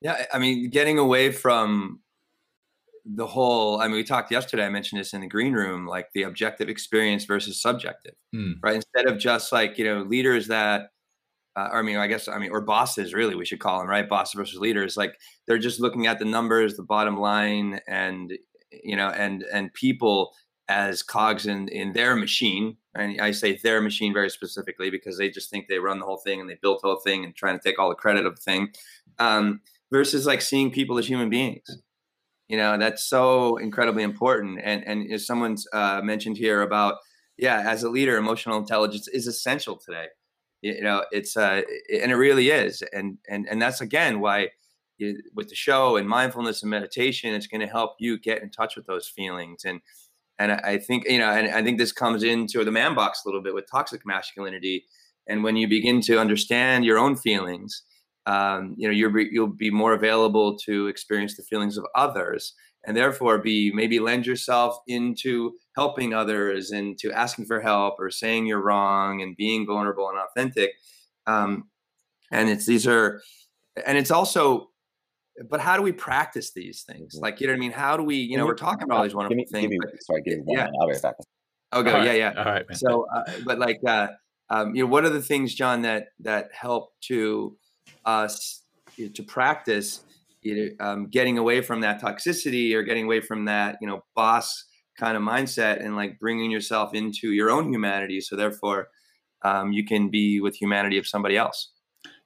Yeah, 0.00 0.26
I 0.32 0.38
mean, 0.38 0.70
getting 0.70 0.98
away 0.98 1.32
from 1.32 2.00
the 3.04 3.26
whole. 3.26 3.80
I 3.80 3.86
mean, 3.86 3.96
we 3.96 4.04
talked 4.04 4.30
yesterday. 4.30 4.64
I 4.64 4.68
mentioned 4.68 5.00
this 5.00 5.12
in 5.12 5.20
the 5.20 5.26
green 5.26 5.52
room, 5.52 5.86
like 5.86 6.08
the 6.12 6.24
objective 6.24 6.68
experience 6.68 7.24
versus 7.24 7.60
subjective, 7.60 8.14
mm. 8.34 8.54
right? 8.62 8.76
Instead 8.76 9.06
of 9.06 9.18
just 9.18 9.52
like 9.52 9.78
you 9.78 9.84
know 9.84 10.02
leaders 10.02 10.48
that. 10.48 10.90
Uh, 11.56 11.68
I 11.72 11.82
mean, 11.82 11.96
I 11.96 12.06
guess 12.06 12.28
I 12.28 12.38
mean, 12.38 12.50
or 12.52 12.60
bosses, 12.60 13.12
really, 13.12 13.34
we 13.34 13.44
should 13.44 13.60
call 13.60 13.80
them, 13.80 13.88
right? 13.88 14.08
Bosses 14.08 14.34
versus 14.34 14.58
leaders. 14.58 14.96
Like 14.96 15.14
they're 15.46 15.58
just 15.58 15.80
looking 15.80 16.06
at 16.06 16.18
the 16.18 16.24
numbers, 16.24 16.76
the 16.76 16.82
bottom 16.82 17.18
line, 17.18 17.80
and 17.88 18.32
you 18.84 18.96
know, 18.96 19.08
and 19.08 19.42
and 19.52 19.72
people 19.74 20.32
as 20.68 21.02
cogs 21.02 21.46
in 21.46 21.68
in 21.68 21.92
their 21.92 22.14
machine. 22.14 22.76
And 22.94 23.20
I 23.20 23.32
say 23.32 23.58
their 23.62 23.80
machine 23.80 24.12
very 24.12 24.30
specifically 24.30 24.90
because 24.90 25.18
they 25.18 25.30
just 25.30 25.50
think 25.50 25.66
they 25.68 25.78
run 25.78 25.98
the 25.98 26.04
whole 26.06 26.20
thing 26.24 26.40
and 26.40 26.48
they 26.48 26.58
built 26.60 26.82
the 26.82 26.88
whole 26.88 27.00
thing 27.00 27.24
and 27.24 27.34
trying 27.34 27.58
to 27.58 27.62
take 27.62 27.78
all 27.78 27.88
the 27.88 27.94
credit 27.94 28.26
of 28.26 28.36
the 28.36 28.42
thing 28.42 28.68
um, 29.18 29.60
versus 29.92 30.26
like 30.26 30.40
seeing 30.40 30.70
people 30.70 30.98
as 30.98 31.08
human 31.08 31.30
beings. 31.30 31.66
You 32.48 32.56
know, 32.56 32.78
that's 32.78 33.04
so 33.04 33.56
incredibly 33.56 34.04
important. 34.04 34.60
And 34.62 34.86
and 34.86 35.12
as 35.12 35.26
someone's 35.26 35.66
uh, 35.72 36.00
mentioned 36.02 36.36
here 36.36 36.62
about, 36.62 36.96
yeah, 37.36 37.60
as 37.68 37.82
a 37.82 37.90
leader, 37.90 38.16
emotional 38.16 38.58
intelligence 38.58 39.08
is 39.08 39.26
essential 39.26 39.76
today. 39.76 40.06
You 40.62 40.82
know, 40.82 41.04
it's 41.10 41.36
uh, 41.36 41.62
and 41.92 42.12
it 42.12 42.16
really 42.16 42.50
is. 42.50 42.82
And 42.92 43.18
and 43.28 43.48
and 43.48 43.60
that's 43.60 43.80
again 43.80 44.20
why 44.20 44.50
with 45.34 45.48
the 45.48 45.54
show 45.54 45.96
and 45.96 46.06
mindfulness 46.06 46.62
and 46.62 46.70
meditation, 46.70 47.34
it's 47.34 47.46
going 47.46 47.62
to 47.62 47.66
help 47.66 47.92
you 47.98 48.18
get 48.18 48.42
in 48.42 48.50
touch 48.50 48.76
with 48.76 48.86
those 48.86 49.08
feelings. 49.08 49.64
And 49.64 49.80
and 50.38 50.52
I 50.52 50.78
think 50.78 51.08
you 51.08 51.18
know, 51.18 51.30
and 51.30 51.54
I 51.54 51.62
think 51.62 51.78
this 51.78 51.92
comes 51.92 52.22
into 52.22 52.64
the 52.64 52.70
man 52.70 52.94
box 52.94 53.22
a 53.24 53.28
little 53.28 53.42
bit 53.42 53.54
with 53.54 53.70
toxic 53.70 54.04
masculinity. 54.04 54.84
And 55.28 55.44
when 55.44 55.56
you 55.56 55.68
begin 55.68 56.00
to 56.02 56.18
understand 56.18 56.84
your 56.84 56.98
own 56.98 57.16
feelings 57.16 57.82
um, 58.26 58.74
you 58.76 58.86
know 58.86 58.92
you're, 58.92 59.18
you'll 59.18 59.46
be 59.46 59.70
more 59.70 59.94
available 59.94 60.56
to 60.58 60.88
experience 60.88 61.36
the 61.36 61.42
feelings 61.42 61.76
of 61.76 61.86
others 61.94 62.54
and 62.84 62.96
therefore 62.96 63.38
be 63.38 63.70
maybe 63.72 63.98
lend 63.98 64.26
yourself 64.26 64.78
into 64.86 65.52
helping 65.76 66.14
others 66.14 66.70
and 66.70 66.98
to 66.98 67.12
asking 67.12 67.44
for 67.44 67.60
help 67.60 67.96
or 67.98 68.10
saying 68.10 68.46
you're 68.46 68.62
wrong 68.62 69.22
and 69.22 69.36
being 69.36 69.66
vulnerable 69.66 70.08
and 70.08 70.18
authentic 70.18 70.72
um, 71.26 71.68
and 72.30 72.48
it's 72.48 72.66
these 72.66 72.86
are 72.86 73.20
and 73.86 73.98
it's 73.98 74.10
also 74.10 74.68
but 75.48 75.60
how 75.60 75.76
do 75.76 75.82
we 75.82 75.92
practice 75.92 76.52
these 76.52 76.82
things 76.82 77.14
mm-hmm. 77.14 77.24
like 77.24 77.40
you 77.40 77.46
know 77.46 77.52
what 77.52 77.58
i 77.58 77.60
mean 77.60 77.72
how 77.72 77.96
do 77.96 78.02
we 78.02 78.16
you 78.16 78.36
know 78.36 78.46
we're 78.46 78.54
talking 78.54 78.84
about 78.84 78.98
all 78.98 79.04
these 79.04 79.14
wonderful 79.14 79.36
give 79.36 79.50
me, 79.52 79.60
things 79.60 79.62
give 79.62 79.70
me, 79.70 79.78
but, 79.80 80.02
sorry 80.02 80.22
give 80.22 80.38
me 80.38 80.42
one 80.44 80.58
yeah. 80.58 80.64
minute. 80.64 80.76
i'll 80.80 80.86
be 80.86 80.92
right 80.94 81.02
back 81.02 81.14
okay 81.72 81.92
right. 81.92 82.04
yeah 82.06 82.12
yeah 82.12 82.32
all 82.36 82.44
right 82.44 82.68
man. 82.68 82.76
so 82.76 83.06
uh, 83.14 83.24
but 83.44 83.58
like 83.58 83.78
uh, 83.86 84.08
um, 84.50 84.74
you 84.74 84.82
know 84.82 84.90
what 84.90 85.04
are 85.04 85.10
the 85.10 85.22
things 85.22 85.54
john 85.54 85.82
that 85.82 86.08
that 86.18 86.50
help 86.52 86.92
to 87.00 87.56
us 88.04 88.62
to 89.14 89.22
practice 89.22 90.02
you 90.42 90.54
know, 90.78 90.86
um, 90.86 91.06
getting 91.08 91.38
away 91.38 91.60
from 91.60 91.80
that 91.80 92.00
toxicity 92.00 92.74
or 92.74 92.82
getting 92.82 93.04
away 93.04 93.20
from 93.20 93.44
that 93.46 93.76
you 93.80 93.86
know 93.86 94.02
boss 94.14 94.64
kind 94.98 95.16
of 95.16 95.22
mindset 95.22 95.84
and 95.84 95.96
like 95.96 96.18
bringing 96.18 96.50
yourself 96.50 96.94
into 96.94 97.32
your 97.32 97.50
own 97.50 97.72
humanity 97.72 98.20
so 98.20 98.36
therefore 98.36 98.88
um, 99.42 99.72
you 99.72 99.84
can 99.84 100.10
be 100.10 100.40
with 100.40 100.54
humanity 100.54 100.98
of 100.98 101.06
somebody 101.06 101.36
else. 101.36 101.72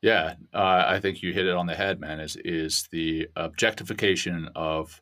Yeah 0.02 0.34
uh, 0.52 0.84
i 0.86 1.00
think 1.00 1.22
you 1.22 1.32
hit 1.32 1.46
it 1.46 1.56
on 1.56 1.66
the 1.66 1.74
head 1.74 2.00
man 2.00 2.20
is 2.20 2.36
is 2.44 2.88
the 2.90 3.28
objectification 3.36 4.48
of 4.54 5.00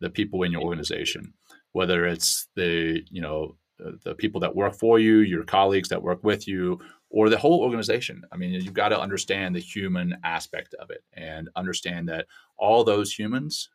the 0.00 0.10
people 0.10 0.42
in 0.42 0.52
your 0.52 0.62
organization. 0.62 1.32
Whether 1.72 2.06
it's 2.06 2.48
the 2.56 3.02
you 3.10 3.20
know 3.20 3.56
the 4.04 4.14
people 4.14 4.40
that 4.40 4.56
work 4.56 4.74
for 4.74 4.98
you 4.98 5.18
your 5.18 5.44
colleagues 5.44 5.88
that 5.88 6.02
work 6.02 6.24
with 6.24 6.48
you 6.48 6.80
or 7.10 7.28
the 7.28 7.38
whole 7.38 7.60
organization. 7.60 8.22
I 8.32 8.36
mean, 8.36 8.52
you've 8.52 8.74
got 8.74 8.90
to 8.90 9.00
understand 9.00 9.54
the 9.54 9.60
human 9.60 10.16
aspect 10.24 10.74
of 10.74 10.90
it 10.90 11.02
and 11.12 11.48
understand 11.56 12.08
that 12.08 12.26
all 12.56 12.84
those 12.84 13.12
humans 13.12 13.70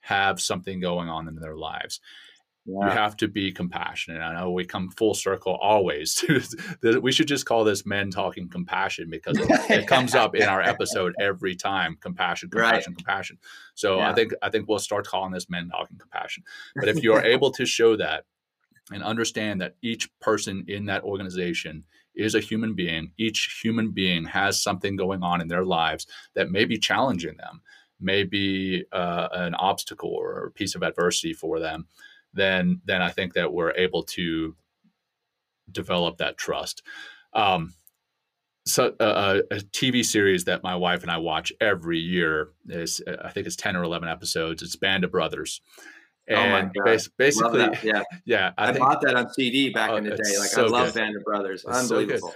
have 0.00 0.40
something 0.40 0.80
going 0.80 1.08
on 1.08 1.28
in 1.28 1.34
their 1.36 1.56
lives. 1.56 2.00
You 2.68 2.80
have 2.82 3.16
to 3.18 3.28
be 3.28 3.52
compassionate. 3.52 4.20
I 4.20 4.34
know 4.34 4.50
we 4.50 4.64
come 4.64 4.90
full 4.90 5.14
circle 5.14 5.54
always. 5.54 6.24
we 7.00 7.12
should 7.12 7.28
just 7.28 7.46
call 7.46 7.62
this 7.62 7.86
men 7.86 8.10
talking 8.10 8.48
compassion 8.48 9.08
because 9.08 9.38
it 9.40 9.86
comes 9.86 10.16
up 10.16 10.34
in 10.34 10.48
our 10.48 10.60
episode 10.60 11.14
every 11.20 11.54
time. 11.54 11.96
Compassion, 12.00 12.50
compassion, 12.50 12.92
right. 12.92 12.96
compassion. 12.96 13.38
So 13.74 13.98
yeah. 13.98 14.10
I 14.10 14.14
think 14.14 14.32
I 14.42 14.50
think 14.50 14.68
we'll 14.68 14.80
start 14.80 15.06
calling 15.06 15.30
this 15.30 15.48
men 15.48 15.68
talking 15.68 15.96
compassion. 15.96 16.42
But 16.74 16.88
if 16.88 17.04
you 17.04 17.14
are 17.14 17.24
able 17.24 17.52
to 17.52 17.64
show 17.66 17.96
that 17.98 18.24
and 18.90 19.02
understand 19.02 19.60
that 19.60 19.76
each 19.80 20.08
person 20.18 20.64
in 20.66 20.86
that 20.86 21.04
organization 21.04 21.84
is 22.16 22.34
a 22.34 22.40
human 22.40 22.74
being. 22.74 23.12
Each 23.18 23.60
human 23.62 23.90
being 23.90 24.24
has 24.24 24.62
something 24.62 24.96
going 24.96 25.22
on 25.22 25.40
in 25.40 25.48
their 25.48 25.64
lives 25.64 26.06
that 26.34 26.50
may 26.50 26.64
be 26.64 26.78
challenging 26.78 27.36
them, 27.36 27.62
may 28.00 28.24
be 28.24 28.84
uh, 28.92 29.28
an 29.32 29.54
obstacle 29.54 30.10
or 30.10 30.46
a 30.46 30.50
piece 30.50 30.74
of 30.74 30.82
adversity 30.82 31.32
for 31.32 31.60
them. 31.60 31.86
Then, 32.32 32.80
then 32.84 33.02
I 33.02 33.10
think 33.10 33.34
that 33.34 33.52
we're 33.52 33.72
able 33.72 34.02
to 34.04 34.54
develop 35.70 36.18
that 36.18 36.36
trust. 36.36 36.82
Um, 37.32 37.74
so 38.66 38.94
uh, 38.98 39.42
a 39.50 39.56
TV 39.56 40.04
series 40.04 40.44
that 40.44 40.64
my 40.64 40.74
wife 40.74 41.02
and 41.02 41.10
I 41.10 41.18
watch 41.18 41.52
every 41.60 41.98
year 41.98 42.48
is 42.68 43.00
I 43.24 43.30
think 43.30 43.46
it's 43.46 43.56
10 43.56 43.76
or 43.76 43.84
11 43.84 44.08
episodes. 44.08 44.60
It's 44.62 44.74
Band 44.74 45.04
of 45.04 45.12
Brothers. 45.12 45.60
And 46.28 46.72
oh 46.76 46.84
bas- 46.84 47.08
basically, 47.08 47.68
yeah, 47.84 48.02
yeah, 48.24 48.52
I, 48.58 48.68
I 48.68 48.72
think, 48.72 48.84
bought 48.84 49.00
that 49.02 49.14
on 49.14 49.32
CD 49.32 49.70
back 49.70 49.90
oh, 49.90 49.96
in 49.96 50.04
the 50.04 50.10
day. 50.10 50.38
Like 50.38 50.48
so 50.48 50.66
I 50.66 50.68
love 50.68 50.86
good. 50.86 50.94
Band 50.94 51.16
of 51.16 51.24
Brothers, 51.24 51.64
it's 51.66 51.78
unbelievable. 51.78 52.30
So 52.30 52.34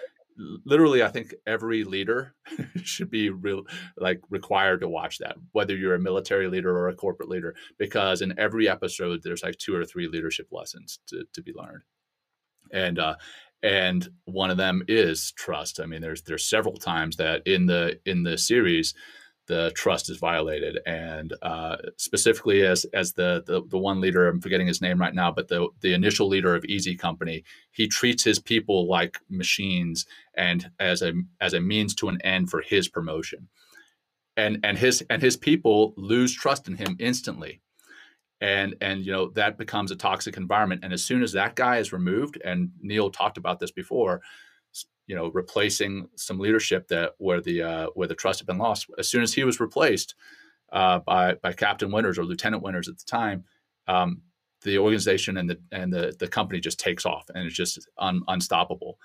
Literally, 0.64 1.02
I 1.02 1.08
think 1.08 1.34
every 1.46 1.84
leader 1.84 2.34
should 2.82 3.10
be 3.10 3.28
real, 3.30 3.64
like 3.98 4.20
required 4.30 4.80
to 4.80 4.88
watch 4.88 5.18
that, 5.18 5.36
whether 5.52 5.76
you're 5.76 5.96
a 5.96 6.00
military 6.00 6.48
leader 6.48 6.74
or 6.74 6.88
a 6.88 6.94
corporate 6.94 7.28
leader, 7.28 7.54
because 7.78 8.22
in 8.22 8.38
every 8.38 8.68
episode 8.68 9.20
there's 9.22 9.42
like 9.42 9.58
two 9.58 9.74
or 9.74 9.84
three 9.84 10.08
leadership 10.08 10.46
lessons 10.50 11.00
to, 11.08 11.24
to 11.34 11.42
be 11.42 11.52
learned, 11.52 11.82
and 12.72 12.98
uh, 12.98 13.16
and 13.62 14.08
one 14.24 14.50
of 14.50 14.56
them 14.56 14.82
is 14.88 15.32
trust. 15.32 15.80
I 15.80 15.86
mean, 15.86 16.00
there's 16.00 16.22
there's 16.22 16.48
several 16.48 16.76
times 16.76 17.16
that 17.16 17.42
in 17.46 17.66
the 17.66 17.98
in 18.06 18.22
the 18.22 18.38
series 18.38 18.94
the 19.50 19.72
trust 19.74 20.10
is 20.10 20.18
violated. 20.18 20.78
And 20.86 21.34
uh, 21.42 21.76
specifically, 21.96 22.64
as 22.66 22.86
as 22.94 23.12
the, 23.14 23.42
the, 23.46 23.62
the 23.68 23.78
one 23.78 24.00
leader, 24.00 24.28
I'm 24.28 24.40
forgetting 24.40 24.68
his 24.68 24.80
name 24.80 25.00
right 25.00 25.14
now, 25.14 25.32
but 25.32 25.48
the 25.48 25.68
the 25.80 25.92
initial 25.94 26.28
leader 26.28 26.54
of 26.54 26.64
Easy 26.64 26.96
Company, 26.96 27.44
he 27.72 27.88
treats 27.88 28.24
his 28.24 28.38
people 28.38 28.88
like 28.88 29.18
machines 29.28 30.06
and 30.34 30.70
as 30.78 31.02
a 31.02 31.12
as 31.40 31.54
a 31.54 31.60
means 31.60 31.94
to 31.96 32.08
an 32.08 32.20
end 32.22 32.50
for 32.50 32.62
his 32.62 32.88
promotion. 32.88 33.48
and 34.36 34.58
and 34.64 34.78
his 34.78 35.04
and 35.10 35.22
his 35.22 35.36
people 35.36 35.94
lose 35.96 36.34
trust 36.34 36.68
in 36.68 36.76
him 36.76 36.96
instantly 37.00 37.60
and 38.40 38.74
and 38.80 39.04
you 39.04 39.12
know 39.12 39.30
that 39.30 39.58
becomes 39.58 39.90
a 39.90 39.96
toxic 39.96 40.36
environment 40.36 40.82
and 40.84 40.92
as 40.92 41.04
soon 41.04 41.22
as 41.22 41.32
that 41.32 41.56
guy 41.56 41.78
is 41.78 41.92
removed 41.92 42.40
and 42.44 42.70
neil 42.80 43.10
talked 43.10 43.38
about 43.38 43.58
this 43.60 43.72
before 43.72 44.20
you 45.10 45.16
know 45.16 45.26
replacing 45.34 46.08
some 46.14 46.38
leadership 46.38 46.86
that 46.86 47.14
where 47.18 47.40
the 47.40 47.62
uh, 47.62 47.86
where 47.94 48.06
the 48.06 48.14
trust 48.14 48.38
had 48.38 48.46
been 48.46 48.58
lost 48.58 48.86
as 48.96 49.08
soon 49.08 49.22
as 49.24 49.34
he 49.34 49.42
was 49.42 49.58
replaced 49.58 50.14
uh, 50.72 51.00
by 51.00 51.34
by 51.34 51.52
captain 51.52 51.90
winters 51.90 52.16
or 52.16 52.24
lieutenant 52.24 52.62
winters 52.62 52.88
at 52.88 52.96
the 52.96 53.04
time 53.04 53.42
um, 53.88 54.22
the 54.62 54.78
organization 54.78 55.36
and 55.36 55.50
the 55.50 55.58
and 55.72 55.92
the 55.92 56.14
the 56.20 56.28
company 56.28 56.60
just 56.60 56.78
takes 56.78 57.04
off 57.04 57.24
and 57.34 57.44
it's 57.44 57.56
just 57.56 57.88
un, 57.98 58.22
unstoppable 58.28 58.98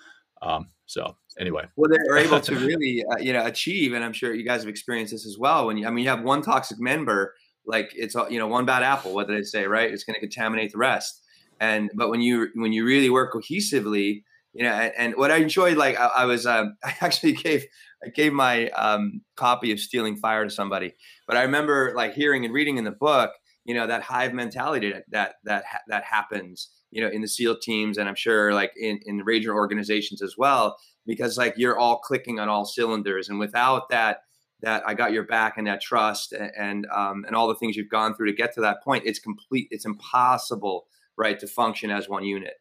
um, 0.43 0.67
so 0.85 1.15
anyway, 1.39 1.63
well, 1.75 1.89
they're 1.89 2.17
able 2.17 2.39
to 2.41 2.55
really, 2.67 3.03
uh, 3.09 3.17
you 3.17 3.33
know, 3.33 3.45
achieve, 3.45 3.93
and 3.93 4.03
I'm 4.03 4.13
sure 4.13 4.33
you 4.33 4.45
guys 4.45 4.61
have 4.61 4.69
experienced 4.69 5.13
this 5.13 5.25
as 5.25 5.37
well. 5.39 5.65
When 5.65 5.77
you, 5.77 5.87
I 5.87 5.89
mean, 5.89 6.03
you 6.03 6.09
have 6.09 6.23
one 6.23 6.41
toxic 6.43 6.77
member, 6.79 7.33
like 7.65 7.91
it's 7.95 8.15
you 8.29 8.37
know 8.37 8.47
one 8.47 8.65
bad 8.65 8.83
apple. 8.83 9.15
What 9.15 9.27
did 9.27 9.37
they 9.37 9.43
say? 9.43 9.65
Right? 9.65 9.91
It's 9.91 10.03
going 10.03 10.13
to 10.13 10.19
contaminate 10.19 10.71
the 10.71 10.77
rest. 10.77 11.21
And 11.59 11.89
but 11.95 12.09
when 12.09 12.21
you 12.21 12.49
when 12.53 12.73
you 12.73 12.85
really 12.85 13.09
work 13.09 13.33
cohesively, 13.33 14.23
you 14.55 14.63
know, 14.63 14.71
and, 14.71 14.93
and 14.97 15.15
what 15.15 15.31
I 15.31 15.37
enjoyed, 15.37 15.77
like 15.77 15.99
I, 15.99 16.07
I 16.07 16.25
was, 16.25 16.47
um, 16.47 16.77
I 16.83 16.95
actually 17.01 17.33
gave 17.33 17.65
I 18.03 18.09
gave 18.09 18.33
my 18.33 18.69
um, 18.69 19.21
copy 19.35 19.71
of 19.71 19.79
Stealing 19.79 20.15
Fire 20.15 20.43
to 20.43 20.49
somebody, 20.49 20.93
but 21.27 21.37
I 21.37 21.43
remember 21.43 21.93
like 21.95 22.13
hearing 22.13 22.45
and 22.45 22.53
reading 22.53 22.77
in 22.77 22.83
the 22.83 22.91
book, 22.91 23.31
you 23.63 23.73
know, 23.73 23.87
that 23.87 24.03
hive 24.03 24.33
mentality 24.33 24.91
that 24.91 25.05
that 25.11 25.35
that 25.43 25.63
that 25.87 26.03
happens 26.03 26.69
you 26.95 27.01
know 27.01 27.09
in 27.09 27.21
the 27.21 27.27
seal 27.27 27.57
teams 27.57 27.97
and 27.97 28.07
i'm 28.07 28.15
sure 28.15 28.53
like 28.53 28.71
in 28.79 28.99
in 29.05 29.17
the 29.17 29.23
ranger 29.23 29.53
organizations 29.53 30.21
as 30.21 30.35
well 30.37 30.77
because 31.05 31.37
like 31.37 31.53
you're 31.57 31.77
all 31.77 31.99
clicking 31.99 32.39
on 32.39 32.49
all 32.49 32.65
cylinders 32.65 33.27
and 33.29 33.37
without 33.37 33.89
that 33.89 34.19
that 34.61 34.81
i 34.87 34.93
got 34.93 35.11
your 35.11 35.23
back 35.23 35.57
and 35.57 35.67
that 35.67 35.81
trust 35.81 36.31
and 36.31 36.51
and, 36.57 36.87
um, 36.95 37.25
and 37.27 37.35
all 37.35 37.47
the 37.47 37.55
things 37.55 37.75
you've 37.75 37.89
gone 37.89 38.15
through 38.15 38.27
to 38.27 38.35
get 38.35 38.53
to 38.53 38.61
that 38.61 38.81
point 38.81 39.03
it's 39.05 39.19
complete 39.19 39.67
it's 39.69 39.85
impossible 39.85 40.87
right 41.17 41.39
to 41.39 41.47
function 41.47 41.91
as 41.91 42.07
one 42.07 42.23
unit 42.23 42.53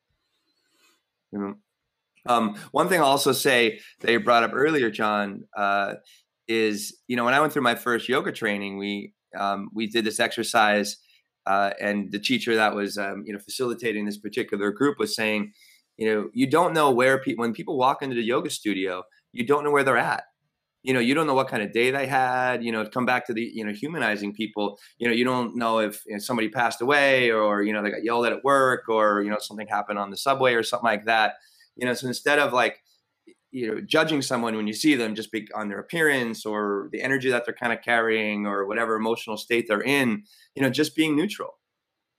um, 2.27 2.55
one 2.72 2.89
thing 2.89 3.01
i'll 3.01 3.07
also 3.07 3.33
say 3.33 3.79
that 4.01 4.12
you 4.12 4.20
brought 4.20 4.43
up 4.43 4.53
earlier 4.55 4.91
john 4.91 5.43
uh, 5.57 5.95
is 6.49 6.97
you 7.09 7.16
know 7.16 7.25
when 7.25 7.35
i 7.35 7.41
went 7.41 7.53
through 7.53 7.62
my 7.62 7.75
first 7.75 8.09
yoga 8.09 8.33
training 8.33 8.79
we 8.79 9.12
um, 9.39 9.68
we 9.75 9.87
did 9.87 10.05
this 10.05 10.20
exercise 10.20 10.99
uh, 11.47 11.70
and 11.81 12.11
the 12.11 12.18
teacher 12.18 12.55
that 12.57 12.75
was 12.75 12.97
um, 12.99 13.22
you 13.27 13.33
know 13.33 13.39
facilitating 13.39 14.05
this 14.05 14.18
particular 14.18 14.70
group 14.70 14.99
was 14.99 15.14
saying, 15.14 15.53
you 15.97 16.12
know, 16.12 16.31
you 16.33 16.49
don't 16.49 16.72
know 16.72 16.91
where 16.91 17.18
people 17.18 17.43
when 17.43 17.53
people 17.53 17.77
walk 17.77 18.03
into 18.03 18.14
the 18.14 18.22
yoga 18.22 18.51
studio, 18.51 19.03
you 19.33 19.47
don't 19.47 19.64
know 19.64 19.70
where 19.70 19.85
they're 19.85 19.99
at. 19.99 20.25
You 20.83 20.93
know, 20.93 21.01
you 21.01 21.14
don't 21.14 21.27
know 21.27 21.35
what 21.35 21.49
kind 21.49 21.62
of 21.62 21.72
day 21.72 21.91
they 21.91 22.07
had. 22.07 22.62
You 22.62 22.72
know, 22.72 22.85
come 22.87 23.07
back 23.07 23.27
to 23.27 23.35
the 23.35 23.43
you 23.43 23.64
know 23.64 23.72
humanizing 23.72 24.35
people. 24.35 24.79
You 24.99 25.09
know, 25.09 25.14
you 25.14 25.25
don't 25.25 25.57
know 25.57 25.81
if 25.81 26.03
you 26.07 26.14
know, 26.14 26.18
somebody 26.18 26.49
passed 26.49 26.81
away 26.81 27.31
or 27.31 27.62
you 27.62 27.72
know 27.72 27.83
they 27.83 27.91
got 27.91 28.05
yelled 28.05 28.27
at 28.27 28.33
at 28.33 28.45
work 28.45 28.89
or 28.89 29.22
you 29.22 29.31
know 29.31 29.39
something 29.39 29.66
happened 29.66 29.99
on 29.99 30.11
the 30.11 30.16
subway 30.16 30.55
or 30.55 30.62
something 30.62 30.89
like 30.89 31.05
that. 31.05 31.35
You 31.77 31.87
know, 31.87 31.95
so 31.95 32.07
instead 32.07 32.39
of 32.39 32.53
like 32.53 32.79
you 33.55 33.68
know 33.68 33.81
judging 33.81 34.20
someone 34.20 34.57
when 34.57 34.66
you 34.66 34.75
see 34.75 34.97
them 34.97 35.14
just 35.14 35.31
be 35.31 35.47
on 35.55 35.68
their 35.68 35.79
appearance 35.79 36.45
or 36.45 36.89
the 36.91 37.01
energy 37.01 37.31
that 37.31 37.45
they're 37.47 37.55
kind 37.55 37.72
of 37.72 37.83
carrying 37.83 38.47
or 38.47 38.66
whatever 38.66 38.97
emotional 38.97 39.37
state 39.37 39.66
they're 39.68 39.81
in 39.81 40.25
you 40.57 40.62
know 40.62 40.68
just 40.68 40.97
being 40.97 41.16
neutral. 41.16 41.51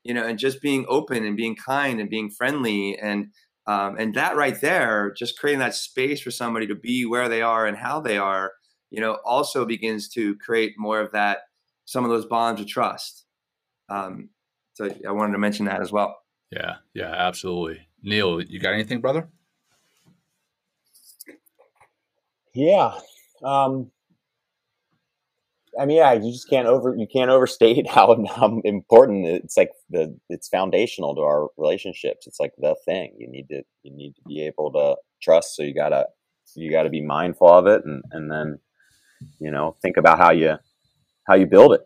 You 0.04 0.14
know 0.14 0.26
and 0.26 0.40
just 0.40 0.62
being 0.62 0.86
open 0.88 1.26
and 1.26 1.36
being 1.36 1.56
kind 1.56 2.00
and 2.00 2.10
being 2.10 2.30
friendly 2.30 2.98
and 2.98 3.32
um, 3.68 3.98
and 3.98 4.14
that 4.14 4.36
right 4.36 4.60
there 4.62 5.12
just 5.18 5.38
creating 5.38 5.60
that 5.60 5.76
space 5.76 6.22
for 6.22 6.32
somebody 6.32 6.68
to 6.68 6.76
be 6.76 7.06
where 7.06 7.28
they 7.28 7.42
are 7.42 7.66
and 7.66 7.78
how 7.78 8.00
they 8.00 8.18
are 8.18 8.54
you 8.90 9.02
know 9.02 9.18
also 9.26 9.66
begins 9.66 10.08
to 10.10 10.36
create 10.38 10.74
more 10.78 11.02
of 11.02 11.12
that 11.12 11.40
some 11.86 12.04
of 12.04 12.10
those 12.10 12.26
bonds 12.26 12.62
of 12.62 12.68
trust. 12.68 13.26
Um, 13.90 14.30
so 14.74 14.90
i 15.08 15.12
wanted 15.12 15.34
to 15.34 15.40
mention 15.40 15.66
that 15.66 15.82
as 15.82 15.92
well. 15.92 16.16
Yeah 16.52 16.76
yeah 16.94 17.12
absolutely. 17.12 17.88
Neil 18.04 18.42
you 18.42 18.60
got 18.60 18.74
anything 18.74 19.02
brother 19.02 19.28
yeah. 22.56 22.94
Um, 23.44 23.92
I 25.80 25.86
mean, 25.86 25.98
yeah, 25.98 26.14
you 26.14 26.32
just 26.32 26.50
can't 26.50 26.68
over 26.68 26.96
you 26.96 27.08
can't 27.12 27.30
overstate 27.30 27.88
how, 27.90 28.24
how 28.26 28.62
important 28.64 29.28
it's 29.28 29.58
like 29.58 29.72
the 29.90 30.18
it's 30.30 30.48
foundational 30.48 31.16
to 31.16 31.22
our 31.22 31.50
relationships. 31.58 32.28
It's 32.28 32.40
like 32.40 32.54
the 32.58 32.76
thing 32.86 33.14
you 33.18 33.28
need 33.28 33.50
to 33.50 33.64
you 33.84 33.92
need 33.92 34.16
to 34.16 34.22
be 34.28 34.42
able 34.44 34.72
to 34.72 34.96
trust. 35.22 35.56
So 35.56 35.64
you 35.64 35.74
gotta 35.74 36.08
you 36.56 36.72
gotta 36.72 36.90
be 36.90 37.02
mindful 37.02 37.50
of 37.50 37.68
it, 37.68 37.84
and 37.86 38.04
and 38.12 38.32
then 38.32 38.60
you 39.40 39.52
know 39.52 39.76
think 39.82 39.98
about 39.98 40.18
how 40.18 40.32
you 40.32 40.56
how 41.28 41.36
you 41.36 41.46
build 41.46 41.74
it, 41.74 41.82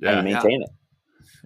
yeah, 0.00 0.12
how 0.12 0.16
you 0.18 0.22
maintain 0.22 0.60
yeah. 0.60 0.66
it. 0.66 0.70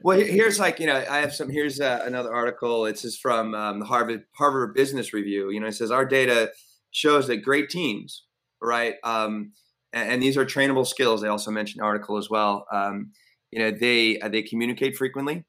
Well, 0.02 0.18
here's 0.20 0.60
like 0.60 0.78
you 0.78 0.86
know 0.86 1.04
I 1.10 1.18
have 1.18 1.34
some. 1.34 1.50
Here's 1.50 1.80
uh, 1.80 2.02
another 2.04 2.32
article. 2.32 2.86
It's 2.86 3.02
just 3.02 3.20
from 3.20 3.54
um, 3.54 3.80
the 3.80 3.86
Harvard 3.86 4.24
Harvard 4.36 4.74
Business 4.74 5.12
Review. 5.12 5.50
You 5.50 5.60
know, 5.60 5.66
it 5.68 5.74
says 5.74 5.90
our 5.90 6.04
data 6.04 6.52
shows 6.98 7.28
that 7.28 7.38
great 7.38 7.70
teams, 7.70 8.24
right? 8.60 8.94
Um, 9.04 9.52
and, 9.92 10.10
and, 10.12 10.22
these 10.22 10.36
are 10.36 10.44
trainable 10.44 10.86
skills. 10.86 11.20
They 11.20 11.28
also 11.28 11.50
mentioned 11.50 11.80
article 11.80 12.18
as 12.18 12.28
well. 12.28 12.66
Um, 12.72 13.12
you 13.50 13.60
know, 13.60 13.70
they 13.70 14.18
uh, 14.18 14.28
they 14.28 14.42
communicate 14.42 14.96
frequently, 14.96 15.44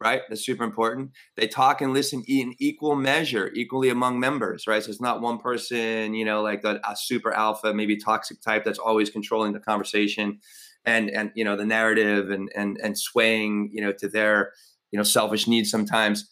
right? 0.00 0.22
That's 0.28 0.46
super 0.46 0.64
important. 0.64 1.10
They 1.36 1.48
talk 1.48 1.80
and 1.80 1.92
listen 1.92 2.22
in 2.28 2.54
equal 2.58 2.94
measure, 2.94 3.50
equally 3.54 3.90
among 3.90 4.20
members, 4.20 4.66
right? 4.66 4.82
So 4.82 4.90
it's 4.90 5.00
not 5.00 5.20
one 5.20 5.38
person, 5.38 6.14
you 6.14 6.24
know, 6.24 6.40
like 6.40 6.64
a, 6.64 6.80
a 6.88 6.96
super 6.96 7.32
alpha, 7.32 7.74
maybe 7.74 7.96
toxic 7.96 8.40
type 8.40 8.64
that's 8.64 8.78
always 8.78 9.10
controlling 9.10 9.52
the 9.52 9.60
conversation 9.60 10.38
and 10.84 11.10
and 11.10 11.32
you 11.34 11.44
know 11.44 11.56
the 11.56 11.66
narrative 11.66 12.30
and 12.30 12.48
and 12.54 12.78
and 12.82 12.96
swaying, 12.96 13.70
you 13.72 13.82
know, 13.82 13.92
to 13.92 14.08
their 14.08 14.52
you 14.92 14.96
know 14.96 15.02
selfish 15.02 15.46
needs 15.48 15.70
sometimes 15.70 16.28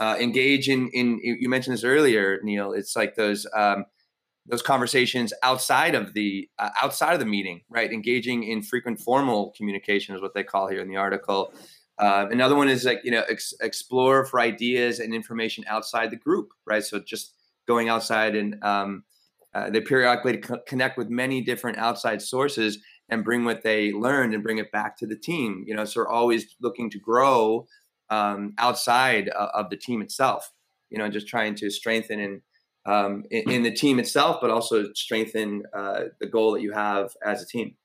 uh, 0.00 0.16
engage 0.18 0.68
in 0.68 0.88
in 0.88 1.20
you 1.22 1.48
mentioned 1.48 1.74
this 1.74 1.84
earlier, 1.84 2.40
Neil. 2.42 2.72
It's 2.72 2.96
like 2.96 3.14
those 3.16 3.46
um, 3.54 3.84
those 4.46 4.62
conversations 4.62 5.32
outside 5.42 5.94
of 5.94 6.14
the 6.14 6.48
uh, 6.58 6.70
outside 6.82 7.12
of 7.12 7.20
the 7.20 7.26
meeting, 7.26 7.60
right? 7.68 7.92
Engaging 7.92 8.44
in 8.44 8.62
frequent 8.62 8.98
formal 8.98 9.52
communication 9.56 10.14
is 10.16 10.22
what 10.22 10.32
they 10.34 10.42
call 10.42 10.68
here 10.68 10.80
in 10.80 10.88
the 10.88 10.96
article. 10.96 11.52
Uh, 11.98 12.26
another 12.30 12.56
one 12.56 12.70
is 12.70 12.86
like 12.86 13.00
you 13.04 13.10
know 13.10 13.24
ex- 13.28 13.52
explore 13.60 14.24
for 14.24 14.40
ideas 14.40 15.00
and 15.00 15.14
information 15.14 15.64
outside 15.68 16.10
the 16.10 16.16
group, 16.16 16.48
right? 16.64 16.82
So 16.82 16.98
just 16.98 17.34
going 17.68 17.90
outside 17.90 18.34
and 18.34 18.62
um, 18.64 19.04
uh, 19.54 19.68
they 19.68 19.82
periodically 19.82 20.38
co- 20.38 20.62
connect 20.66 20.96
with 20.96 21.10
many 21.10 21.42
different 21.42 21.76
outside 21.76 22.22
sources 22.22 22.78
and 23.10 23.22
bring 23.22 23.44
what 23.44 23.62
they 23.62 23.92
learned 23.92 24.32
and 24.32 24.42
bring 24.42 24.56
it 24.56 24.72
back 24.72 24.96
to 24.96 25.06
the 25.06 25.16
team. 25.16 25.62
You 25.66 25.74
know, 25.76 25.84
so 25.84 26.06
always 26.06 26.56
looking 26.58 26.88
to 26.88 26.98
grow 26.98 27.66
um, 28.10 28.54
outside 28.58 29.28
of 29.28 29.70
the 29.70 29.76
team 29.76 30.02
itself. 30.02 30.52
You 30.90 30.98
know, 30.98 31.08
just 31.08 31.28
trying 31.28 31.54
to 31.56 31.70
strengthen 31.70 32.18
in, 32.18 32.42
um, 32.84 33.24
in, 33.30 33.50
in 33.50 33.62
the 33.62 33.72
team 33.72 33.98
itself, 33.98 34.38
but 34.40 34.50
also 34.50 34.92
strengthen 34.94 35.62
uh, 35.72 36.04
the 36.20 36.26
goal 36.26 36.52
that 36.52 36.62
you 36.62 36.72
have 36.72 37.10
as 37.24 37.42
a 37.42 37.46
team. 37.46 37.76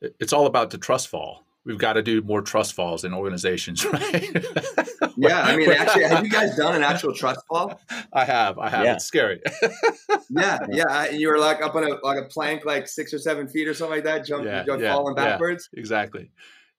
It's 0.00 0.32
all 0.32 0.46
about 0.46 0.70
the 0.70 0.78
trust 0.78 1.08
fall. 1.08 1.44
We've 1.64 1.78
got 1.78 1.94
to 1.94 2.02
do 2.02 2.22
more 2.22 2.40
trust 2.40 2.72
falls 2.72 3.04
in 3.04 3.12
organizations, 3.12 3.84
right? 3.92 4.30
yeah, 5.16 5.42
I 5.42 5.56
mean, 5.56 5.70
actually, 5.70 6.04
have 6.04 6.24
you 6.24 6.30
guys 6.30 6.56
done 6.56 6.74
an 6.74 6.82
actual 6.82 7.14
trust 7.14 7.40
fall? 7.48 7.78
I 8.12 8.24
have. 8.24 8.58
I 8.58 8.70
have. 8.70 8.84
Yeah. 8.84 8.94
It's 8.94 9.04
scary. 9.04 9.42
yeah, 10.30 10.58
yeah. 10.70 11.10
You 11.10 11.28
were 11.28 11.38
like 11.38 11.62
up 11.62 11.74
on 11.74 11.84
a 11.84 11.96
like 12.02 12.18
a 12.18 12.24
plank, 12.24 12.64
like 12.64 12.88
six 12.88 13.12
or 13.12 13.18
seven 13.18 13.46
feet 13.46 13.68
or 13.68 13.74
something 13.74 13.96
like 13.96 14.04
that, 14.04 14.24
jumping, 14.24 14.48
yeah, 14.48 14.64
yeah, 14.66 14.94
falling 14.94 15.14
backwards. 15.14 15.68
Exactly. 15.74 16.30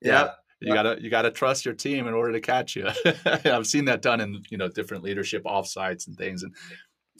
Yeah. 0.01 0.31
You 0.61 0.73
gotta 0.73 1.01
you 1.01 1.09
gotta 1.09 1.31
trust 1.31 1.65
your 1.65 1.73
team 1.73 2.07
in 2.07 2.13
order 2.13 2.33
to 2.33 2.39
catch 2.39 2.75
you. 2.75 2.87
I've 3.25 3.65
seen 3.65 3.85
that 3.85 4.01
done 4.01 4.21
in 4.21 4.43
you 4.49 4.57
know 4.57 4.69
different 4.69 5.03
leadership 5.03 5.43
offsites 5.43 6.07
and 6.07 6.15
things. 6.15 6.43
And 6.43 6.53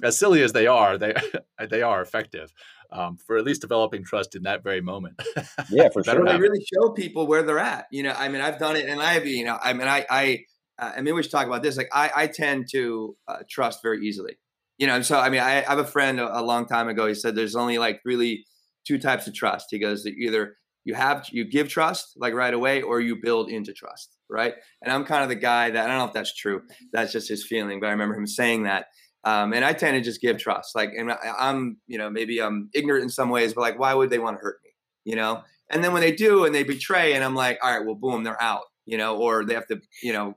as 0.04 0.18
silly 0.18 0.44
as 0.44 0.54
they 0.54 0.68
are, 0.68 0.98
they 0.98 1.14
they 1.70 1.82
are 1.82 2.02
effective 2.02 2.54
um, 2.92 3.18
for 3.18 3.38
at 3.38 3.44
least 3.44 3.62
developing 3.62 4.04
trust 4.04 4.36
in 4.36 4.44
that 4.44 4.64
very 4.64 4.82
moment. 4.82 5.20
yeah, 5.70 5.89
for 5.89 6.04
sure. 6.04 6.26
They 6.26 6.38
really 6.38 6.64
show 6.74 6.92
people 6.92 7.28
where 7.28 7.44
they're 7.44 7.60
at. 7.60 7.86
You 7.92 8.04
know, 8.04 8.14
I 8.18 8.28
mean, 8.28 8.42
I've 8.42 8.60
done 8.60 8.76
it, 8.76 8.88
and 8.88 9.02
I 9.02 9.14
have. 9.14 9.26
You 9.26 9.46
know, 9.46 9.58
I 9.62 9.74
mean, 9.74 9.88
I 9.88 10.06
I 10.10 10.46
uh, 10.78 10.92
I 10.98 11.02
mean, 11.02 11.16
we 11.16 11.24
should 11.24 11.32
talk 11.32 11.48
about 11.48 11.64
this. 11.64 11.78
Like, 11.78 11.89
I 11.94 12.12
I 12.16 12.28
tend 12.28 12.68
to 12.72 13.16
uh, 13.28 13.38
trust 13.50 13.82
very 13.82 14.06
easily. 14.06 14.38
You 14.78 14.88
know, 14.88 15.02
so 15.02 15.20
I 15.20 15.30
mean, 15.30 15.42
I, 15.42 15.60
I 15.60 15.70
have 15.70 15.80
a 15.80 15.86
friend 15.86 16.20
a, 16.20 16.39
a 16.39 16.42
long 16.42 16.66
time 16.68 16.89
ago. 16.89 17.08
He 17.08 17.16
said 17.16 17.36
there's 17.36 17.56
only 17.56 17.78
like 17.78 18.02
really 18.06 18.46
two 18.86 18.98
types 18.98 19.28
of 19.28 19.34
trust. 19.34 19.68
He 19.70 19.80
goes, 19.80 20.06
either 20.06 20.56
you 20.84 20.94
have 20.94 21.28
you 21.32 21.46
give 21.46 21.68
trust 21.68 22.14
like 22.18 22.34
right 22.34 22.54
away 22.54 22.82
or 22.82 23.00
you 23.00 23.16
build 23.22 23.50
into 23.50 23.74
trust 23.74 24.16
right? 24.30 24.54
And 24.82 24.92
i'm 24.92 25.04
kind 25.04 25.24
of 25.24 25.30
the 25.30 25.36
guy 25.36 25.70
that 25.70 25.86
i 25.86 25.88
don't 25.88 25.98
know 25.98 26.06
if 26.06 26.14
that's 26.14 26.34
true 26.36 26.62
that's 26.94 27.12
just 27.12 27.30
his 27.30 27.46
feeling 27.46 27.80
but 27.80 27.88
i 27.88 27.92
remember 27.92 28.16
him 28.16 28.28
saying 28.28 28.64
that. 28.64 28.88
Um, 29.24 29.54
and 29.54 29.64
i 29.64 29.74
tend 29.74 29.96
to 29.96 30.02
just 30.02 30.22
give 30.22 30.38
trust 30.38 30.76
like 30.76 30.90
and 30.98 31.12
I, 31.12 31.18
am 31.50 31.78
you 31.88 31.98
know 31.98 32.10
maybe 32.10 32.42
i'm 32.42 32.70
ignorant 32.74 33.04
in 33.04 33.10
some 33.10 33.30
ways 33.30 33.54
but 33.54 33.62
like 33.62 33.78
why 33.78 33.94
would 33.94 34.10
they 34.10 34.20
want 34.20 34.38
to 34.38 34.42
hurt 34.42 34.60
me 34.64 34.72
you 35.04 35.16
know? 35.16 35.42
And 35.70 35.84
then 35.84 35.94
when 35.94 36.02
they 36.02 36.12
do 36.12 36.46
and 36.46 36.54
they 36.54 36.64
betray 36.64 37.14
and 37.14 37.24
i'm 37.24 37.36
like 37.36 37.60
all 37.62 37.72
right 37.72 37.86
well 37.86 37.96
boom 37.96 38.24
they're 38.24 38.42
out 38.42 38.64
you 38.92 38.98
know, 38.98 39.16
or 39.16 39.46
they 39.46 39.54
have 39.54 39.68
to, 39.68 39.82
you 40.04 40.12
know, 40.12 40.36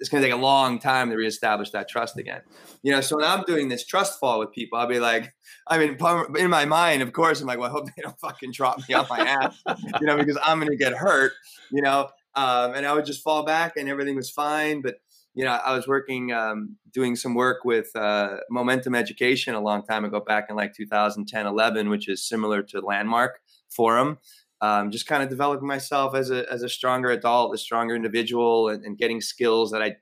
it's 0.00 0.08
going 0.08 0.20
to 0.20 0.28
take 0.28 0.36
a 0.36 0.40
long 0.40 0.80
time 0.80 1.08
to 1.10 1.16
reestablish 1.16 1.70
that 1.70 1.88
trust 1.88 2.18
again. 2.18 2.40
You 2.82 2.90
know, 2.90 3.00
so 3.00 3.16
when 3.16 3.24
I'm 3.24 3.44
doing 3.44 3.68
this 3.68 3.86
trust 3.86 4.18
fall 4.18 4.40
with 4.40 4.50
people, 4.50 4.76
I'll 4.76 4.88
be 4.88 4.98
like, 4.98 5.32
I 5.68 5.78
mean, 5.78 5.96
in 6.36 6.50
my 6.50 6.64
mind, 6.64 7.02
of 7.02 7.12
course, 7.12 7.40
I'm 7.40 7.46
like, 7.46 7.60
well, 7.60 7.68
I 7.68 7.72
hope 7.72 7.86
they 7.86 8.02
don't 8.02 8.18
fucking 8.18 8.50
drop 8.50 8.80
me 8.88 8.94
off 8.96 9.08
my 9.08 9.20
ass, 9.20 9.62
you 10.00 10.06
know, 10.06 10.16
because 10.16 10.36
I'm 10.42 10.58
going 10.58 10.72
to 10.72 10.76
get 10.76 10.94
hurt, 10.94 11.32
you 11.70 11.80
know. 11.80 12.08
Um, 12.34 12.74
and 12.74 12.84
I 12.84 12.92
would 12.92 13.06
just 13.06 13.22
fall 13.22 13.44
back 13.44 13.76
and 13.76 13.88
everything 13.88 14.16
was 14.16 14.30
fine. 14.30 14.82
But, 14.82 14.96
you 15.34 15.44
know, 15.44 15.52
I 15.52 15.76
was 15.76 15.86
working, 15.86 16.32
um, 16.32 16.76
doing 16.92 17.14
some 17.14 17.34
work 17.34 17.64
with 17.64 17.94
uh, 17.94 18.38
Momentum 18.50 18.96
Education 18.96 19.54
a 19.54 19.60
long 19.60 19.84
time 19.84 20.04
ago, 20.04 20.18
back 20.18 20.46
in 20.50 20.56
like 20.56 20.74
2010, 20.74 21.46
11, 21.46 21.88
which 21.88 22.08
is 22.08 22.28
similar 22.28 22.62
to 22.64 22.80
Landmark 22.80 23.38
Forum 23.70 24.18
um, 24.60 24.90
just 24.90 25.06
kind 25.06 25.22
of 25.22 25.28
developing 25.28 25.66
myself 25.66 26.14
as 26.14 26.30
a 26.30 26.50
as 26.50 26.62
a 26.62 26.68
stronger 26.68 27.10
adult, 27.10 27.54
a 27.54 27.58
stronger 27.58 27.94
individual, 27.94 28.68
and, 28.68 28.84
and, 28.84 28.96
getting 28.96 29.20
skills 29.20 29.70
that 29.70 29.82
I 29.82 29.96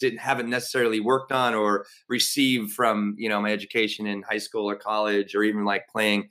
didn't 0.00 0.18
haven't 0.18 0.50
necessarily 0.50 1.00
worked 1.00 1.32
on 1.32 1.54
or 1.54 1.86
received 2.08 2.72
from 2.72 3.14
you 3.18 3.28
know 3.28 3.40
my 3.40 3.52
education 3.52 4.06
in 4.06 4.22
high 4.22 4.38
school 4.38 4.68
or 4.68 4.76
college 4.76 5.34
or 5.34 5.44
even 5.44 5.64
like 5.64 5.88
playing 5.88 6.28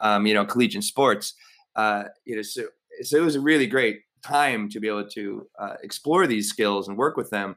um, 0.00 0.26
you 0.26 0.34
know 0.34 0.44
collegiate 0.44 0.84
sports. 0.84 1.34
Uh, 1.76 2.04
you 2.24 2.36
know, 2.36 2.42
so 2.42 2.64
so 3.02 3.16
it 3.16 3.24
was 3.24 3.36
a 3.36 3.40
really 3.40 3.66
great 3.66 4.00
time 4.22 4.68
to 4.70 4.80
be 4.80 4.88
able 4.88 5.06
to 5.06 5.46
uh, 5.58 5.74
explore 5.82 6.26
these 6.26 6.48
skills 6.48 6.88
and 6.88 6.96
work 6.96 7.16
with 7.16 7.30
them. 7.30 7.56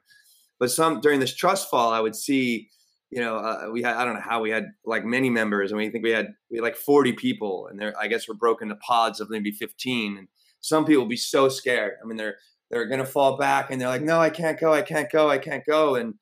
But 0.59 0.71
some 0.71 1.01
during 1.01 1.19
this 1.19 1.35
trust 1.35 1.69
fall, 1.69 1.93
I 1.93 1.99
would 1.99 2.15
see 2.15 2.69
you 3.09 3.21
know, 3.21 3.37
uh, 3.37 3.69
we 3.71 3.81
had 3.81 3.95
I 3.95 4.05
don't 4.05 4.15
know 4.15 4.21
how 4.21 4.41
we 4.41 4.49
had 4.49 4.65
like 4.85 5.05
many 5.05 5.29
members, 5.29 5.71
and 5.71 5.77
we 5.77 5.89
think 5.89 6.03
we 6.03 6.11
had 6.11 6.27
we 6.51 6.57
had 6.57 6.63
like 6.63 6.75
40 6.75 7.13
people, 7.13 7.67
and 7.67 7.79
they're 7.79 7.97
I 7.99 8.07
guess 8.07 8.27
we're 8.27 8.35
broken 8.35 8.69
to 8.69 8.75
pods 8.75 9.19
of 9.19 9.29
maybe 9.29 9.51
15, 9.51 10.17
and 10.17 10.27
some 10.59 10.85
people 10.85 11.05
be 11.05 11.17
so 11.17 11.49
scared. 11.49 11.93
I 12.03 12.07
mean, 12.07 12.17
they're 12.17 12.35
they're 12.69 12.87
gonna 12.87 13.05
fall 13.05 13.37
back, 13.37 13.71
and 13.71 13.79
they're 13.79 13.87
like, 13.87 14.01
no, 14.01 14.19
I 14.19 14.29
can't 14.29 14.59
go, 14.59 14.73
I 14.73 14.81
can't 14.81 15.09
go, 15.09 15.29
I 15.29 15.37
can't 15.37 15.65
go, 15.65 15.95
and 15.95 16.15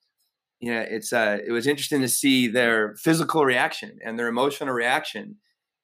you 0.60 0.74
know, 0.74 0.86
it's 0.88 1.12
uh, 1.12 1.40
it 1.46 1.52
was 1.52 1.68
interesting 1.68 2.02
to 2.02 2.08
see 2.08 2.48
their 2.48 2.96
physical 2.98 3.46
reaction 3.46 3.98
and 4.06 4.18
their 4.20 4.28
emotional 4.28 4.74
reaction, 4.74 5.38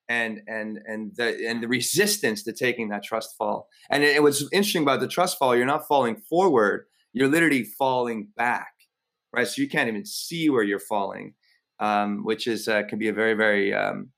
and 0.08 0.42
and 0.48 0.80
and 0.86 1.14
the 1.16 1.48
and 1.48 1.64
the 1.64 1.68
resistance 1.68 2.44
to 2.44 2.54
taking 2.54 2.90
that 2.90 3.04
trust 3.04 3.36
fall. 3.38 3.68
And 3.90 4.04
it, 4.04 4.18
it 4.18 4.24
was 4.24 4.48
interesting 4.54 4.84
about 4.84 5.00
the 5.00 5.08
trust 5.08 5.40
fall. 5.40 5.56
You're 5.56 5.66
not 5.66 5.88
falling 5.88 6.18
forward; 6.30 6.86
you're 7.12 7.28
literally 7.28 7.64
falling 7.64 8.28
back 8.38 8.68
right? 9.34 9.48
So 9.48 9.62
you 9.62 9.70
can't 9.70 9.88
even 9.88 10.06
see 10.06 10.50
where 10.50 10.64
you're 10.64 10.80
falling, 10.80 11.34
um, 11.80 12.24
which 12.24 12.48
is 12.48 12.68
uh, 12.68 12.84
can 12.84 13.00
be 13.00 13.08
a 13.08 13.14
very 13.14 13.34
very 13.34 13.74
um, 13.74 14.10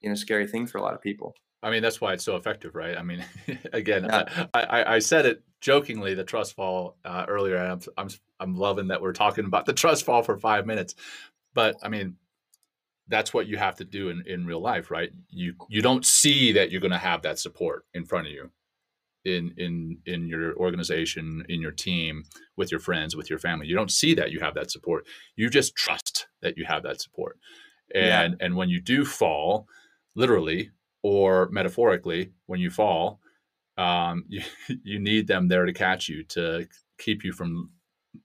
you 0.00 0.08
know 0.08 0.14
scary 0.14 0.46
thing 0.46 0.66
for 0.66 0.78
a 0.78 0.82
lot 0.82 0.94
of 0.94 1.00
people. 1.00 1.34
I 1.62 1.70
mean, 1.70 1.82
that's 1.82 2.00
why 2.00 2.12
it's 2.12 2.24
so 2.24 2.36
effective, 2.36 2.74
right? 2.74 2.96
I 2.96 3.02
mean, 3.02 3.24
again, 3.72 4.04
yeah. 4.04 4.46
I, 4.54 4.60
I, 4.62 4.94
I, 4.94 4.98
said 4.98 5.26
it 5.26 5.42
jokingly, 5.60 6.14
the 6.14 6.22
trust 6.22 6.54
fall 6.54 6.96
uh, 7.04 7.24
earlier. 7.26 7.58
I'm, 7.58 7.80
I'm, 7.96 8.08
I'm 8.38 8.54
loving 8.54 8.88
that 8.88 9.00
we're 9.00 9.14
talking 9.14 9.46
about 9.46 9.66
the 9.66 9.72
trust 9.72 10.04
fall 10.04 10.22
for 10.22 10.36
five 10.36 10.66
minutes, 10.66 10.94
but 11.54 11.76
I 11.82 11.88
mean, 11.88 12.16
that's 13.08 13.32
what 13.32 13.46
you 13.46 13.56
have 13.56 13.76
to 13.76 13.84
do 13.84 14.10
in, 14.10 14.22
in 14.26 14.46
real 14.46 14.60
life, 14.60 14.90
right? 14.90 15.10
You, 15.30 15.54
you 15.68 15.80
don't 15.82 16.04
see 16.04 16.52
that 16.52 16.70
you're 16.70 16.80
going 16.80 16.92
to 16.92 16.98
have 16.98 17.22
that 17.22 17.38
support 17.38 17.84
in 17.94 18.04
front 18.04 18.26
of 18.26 18.32
you 18.32 18.50
in 19.26 19.52
in 19.56 19.98
in 20.06 20.28
your 20.28 20.56
organization 20.56 21.44
in 21.48 21.60
your 21.60 21.72
team 21.72 22.24
with 22.56 22.70
your 22.70 22.80
friends 22.80 23.16
with 23.16 23.28
your 23.28 23.40
family. 23.40 23.66
You 23.66 23.74
don't 23.74 23.90
see 23.90 24.14
that 24.14 24.30
you 24.30 24.40
have 24.40 24.54
that 24.54 24.70
support. 24.70 25.04
You 25.34 25.50
just 25.50 25.74
trust 25.74 26.28
that 26.42 26.56
you 26.56 26.64
have 26.64 26.84
that 26.84 27.00
support. 27.00 27.38
And 27.94 28.36
yeah. 28.38 28.46
and 28.46 28.56
when 28.56 28.68
you 28.68 28.80
do 28.80 29.04
fall 29.04 29.66
literally 30.14 30.70
or 31.02 31.48
metaphorically 31.50 32.32
when 32.46 32.60
you 32.60 32.70
fall 32.70 33.20
um, 33.76 34.24
you, 34.28 34.42
you 34.82 34.98
need 34.98 35.26
them 35.26 35.48
there 35.48 35.66
to 35.66 35.72
catch 35.72 36.08
you 36.08 36.22
to 36.24 36.66
keep 36.98 37.24
you 37.24 37.32
from 37.32 37.70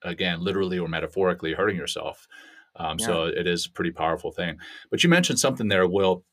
again 0.04 0.43
literally 0.43 0.80
or 0.80 0.88
metaphorically 0.88 1.54
hurting 1.54 1.76
yourself. 1.76 2.28
Um, 2.78 2.97
yeah. 2.99 3.06
so 3.06 3.24
it 3.26 3.47
is 3.47 3.66
a 3.66 3.72
pretty 3.72 3.91
powerful 3.91 4.32
thing. 4.32 4.58
But 4.89 5.04
you 5.04 5.10
mentioned 5.10 5.39
something 5.39 5.68
there 5.68 5.88
will 5.88 6.24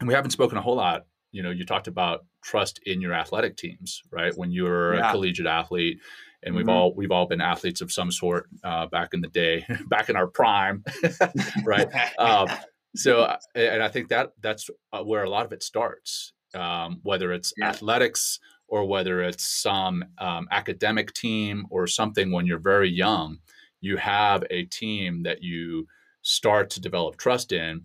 and 0.00 0.08
we 0.08 0.14
haven't 0.14 0.32
spoken 0.32 0.58
a 0.58 0.62
whole 0.62 0.76
lot 0.76 1.06
you 1.34 1.42
know 1.42 1.50
you 1.50 1.66
talked 1.66 1.88
about 1.88 2.24
trust 2.42 2.80
in 2.86 3.00
your 3.00 3.12
athletic 3.12 3.56
teams 3.56 4.02
right 4.10 4.32
when 4.36 4.52
you're 4.52 4.94
yeah. 4.94 5.08
a 5.08 5.12
collegiate 5.12 5.46
athlete 5.46 5.98
and 6.44 6.54
we've 6.54 6.66
mm-hmm. 6.66 6.76
all 6.76 6.94
we've 6.94 7.10
all 7.10 7.26
been 7.26 7.40
athletes 7.40 7.80
of 7.80 7.90
some 7.90 8.10
sort 8.10 8.46
uh, 8.62 8.86
back 8.86 9.12
in 9.12 9.20
the 9.20 9.28
day 9.28 9.66
back 9.88 10.08
in 10.08 10.16
our 10.16 10.28
prime 10.28 10.84
right 11.64 11.88
um, 12.18 12.48
so 12.94 13.36
and 13.54 13.82
i 13.82 13.88
think 13.88 14.08
that 14.08 14.30
that's 14.40 14.70
uh, 14.92 15.02
where 15.02 15.24
a 15.24 15.30
lot 15.30 15.44
of 15.44 15.52
it 15.52 15.62
starts 15.62 16.32
um, 16.54 17.00
whether 17.02 17.32
it's 17.32 17.52
yeah. 17.58 17.68
athletics 17.68 18.38
or 18.68 18.86
whether 18.86 19.20
it's 19.20 19.60
some 19.60 20.04
um, 20.18 20.46
academic 20.52 21.12
team 21.14 21.66
or 21.68 21.86
something 21.88 22.30
when 22.30 22.46
you're 22.46 22.60
very 22.60 22.88
young 22.88 23.38
you 23.80 23.96
have 23.96 24.44
a 24.50 24.64
team 24.66 25.24
that 25.24 25.42
you 25.42 25.86
start 26.22 26.70
to 26.70 26.80
develop 26.80 27.16
trust 27.16 27.50
in 27.50 27.82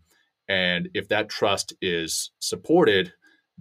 and 0.47 0.89
if 0.93 1.07
that 1.07 1.29
trust 1.29 1.73
is 1.81 2.31
supported 2.39 3.11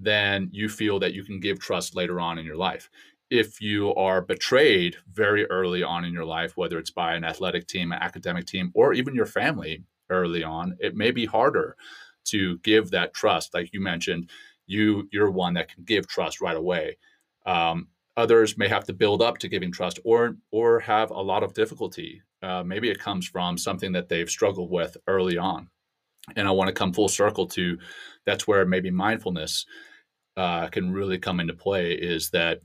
then 0.00 0.48
you 0.52 0.68
feel 0.68 0.98
that 1.00 1.12
you 1.12 1.24
can 1.24 1.40
give 1.40 1.58
trust 1.58 1.96
later 1.96 2.20
on 2.20 2.38
in 2.38 2.46
your 2.46 2.56
life. 2.56 2.88
If 3.30 3.60
you 3.60 3.94
are 3.94 4.22
betrayed 4.22 4.96
very 5.12 5.44
early 5.46 5.82
on 5.82 6.04
in 6.04 6.12
your 6.14 6.24
life, 6.24 6.56
whether 6.56 6.78
it's 6.78 6.90
by 6.90 7.14
an 7.14 7.24
athletic 7.24 7.66
team, 7.66 7.92
an 7.92 7.98
academic 8.00 8.46
team, 8.46 8.70
or 8.74 8.94
even 8.94 9.14
your 9.14 9.26
family 9.26 9.84
early 10.08 10.42
on, 10.42 10.76
it 10.80 10.96
may 10.96 11.10
be 11.10 11.26
harder 11.26 11.76
to 12.26 12.58
give 12.58 12.90
that 12.90 13.12
trust. 13.12 13.52
Like 13.52 13.72
you 13.72 13.80
mentioned, 13.80 14.30
you 14.66 15.08
you're 15.12 15.30
one 15.30 15.54
that 15.54 15.74
can 15.74 15.84
give 15.84 16.06
trust 16.06 16.40
right 16.40 16.56
away. 16.56 16.96
Um, 17.44 17.88
others 18.16 18.56
may 18.56 18.68
have 18.68 18.84
to 18.84 18.92
build 18.92 19.20
up 19.20 19.38
to 19.38 19.48
giving 19.48 19.72
trust, 19.72 19.98
or 20.04 20.36
or 20.50 20.80
have 20.80 21.10
a 21.10 21.20
lot 21.20 21.42
of 21.42 21.54
difficulty. 21.54 22.22
Uh, 22.42 22.62
maybe 22.62 22.88
it 22.88 23.00
comes 23.00 23.26
from 23.26 23.58
something 23.58 23.92
that 23.92 24.08
they've 24.08 24.30
struggled 24.30 24.70
with 24.70 24.96
early 25.06 25.36
on. 25.36 25.68
And 26.36 26.48
I 26.48 26.50
want 26.50 26.68
to 26.68 26.74
come 26.74 26.92
full 26.92 27.08
circle 27.08 27.46
to 27.48 27.78
that's 28.26 28.46
where 28.46 28.64
maybe 28.66 28.90
mindfulness 28.90 29.64
uh, 30.36 30.68
can 30.68 30.92
really 30.92 31.18
come 31.18 31.40
into 31.40 31.54
play 31.54 31.92
is 31.92 32.30
that 32.30 32.60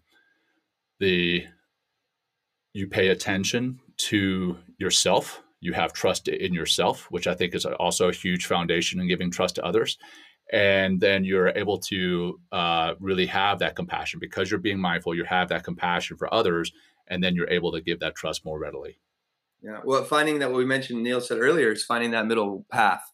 the 1.00 1.44
you 2.74 2.88
pay 2.88 3.10
attention 3.10 3.80
to 3.98 4.58
yourself. 4.78 5.42
You 5.60 5.74
have 5.74 5.94
trust 5.94 6.28
in 6.28 6.54
yourself 6.54 7.08
which 7.10 7.26
i 7.26 7.34
think 7.34 7.56
is 7.56 7.66
also 7.66 8.10
a 8.10 8.14
huge 8.14 8.48
foundation 8.48 9.00
in 9.00 9.08
giving 9.08 9.32
trust 9.32 9.56
to 9.56 9.66
others. 9.66 9.98
And 10.52 11.00
then 11.00 11.24
you're 11.24 11.50
able 11.50 11.80
to 11.80 12.40
uh, 12.52 12.94
really 13.00 13.26
have 13.28 13.60
that 13.60 13.76
compassion. 13.76 14.20
Because 14.20 14.52
you're 14.52 14.60
being 14.60 14.80
mindful 14.80 15.16
you 15.16 15.24
have 15.24 15.50
that 15.50 15.64
compassion 15.64 16.18
for 16.18 16.32
others 16.34 16.72
and 17.08 17.24
then 17.24 17.36
you're 17.36 17.50
able 17.50 17.72
to 17.72 17.82
give 17.82 18.00
that 18.02 18.16
trust 18.16 18.46
more 18.46 18.60
readily. 18.60 19.00
Yeah. 19.62 19.80
Well 19.84 20.04
finding 20.04 20.40
that 20.40 20.50
what 20.52 20.58
we 20.58 20.66
mentioned 20.66 21.02
neil 21.02 21.22
said 21.22 21.40
earlier 21.40 21.72
is 21.72 21.84
finding 21.86 22.12
that 22.12 22.28
middle 22.28 22.66
path 22.70 23.13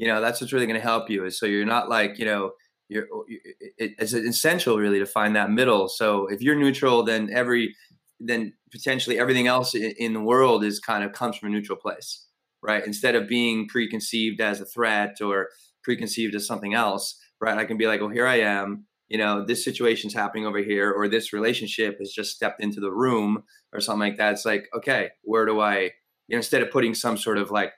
you 0.00 0.06
know 0.06 0.22
that's 0.22 0.40
what's 0.40 0.54
really 0.54 0.66
going 0.66 0.80
to 0.80 0.86
help 0.92 1.10
you 1.10 1.26
is 1.26 1.38
so 1.38 1.44
you're 1.44 1.66
not 1.66 1.90
like 1.90 2.18
you 2.18 2.24
know 2.24 2.52
you're 2.88 3.06
oh, 3.12 3.24
it's 3.76 4.14
essential 4.14 4.78
really 4.78 4.98
to 4.98 5.06
find 5.06 5.36
that 5.36 5.50
middle. 5.50 5.88
So 5.88 6.26
if 6.28 6.40
you're 6.40 6.56
neutral 6.56 7.02
then 7.02 7.28
every 7.30 7.74
then 8.18 8.54
potentially 8.72 9.18
everything 9.18 9.46
else 9.46 9.74
in 9.74 10.14
the 10.14 10.22
world 10.22 10.64
is 10.64 10.80
kind 10.80 11.04
of 11.04 11.12
comes 11.12 11.36
from 11.36 11.50
a 11.50 11.52
neutral 11.52 11.76
place 11.76 12.26
right? 12.62 12.84
Instead 12.86 13.14
of 13.14 13.28
being 13.28 13.68
preconceived 13.68 14.40
as 14.40 14.60
a 14.60 14.66
threat 14.66 15.16
or 15.22 15.48
preconceived 15.82 16.34
as 16.34 16.46
something 16.46 16.72
else 16.72 17.18
right? 17.38 17.58
I 17.58 17.66
can 17.66 17.76
be 17.76 17.86
like 17.86 18.00
oh 18.00 18.08
here 18.08 18.26
i 18.26 18.40
am 18.40 18.86
you 19.08 19.18
know 19.18 19.44
this 19.44 19.62
situation's 19.62 20.14
happening 20.14 20.46
over 20.46 20.60
here 20.60 20.90
or 20.90 21.08
this 21.08 21.34
relationship 21.34 21.98
has 21.98 22.10
just 22.10 22.34
stepped 22.34 22.62
into 22.62 22.80
the 22.80 22.92
room 22.92 23.44
or 23.74 23.80
something 23.80 24.08
like 24.08 24.16
that. 24.16 24.32
It's 24.32 24.46
like 24.46 24.64
okay 24.74 25.10
where 25.24 25.44
do 25.44 25.60
i 25.60 25.76
you 26.28 26.36
know 26.36 26.38
instead 26.38 26.62
of 26.62 26.70
putting 26.70 26.94
some 26.94 27.18
sort 27.18 27.36
of 27.36 27.50
like 27.50 27.74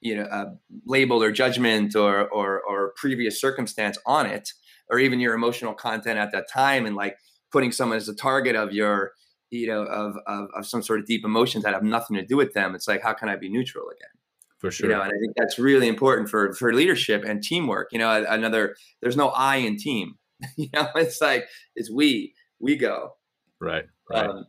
you 0.00 0.16
know 0.16 0.24
a 0.30 0.46
label 0.86 1.22
or 1.22 1.32
judgment 1.32 1.96
or, 1.96 2.28
or 2.28 2.60
or 2.62 2.92
previous 2.96 3.40
circumstance 3.40 3.98
on 4.06 4.26
it 4.26 4.52
or 4.88 4.98
even 4.98 5.20
your 5.20 5.34
emotional 5.34 5.74
content 5.74 6.18
at 6.18 6.32
that 6.32 6.48
time 6.48 6.86
and 6.86 6.94
like 6.94 7.16
putting 7.50 7.72
someone 7.72 7.96
as 7.96 8.08
a 8.08 8.14
target 8.14 8.56
of 8.56 8.72
your 8.72 9.12
you 9.50 9.66
know 9.66 9.82
of, 9.84 10.16
of, 10.26 10.48
of 10.54 10.66
some 10.66 10.82
sort 10.82 11.00
of 11.00 11.06
deep 11.06 11.24
emotions 11.24 11.64
that 11.64 11.74
have 11.74 11.82
nothing 11.82 12.16
to 12.16 12.24
do 12.24 12.36
with 12.36 12.52
them. 12.52 12.74
It's 12.74 12.88
like 12.88 13.02
how 13.02 13.12
can 13.12 13.28
i 13.28 13.36
be 13.36 13.48
neutral 13.48 13.86
again? 13.88 14.10
For 14.58 14.70
sure 14.70 14.88
you 14.88 14.94
know 14.94 15.02
and 15.02 15.12
i 15.12 15.18
think 15.20 15.34
that's 15.36 15.58
really 15.58 15.88
important 15.88 16.28
for 16.28 16.52
for 16.54 16.72
leadership 16.72 17.24
and 17.24 17.42
teamwork. 17.42 17.88
You 17.92 17.98
know 17.98 18.24
another 18.28 18.76
there's 19.00 19.16
no 19.16 19.28
i 19.28 19.56
in 19.56 19.76
team. 19.76 20.14
You 20.56 20.68
know 20.74 20.88
it's 20.96 21.20
like 21.20 21.46
it's 21.74 21.90
we 21.90 22.34
we 22.58 22.76
go. 22.76 23.12
Right 23.60 23.86
right. 24.10 24.28
Um, 24.28 24.44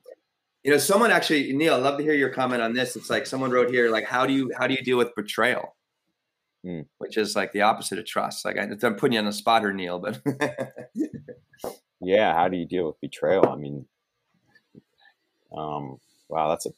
you 0.68 0.74
know, 0.74 0.80
someone 0.80 1.11
actually, 1.11 1.53
Neil, 1.53 1.76
I'd 1.76 1.82
love 1.82 1.97
to 1.97 2.03
hear 2.03 2.13
your 2.13 2.28
comment 2.28 2.61
on 2.61 2.74
this. 2.74 2.97
It's 2.97 3.09
like 3.09 3.26
someone 3.26 3.51
wrote 3.51 3.70
here, 3.70 3.89
like, 3.89 4.03
how 4.03 4.26
do 4.26 4.34
you 4.34 4.51
how 4.57 4.68
do 4.68 4.74
you 4.74 4.84
deal 4.84 4.97
with 4.97 5.15
betrayal? 5.15 5.78
Mm. 6.65 6.86
Which 6.97 7.15
is 7.15 7.38
like 7.38 7.53
the 7.53 7.61
opposite 7.61 7.99
of 7.99 8.05
trust. 8.05 8.43
Like 8.43 8.57
I, 8.57 8.63
am 8.63 8.95
putting 8.95 9.13
you 9.13 9.20
on 9.20 9.26
the 9.26 9.32
spot 9.32 9.61
here, 9.61 9.72
Neil, 9.72 9.97
but 9.97 10.22
yeah, 12.01 12.34
how 12.34 12.49
do 12.49 12.57
you 12.57 12.65
deal 12.65 12.86
with 12.86 12.99
betrayal? 12.99 13.47
I 13.47 13.55
mean, 13.55 13.86
um, 15.57 15.99
wow, 16.28 16.49
that's 16.49 16.65
a 16.65 16.72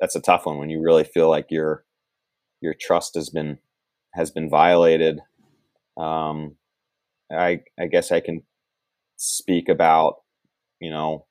that's 0.00 0.16
a 0.16 0.20
tough 0.22 0.46
one 0.46 0.56
when 0.56 0.70
you 0.70 0.80
really 0.80 1.04
feel 1.04 1.28
like 1.28 1.50
your 1.50 1.84
your 2.62 2.72
trust 2.72 3.14
has 3.16 3.28
been 3.28 3.58
has 4.14 4.30
been 4.30 4.48
violated. 4.48 5.20
Um, 5.98 6.56
I 7.30 7.60
I 7.78 7.88
guess 7.88 8.10
I 8.10 8.20
can 8.20 8.42
speak 9.18 9.68
about 9.68 10.22
you 10.80 10.90
know 10.90 11.26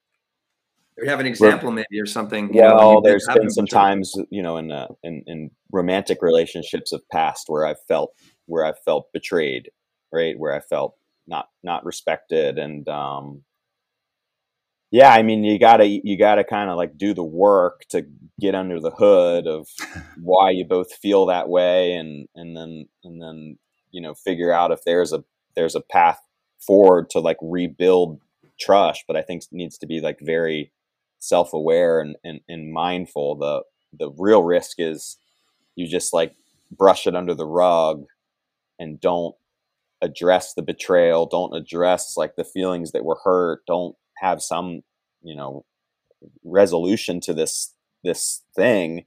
or 1.01 1.09
have 1.09 1.19
an 1.19 1.25
example 1.25 1.71
maybe 1.71 1.99
or 1.99 2.05
something. 2.05 2.49
well, 2.53 2.93
know, 2.93 3.01
there's 3.03 3.27
been 3.33 3.49
some 3.49 3.65
times, 3.65 4.13
you 4.29 4.43
know, 4.43 4.57
in, 4.57 4.71
uh, 4.71 4.87
in 5.03 5.23
in 5.27 5.51
romantic 5.71 6.21
relationships 6.21 6.91
of 6.91 7.01
past 7.11 7.45
where 7.47 7.65
I 7.65 7.75
felt 7.87 8.13
where 8.45 8.65
I 8.65 8.73
felt 8.85 9.11
betrayed, 9.13 9.71
right? 10.11 10.37
Where 10.37 10.53
I 10.53 10.59
felt 10.59 10.95
not 11.27 11.49
not 11.63 11.85
respected, 11.85 12.57
and 12.57 12.87
um, 12.87 13.43
yeah, 14.91 15.11
I 15.11 15.23
mean, 15.23 15.43
you 15.43 15.57
gotta 15.57 15.85
you 15.85 16.17
gotta 16.17 16.43
kind 16.43 16.69
of 16.69 16.77
like 16.77 16.97
do 16.97 17.13
the 17.13 17.23
work 17.23 17.85
to 17.89 18.05
get 18.39 18.55
under 18.55 18.79
the 18.79 18.91
hood 18.91 19.47
of 19.47 19.67
why 20.21 20.51
you 20.51 20.65
both 20.65 20.93
feel 20.93 21.25
that 21.27 21.49
way, 21.49 21.93
and 21.93 22.27
and 22.35 22.55
then 22.55 22.87
and 23.03 23.21
then 23.21 23.57
you 23.91 24.01
know 24.01 24.13
figure 24.13 24.51
out 24.51 24.71
if 24.71 24.83
there's 24.85 25.13
a 25.13 25.23
there's 25.55 25.75
a 25.75 25.81
path 25.81 26.19
forward 26.59 27.09
to 27.09 27.19
like 27.19 27.37
rebuild 27.41 28.19
trust. 28.59 29.05
But 29.07 29.15
I 29.15 29.21
think 29.21 29.43
needs 29.51 29.77
to 29.79 29.87
be 29.87 30.01
like 30.01 30.19
very 30.21 30.71
self 31.21 31.53
aware 31.53 32.01
and, 32.01 32.17
and 32.25 32.41
and 32.49 32.73
mindful. 32.73 33.35
The 33.35 33.63
the 33.97 34.11
real 34.17 34.43
risk 34.43 34.77
is 34.79 35.17
you 35.75 35.87
just 35.87 36.13
like 36.13 36.35
brush 36.71 37.07
it 37.07 37.15
under 37.15 37.33
the 37.33 37.45
rug 37.45 38.05
and 38.79 38.99
don't 38.99 39.35
address 40.01 40.53
the 40.53 40.61
betrayal 40.63 41.25
don't 41.27 41.55
address 41.55 42.17
like 42.17 42.35
the 42.35 42.43
feelings 42.43 42.91
that 42.91 43.05
were 43.05 43.19
hurt 43.23 43.61
don't 43.67 43.95
have 44.17 44.41
some 44.41 44.81
you 45.21 45.35
know 45.35 45.63
resolution 46.43 47.19
to 47.19 47.33
this 47.33 47.73
this 48.03 48.41
thing 48.55 49.05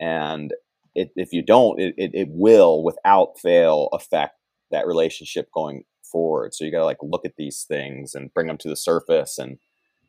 and 0.00 0.52
it, 0.94 1.12
if 1.16 1.32
you 1.32 1.42
don't 1.42 1.80
it, 1.80 1.94
it, 1.96 2.10
it 2.14 2.28
will 2.30 2.82
without 2.82 3.38
fail 3.38 3.88
affect 3.92 4.36
that 4.70 4.86
relationship 4.86 5.48
going 5.52 5.84
forward 6.02 6.52
so 6.52 6.64
you 6.64 6.72
got 6.72 6.78
to 6.78 6.84
like 6.84 6.98
look 7.02 7.24
at 7.24 7.36
these 7.36 7.64
things 7.68 8.14
and 8.14 8.34
bring 8.34 8.46
them 8.48 8.58
to 8.58 8.68
the 8.68 8.76
surface 8.76 9.38
and 9.38 9.58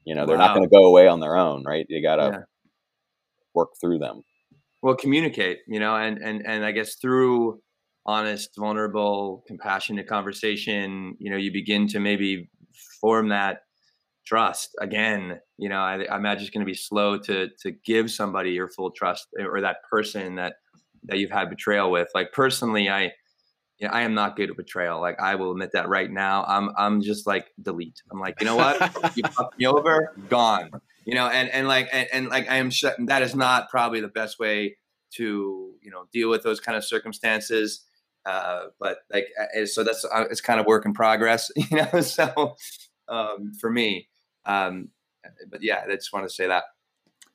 you 0.05 0.15
know 0.15 0.25
they're 0.25 0.37
wow. 0.37 0.47
not 0.47 0.55
going 0.55 0.67
to 0.67 0.73
go 0.73 0.85
away 0.85 1.07
on 1.07 1.19
their 1.19 1.35
own 1.35 1.63
right 1.65 1.85
you 1.89 2.01
got 2.01 2.17
to 2.17 2.29
yeah. 2.31 2.39
work 3.53 3.69
through 3.79 3.99
them 3.99 4.21
well 4.81 4.95
communicate 4.95 5.59
you 5.67 5.79
know 5.79 5.95
and 5.95 6.17
and 6.17 6.43
and 6.45 6.65
i 6.65 6.71
guess 6.71 6.95
through 6.95 7.59
honest 8.05 8.51
vulnerable 8.57 9.43
compassionate 9.47 10.07
conversation 10.07 11.15
you 11.19 11.29
know 11.29 11.37
you 11.37 11.51
begin 11.51 11.87
to 11.87 11.99
maybe 11.99 12.49
form 12.99 13.29
that 13.29 13.59
trust 14.25 14.75
again 14.79 15.39
you 15.57 15.69
know 15.69 15.79
I, 15.79 16.03
I 16.03 16.17
imagine 16.17 16.43
it's 16.43 16.49
going 16.49 16.65
to 16.65 16.69
be 16.69 16.77
slow 16.77 17.17
to 17.19 17.49
to 17.61 17.71
give 17.85 18.11
somebody 18.11 18.51
your 18.51 18.69
full 18.69 18.91
trust 18.91 19.27
or 19.37 19.61
that 19.61 19.77
person 19.89 20.35
that 20.35 20.55
that 21.03 21.17
you've 21.17 21.31
had 21.31 21.49
betrayal 21.49 21.91
with 21.91 22.07
like 22.15 22.31
personally 22.31 22.89
i 22.89 23.11
you 23.79 23.87
know, 23.87 23.93
I 23.93 24.01
am 24.01 24.13
not 24.13 24.35
good 24.35 24.49
at 24.49 24.57
betrayal. 24.57 25.01
Like 25.01 25.19
I 25.19 25.35
will 25.35 25.51
admit 25.51 25.71
that 25.73 25.89
right 25.89 26.09
now. 26.09 26.45
I'm 26.47 26.71
I'm 26.77 27.01
just 27.01 27.27
like 27.27 27.51
delete. 27.61 28.01
I'm 28.11 28.19
like, 28.19 28.39
you 28.39 28.45
know 28.45 28.55
what? 28.55 28.79
you 29.15 29.23
fucked 29.31 29.57
me 29.57 29.65
over, 29.65 30.13
gone. 30.29 30.71
You 31.05 31.15
know, 31.15 31.27
and 31.27 31.49
and 31.49 31.67
like 31.67 31.89
and, 31.91 32.07
and 32.13 32.27
like 32.29 32.49
I 32.49 32.57
am 32.57 32.69
sh- 32.69 32.85
that 33.05 33.21
is 33.21 33.35
not 33.35 33.69
probably 33.69 33.99
the 33.99 34.07
best 34.07 34.39
way 34.39 34.77
to 35.15 35.73
you 35.81 35.91
know 35.91 36.05
deal 36.11 36.29
with 36.29 36.43
those 36.43 36.59
kind 36.59 36.77
of 36.77 36.85
circumstances. 36.85 37.85
Uh, 38.25 38.67
but 38.79 38.99
like 39.11 39.27
so 39.65 39.83
that's 39.83 40.05
uh, 40.05 40.25
it's 40.31 40.41
kind 40.41 40.59
of 40.59 40.65
work 40.65 40.85
in 40.85 40.93
progress, 40.93 41.51
you 41.55 41.77
know. 41.77 42.01
So 42.01 42.55
um, 43.07 43.53
for 43.59 43.69
me, 43.69 44.07
um, 44.45 44.89
but 45.49 45.61
yeah, 45.61 45.81
I 45.85 45.95
just 45.95 46.13
want 46.13 46.27
to 46.27 46.33
say 46.33 46.47
that. 46.47 46.63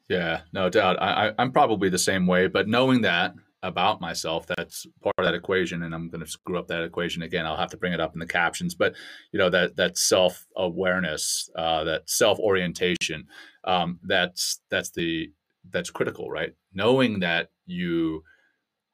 Yeah, 0.09 0.41
no 0.55 0.70
doubt. 0.70 0.97
I, 1.03 1.32
I'm 1.39 1.53
probably 1.53 1.91
the 1.91 1.99
same 1.99 2.26
way, 2.26 2.47
but 2.47 2.66
knowing 2.66 3.03
that 3.03 3.34
about 3.63 4.01
myself, 4.01 4.47
that's 4.47 4.87
part 5.03 5.15
of 5.19 5.25
that 5.25 5.35
equation, 5.35 5.83
and 5.83 5.95
I'm 5.95 6.09
going 6.09 6.25
to 6.25 6.31
screw 6.31 6.59
up 6.59 6.69
that 6.69 6.85
equation 6.85 7.23
again. 7.23 7.47
I'll 7.47 7.57
have 7.57 7.71
to 7.71 7.77
bring 7.77 7.93
it 7.93 8.01
up 8.01 8.15
in 8.15 8.21
the 8.21 8.27
captions, 8.27 8.75
but 8.75 8.95
you 9.33 9.39
know 9.39 9.51
that 9.51 9.77
that 9.77 9.99
self 9.99 10.47
awareness, 10.57 11.51
uh, 11.57 11.85
that 11.85 12.09
self 12.09 12.39
orientation, 12.39 13.27
um, 13.65 13.99
that's 14.05 14.61
that's 14.71 14.91
the 14.91 15.33
that's 15.71 15.91
critical, 15.91 16.31
right? 16.31 16.55
Knowing 16.73 17.21
that 17.21 17.51
you 17.67 18.23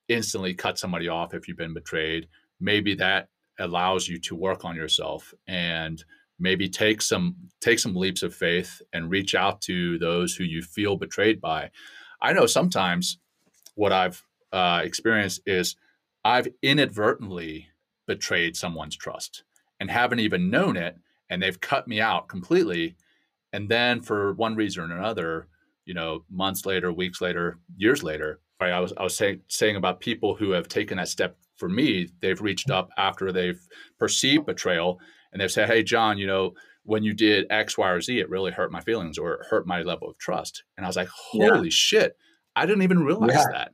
instantly 0.08 0.54
cut 0.54 0.78
somebody 0.78 1.08
off 1.08 1.34
if 1.34 1.46
you've 1.46 1.56
been 1.56 1.74
betrayed, 1.74 2.28
maybe 2.60 2.94
that 2.94 3.28
allows 3.58 4.08
you 4.08 4.18
to 4.18 4.34
work 4.34 4.64
on 4.64 4.74
yourself 4.74 5.32
and 5.46 6.04
maybe 6.38 6.68
take 6.68 7.00
some 7.00 7.36
take 7.60 7.78
some 7.78 7.94
leaps 7.94 8.22
of 8.22 8.34
faith 8.34 8.82
and 8.92 9.10
reach 9.10 9.34
out 9.34 9.60
to 9.60 9.98
those 9.98 10.34
who 10.34 10.44
you 10.44 10.62
feel 10.62 10.96
betrayed 10.96 11.40
by. 11.40 11.70
I 12.20 12.32
know 12.32 12.46
sometimes 12.46 13.18
what 13.74 13.92
I've 13.92 14.24
uh, 14.54 14.80
experienced 14.84 15.42
is 15.46 15.76
I've 16.24 16.48
inadvertently 16.62 17.68
betrayed 18.06 18.56
someone's 18.56 18.96
trust 18.96 19.42
and 19.80 19.90
haven't 19.90 20.20
even 20.20 20.50
known 20.50 20.76
it, 20.76 20.96
and 21.28 21.42
they've 21.42 21.60
cut 21.60 21.88
me 21.88 22.00
out 22.00 22.28
completely. 22.28 22.96
And 23.52 23.68
then 23.68 24.00
for 24.00 24.32
one 24.34 24.54
reason 24.54 24.90
or 24.90 24.96
another, 24.96 25.48
you 25.84 25.94
know, 25.94 26.24
months 26.30 26.64
later, 26.64 26.92
weeks 26.92 27.20
later, 27.20 27.58
years 27.76 28.02
later, 28.02 28.40
right? 28.60 28.72
I 28.72 28.80
was 28.80 28.92
I 28.96 29.02
was 29.02 29.16
saying 29.16 29.40
saying 29.48 29.76
about 29.76 30.00
people 30.00 30.36
who 30.36 30.52
have 30.52 30.68
taken 30.68 30.98
that 30.98 31.08
step 31.08 31.36
for 31.56 31.68
me. 31.68 32.08
They've 32.20 32.40
reached 32.40 32.70
up 32.70 32.90
after 32.96 33.32
they've 33.32 33.60
perceived 33.98 34.46
betrayal 34.46 35.00
and 35.32 35.40
they've 35.40 35.52
said, 35.52 35.68
"Hey, 35.68 35.82
John, 35.82 36.18
you 36.18 36.26
know, 36.26 36.54
when 36.84 37.02
you 37.02 37.12
did 37.12 37.46
X, 37.50 37.76
Y, 37.76 37.90
or 37.90 38.00
Z, 38.00 38.18
it 38.18 38.30
really 38.30 38.52
hurt 38.52 38.72
my 38.72 38.80
feelings 38.80 39.18
or 39.18 39.34
it 39.34 39.46
hurt 39.50 39.66
my 39.66 39.82
level 39.82 40.08
of 40.08 40.18
trust." 40.18 40.64
And 40.76 40.86
I 40.86 40.88
was 40.88 40.96
like, 40.96 41.08
"Holy 41.08 41.68
yeah. 41.68 41.70
shit! 41.70 42.16
I 42.56 42.66
didn't 42.66 42.82
even 42.82 43.04
realize 43.04 43.32
yeah. 43.32 43.46
that." 43.52 43.72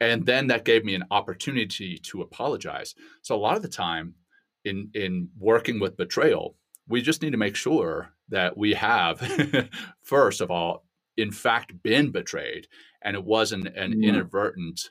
And 0.00 0.24
then 0.24 0.46
that 0.46 0.64
gave 0.64 0.84
me 0.84 0.94
an 0.94 1.04
opportunity 1.10 1.98
to 1.98 2.22
apologize. 2.22 2.94
So 3.22 3.34
a 3.34 3.38
lot 3.38 3.56
of 3.56 3.62
the 3.62 3.68
time, 3.68 4.14
in 4.64 4.90
in 4.94 5.28
working 5.38 5.80
with 5.80 5.96
betrayal, 5.96 6.56
we 6.88 7.02
just 7.02 7.22
need 7.22 7.32
to 7.32 7.38
make 7.38 7.56
sure 7.56 8.10
that 8.28 8.56
we 8.56 8.74
have, 8.74 9.20
first 10.02 10.40
of 10.40 10.50
all, 10.50 10.84
in 11.16 11.30
fact, 11.30 11.82
been 11.82 12.10
betrayed, 12.10 12.66
and 13.02 13.16
it 13.16 13.24
wasn't 13.24 13.66
an 13.68 14.02
yeah. 14.02 14.10
inadvertent 14.10 14.90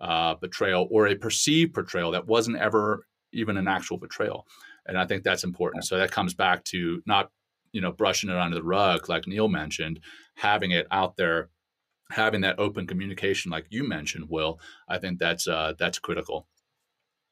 uh, 0.00 0.34
betrayal 0.34 0.88
or 0.90 1.06
a 1.06 1.14
perceived 1.14 1.72
betrayal 1.72 2.10
that 2.12 2.26
wasn't 2.26 2.56
ever 2.56 3.06
even 3.32 3.56
an 3.56 3.68
actual 3.68 3.98
betrayal 3.98 4.46
and 4.86 4.98
I 4.98 5.06
think 5.06 5.22
that's 5.22 5.44
important. 5.44 5.84
So 5.84 5.98
that 5.98 6.10
comes 6.10 6.34
back 6.34 6.64
to 6.64 7.02
not 7.06 7.30
you 7.72 7.80
know 7.80 7.92
brushing 7.92 8.30
it 8.30 8.36
under 8.36 8.56
the 8.56 8.62
rug 8.62 9.08
like 9.08 9.26
Neil 9.26 9.48
mentioned, 9.48 10.00
having 10.36 10.70
it 10.70 10.86
out 10.90 11.16
there, 11.16 11.50
having 12.14 12.40
that 12.42 12.58
open 12.58 12.86
communication 12.86 13.50
like 13.50 13.66
you 13.70 13.86
mentioned, 13.86 14.28
Will. 14.28 14.58
I 14.88 14.98
think 14.98 15.18
that's 15.18 15.46
uh, 15.46 15.74
that's 15.78 15.98
critical. 15.98 16.46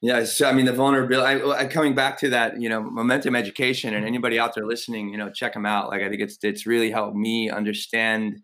Yeah, 0.01 0.25
so, 0.25 0.49
I 0.49 0.53
mean 0.53 0.67
the 0.67 0.73
vulnerability. 0.73 1.43
I, 1.43 1.61
I, 1.61 1.67
coming 1.67 1.95
back 1.95 2.19
to 2.21 2.31
that, 2.31 2.61
you 2.61 2.69
know, 2.69 2.83
momentum 2.83 3.37
education, 3.37 3.95
and 3.95 4.05
anybody 4.05 4.39
out 4.39 4.55
there 4.55 4.67
listening, 4.67 5.11
you 5.11 5.17
know, 5.17 5.31
check 5.31 5.55
them 5.55 5.65
out. 5.65 5.89
Like 5.89 6.03
I 6.03 6.09
think 6.09 6.21
it's 6.21 6.39
it's 6.43 6.67
really 6.67 6.91
helped 6.91 7.17
me 7.17 7.51
understand 7.51 8.41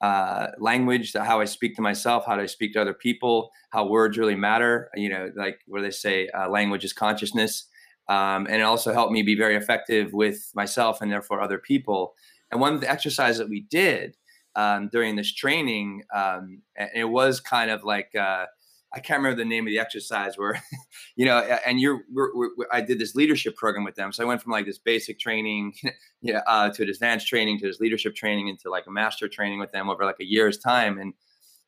uh, 0.00 0.48
language, 0.58 1.12
how 1.14 1.40
I 1.40 1.44
speak 1.44 1.76
to 1.76 1.82
myself, 1.82 2.24
how 2.26 2.36
do 2.36 2.42
I 2.42 2.46
speak 2.46 2.72
to 2.74 2.80
other 2.80 2.94
people, 2.94 3.50
how 3.70 3.86
words 3.86 4.18
really 4.18 4.36
matter. 4.36 4.90
You 4.94 5.08
know, 5.08 5.30
like 5.36 5.60
where 5.66 5.82
they 5.82 5.90
say? 5.90 6.28
Uh, 6.28 6.48
language 6.48 6.84
is 6.84 6.92
consciousness. 6.92 7.68
Um, 8.08 8.46
and 8.46 8.56
it 8.56 8.62
also 8.62 8.92
helped 8.92 9.12
me 9.12 9.22
be 9.22 9.34
very 9.34 9.54
effective 9.54 10.12
with 10.12 10.50
myself 10.54 11.02
and 11.02 11.12
therefore 11.12 11.42
other 11.42 11.58
people. 11.58 12.14
And 12.50 12.60
one 12.60 12.74
of 12.74 12.80
the 12.80 12.90
exercises 12.90 13.38
that 13.38 13.50
we 13.50 13.60
did 13.60 14.16
um, 14.58 14.88
during 14.90 15.14
this 15.14 15.32
training, 15.32 16.02
um, 16.12 16.62
it 16.76 17.08
was 17.08 17.38
kind 17.38 17.70
of 17.70 17.84
like 17.84 18.12
uh, 18.16 18.46
I 18.92 19.00
can't 19.00 19.18
remember 19.18 19.36
the 19.36 19.48
name 19.48 19.66
of 19.66 19.70
the 19.70 19.78
exercise 19.78 20.36
where, 20.36 20.60
you 21.16 21.26
know, 21.26 21.38
and 21.38 21.80
you're 21.80 22.00
we're, 22.12 22.34
we're, 22.34 22.66
I 22.72 22.80
did 22.80 22.98
this 22.98 23.14
leadership 23.14 23.54
program 23.54 23.84
with 23.84 23.94
them, 23.94 24.12
so 24.12 24.24
I 24.24 24.26
went 24.26 24.42
from 24.42 24.50
like 24.52 24.66
this 24.66 24.78
basic 24.78 25.20
training, 25.20 25.74
yeah, 26.22 26.40
uh, 26.48 26.70
to 26.70 26.82
advanced 26.82 27.28
training 27.28 27.60
to 27.60 27.68
this 27.68 27.78
leadership 27.78 28.16
training 28.16 28.48
into 28.48 28.68
like 28.68 28.86
a 28.88 28.90
master 28.90 29.28
training 29.28 29.60
with 29.60 29.70
them 29.70 29.88
over 29.88 30.04
like 30.04 30.20
a 30.20 30.28
year's 30.28 30.58
time, 30.58 30.98
and 30.98 31.14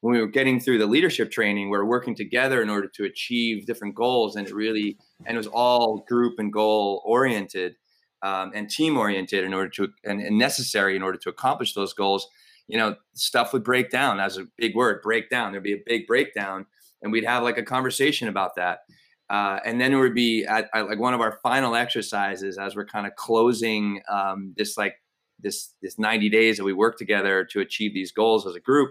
when 0.00 0.14
we 0.14 0.20
were 0.20 0.26
getting 0.26 0.58
through 0.58 0.78
the 0.78 0.86
leadership 0.86 1.30
training, 1.30 1.70
we 1.70 1.76
are 1.76 1.84
working 1.84 2.14
together 2.16 2.60
in 2.60 2.70
order 2.70 2.88
to 2.88 3.04
achieve 3.04 3.66
different 3.66 3.94
goals, 3.94 4.34
and 4.34 4.48
it 4.48 4.54
really 4.54 4.98
and 5.26 5.36
it 5.36 5.38
was 5.38 5.46
all 5.46 6.04
group 6.08 6.40
and 6.40 6.52
goal 6.52 7.02
oriented 7.04 7.76
um, 8.22 8.52
and 8.54 8.68
team 8.68 8.96
oriented 8.96 9.44
in 9.44 9.54
order 9.54 9.68
to 9.68 9.88
and, 10.04 10.20
and, 10.20 10.38
necessary 10.38 10.96
in 10.96 11.02
order 11.02 11.18
to 11.18 11.28
accomplish 11.28 11.74
those 11.74 11.92
goals. 11.92 12.28
You 12.70 12.78
know, 12.78 12.96
stuff 13.14 13.52
would 13.52 13.64
break 13.64 13.90
down. 13.90 14.16
That's 14.16 14.38
a 14.38 14.46
big 14.56 14.74
word, 14.74 15.02
break 15.02 15.28
down. 15.28 15.52
There'd 15.52 15.64
be 15.64 15.74
a 15.74 15.82
big 15.84 16.06
breakdown, 16.06 16.66
and 17.02 17.12
we'd 17.12 17.24
have 17.24 17.42
like 17.42 17.58
a 17.58 17.62
conversation 17.62 18.28
about 18.28 18.56
that. 18.56 18.80
Uh, 19.28 19.60
and 19.64 19.80
then 19.80 19.92
it 19.92 19.96
would 19.96 20.14
be 20.14 20.44
at, 20.44 20.68
at, 20.74 20.88
like 20.88 20.98
one 20.98 21.14
of 21.14 21.20
our 21.20 21.38
final 21.42 21.76
exercises 21.76 22.58
as 22.58 22.74
we're 22.74 22.86
kind 22.86 23.06
of 23.06 23.14
closing 23.14 24.02
um, 24.08 24.54
this 24.56 24.76
like 24.76 24.94
this 25.38 25.72
this 25.82 25.98
90 25.98 26.28
days 26.28 26.56
that 26.56 26.64
we 26.64 26.72
work 26.72 26.98
together 26.98 27.44
to 27.44 27.60
achieve 27.60 27.94
these 27.94 28.12
goals 28.12 28.46
as 28.46 28.54
a 28.56 28.60
group 28.60 28.90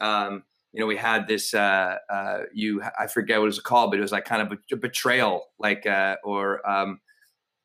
um, 0.00 0.42
you 0.72 0.80
know, 0.80 0.86
we 0.86 0.96
had 0.96 1.26
this, 1.26 1.52
uh, 1.52 1.96
uh, 2.08 2.38
you, 2.54 2.82
I 2.98 3.06
forget 3.08 3.38
what 3.38 3.44
it 3.44 3.46
was 3.46 3.60
called, 3.60 3.90
but 3.90 3.98
it 3.98 4.02
was 4.02 4.12
like 4.12 4.24
kind 4.24 4.42
of 4.42 4.58
a, 4.72 4.76
betrayal, 4.76 5.46
like, 5.58 5.86
uh, 5.86 6.16
or, 6.22 6.68
um, 6.68 7.00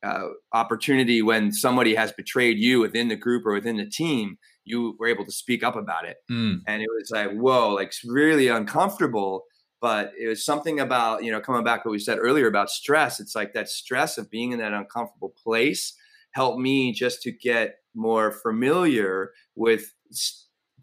uh, 0.03 0.27
opportunity 0.53 1.21
when 1.21 1.51
somebody 1.51 1.95
has 1.95 2.11
betrayed 2.11 2.57
you 2.57 2.79
within 2.79 3.07
the 3.07 3.15
group 3.15 3.45
or 3.45 3.53
within 3.53 3.77
the 3.77 3.85
team, 3.85 4.37
you 4.65 4.95
were 4.99 5.07
able 5.07 5.25
to 5.25 5.31
speak 5.31 5.63
up 5.63 5.75
about 5.75 6.05
it. 6.05 6.17
Mm. 6.29 6.61
And 6.67 6.81
it 6.81 6.89
was 6.93 7.11
like, 7.11 7.31
whoa, 7.31 7.69
like 7.69 7.93
really 8.05 8.47
uncomfortable. 8.47 9.45
But 9.81 10.13
it 10.19 10.27
was 10.27 10.43
something 10.43 10.79
about, 10.79 11.23
you 11.23 11.31
know, 11.31 11.39
coming 11.39 11.63
back 11.63 11.83
to 11.83 11.89
what 11.89 11.93
we 11.93 11.99
said 11.99 12.17
earlier 12.19 12.47
about 12.47 12.69
stress. 12.69 13.19
It's 13.19 13.35
like 13.35 13.53
that 13.53 13.69
stress 13.69 14.17
of 14.17 14.29
being 14.31 14.51
in 14.51 14.59
that 14.59 14.73
uncomfortable 14.73 15.33
place 15.41 15.93
helped 16.31 16.59
me 16.59 16.91
just 16.91 17.21
to 17.21 17.31
get 17.31 17.75
more 17.93 18.31
familiar 18.31 19.31
with 19.55 19.93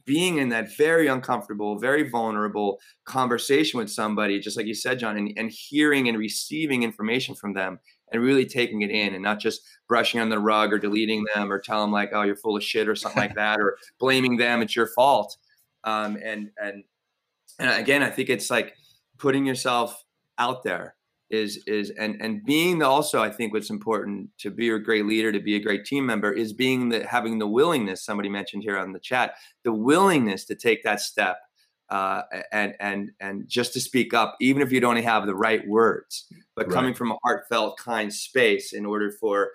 being 0.05 0.39
in 0.39 0.49
that 0.49 0.77
very 0.77 1.07
uncomfortable, 1.07 1.79
very 1.79 2.09
vulnerable 2.09 2.79
conversation 3.05 3.79
with 3.79 3.91
somebody, 3.91 4.41
just 4.41 4.57
like 4.57 4.67
you 4.67 4.75
said, 4.75 4.99
John, 4.99 5.17
and, 5.17 5.33
and 5.37 5.51
hearing 5.51 6.09
and 6.09 6.19
receiving 6.19 6.83
information 6.83 7.35
from 7.35 7.55
them 7.55 7.79
and 8.13 8.23
really 8.23 8.47
taking 8.47 8.83
it 8.83 8.91
in 8.91 9.15
and 9.15 9.23
not 9.23 9.41
just 9.41 9.63
brushing 9.89 10.21
on 10.21 10.29
the 10.29 10.39
rug 10.39 10.73
or 10.73 10.79
deleting 10.79 11.25
them 11.35 11.51
or 11.51 11.59
tell 11.59 11.81
them 11.83 11.93
like, 11.93 12.11
oh, 12.13 12.23
you're 12.23 12.37
full 12.37 12.57
of 12.57 12.63
shit 12.63 12.89
or 12.89 12.95
something 12.95 13.21
like 13.21 13.35
that, 13.35 13.61
or 13.61 13.77
blaming 13.99 14.37
them, 14.37 14.63
it's 14.63 14.77
your 14.77 14.89
fault. 14.89 15.37
Um, 15.85 16.17
and 16.25 16.51
and 16.61 16.85
and 17.59 17.81
again, 17.81 18.03
I 18.03 18.11
think 18.11 18.29
it's 18.29 18.51
like 18.51 18.75
putting 19.19 19.47
yourself 19.47 20.05
out 20.39 20.63
there 20.65 20.95
is 21.31 21.63
is 21.67 21.91
and 21.91 22.21
and 22.21 22.45
being 22.45 22.79
the, 22.79 22.87
also 22.87 23.23
I 23.23 23.31
think 23.31 23.53
what's 23.53 23.71
important 23.71 24.29
to 24.39 24.51
be 24.51 24.69
a 24.69 24.79
great 24.79 25.07
leader, 25.07 25.33
to 25.33 25.41
be 25.41 25.57
a 25.57 25.61
great 25.61 25.85
team 25.85 26.07
member, 26.07 26.31
is 26.31 26.53
being 26.53 26.91
the 26.91 27.07
having 27.07 27.39
the 27.39 27.47
willingness. 27.47 28.05
Somebody 28.05 28.29
mentioned 28.29 28.63
here 28.63 28.79
on 28.79 28.93
the 28.93 29.01
chat 29.01 29.35
the 29.65 29.73
willingness 29.73 30.45
to 30.45 30.55
take 30.55 30.85
that 30.85 31.01
step 31.01 31.39
uh, 31.93 32.23
and 32.53 32.75
and 32.81 33.11
and 33.21 33.47
just 33.47 33.75
to 33.75 33.81
speak 33.81 34.15
up, 34.15 34.35
even 34.41 34.63
if 34.63 34.73
you 34.73 34.81
don't 34.81 34.97
have 34.97 35.27
the 35.27 35.35
right 35.35 35.67
words, 35.69 36.27
but 36.57 36.67
right. 36.67 36.75
coming 36.75 36.95
from 36.95 37.13
a 37.13 37.19
heartfelt, 37.23 37.77
kind 37.77 38.13
space, 38.13 38.73
in 38.73 38.87
order 38.87 39.11
for 39.11 39.51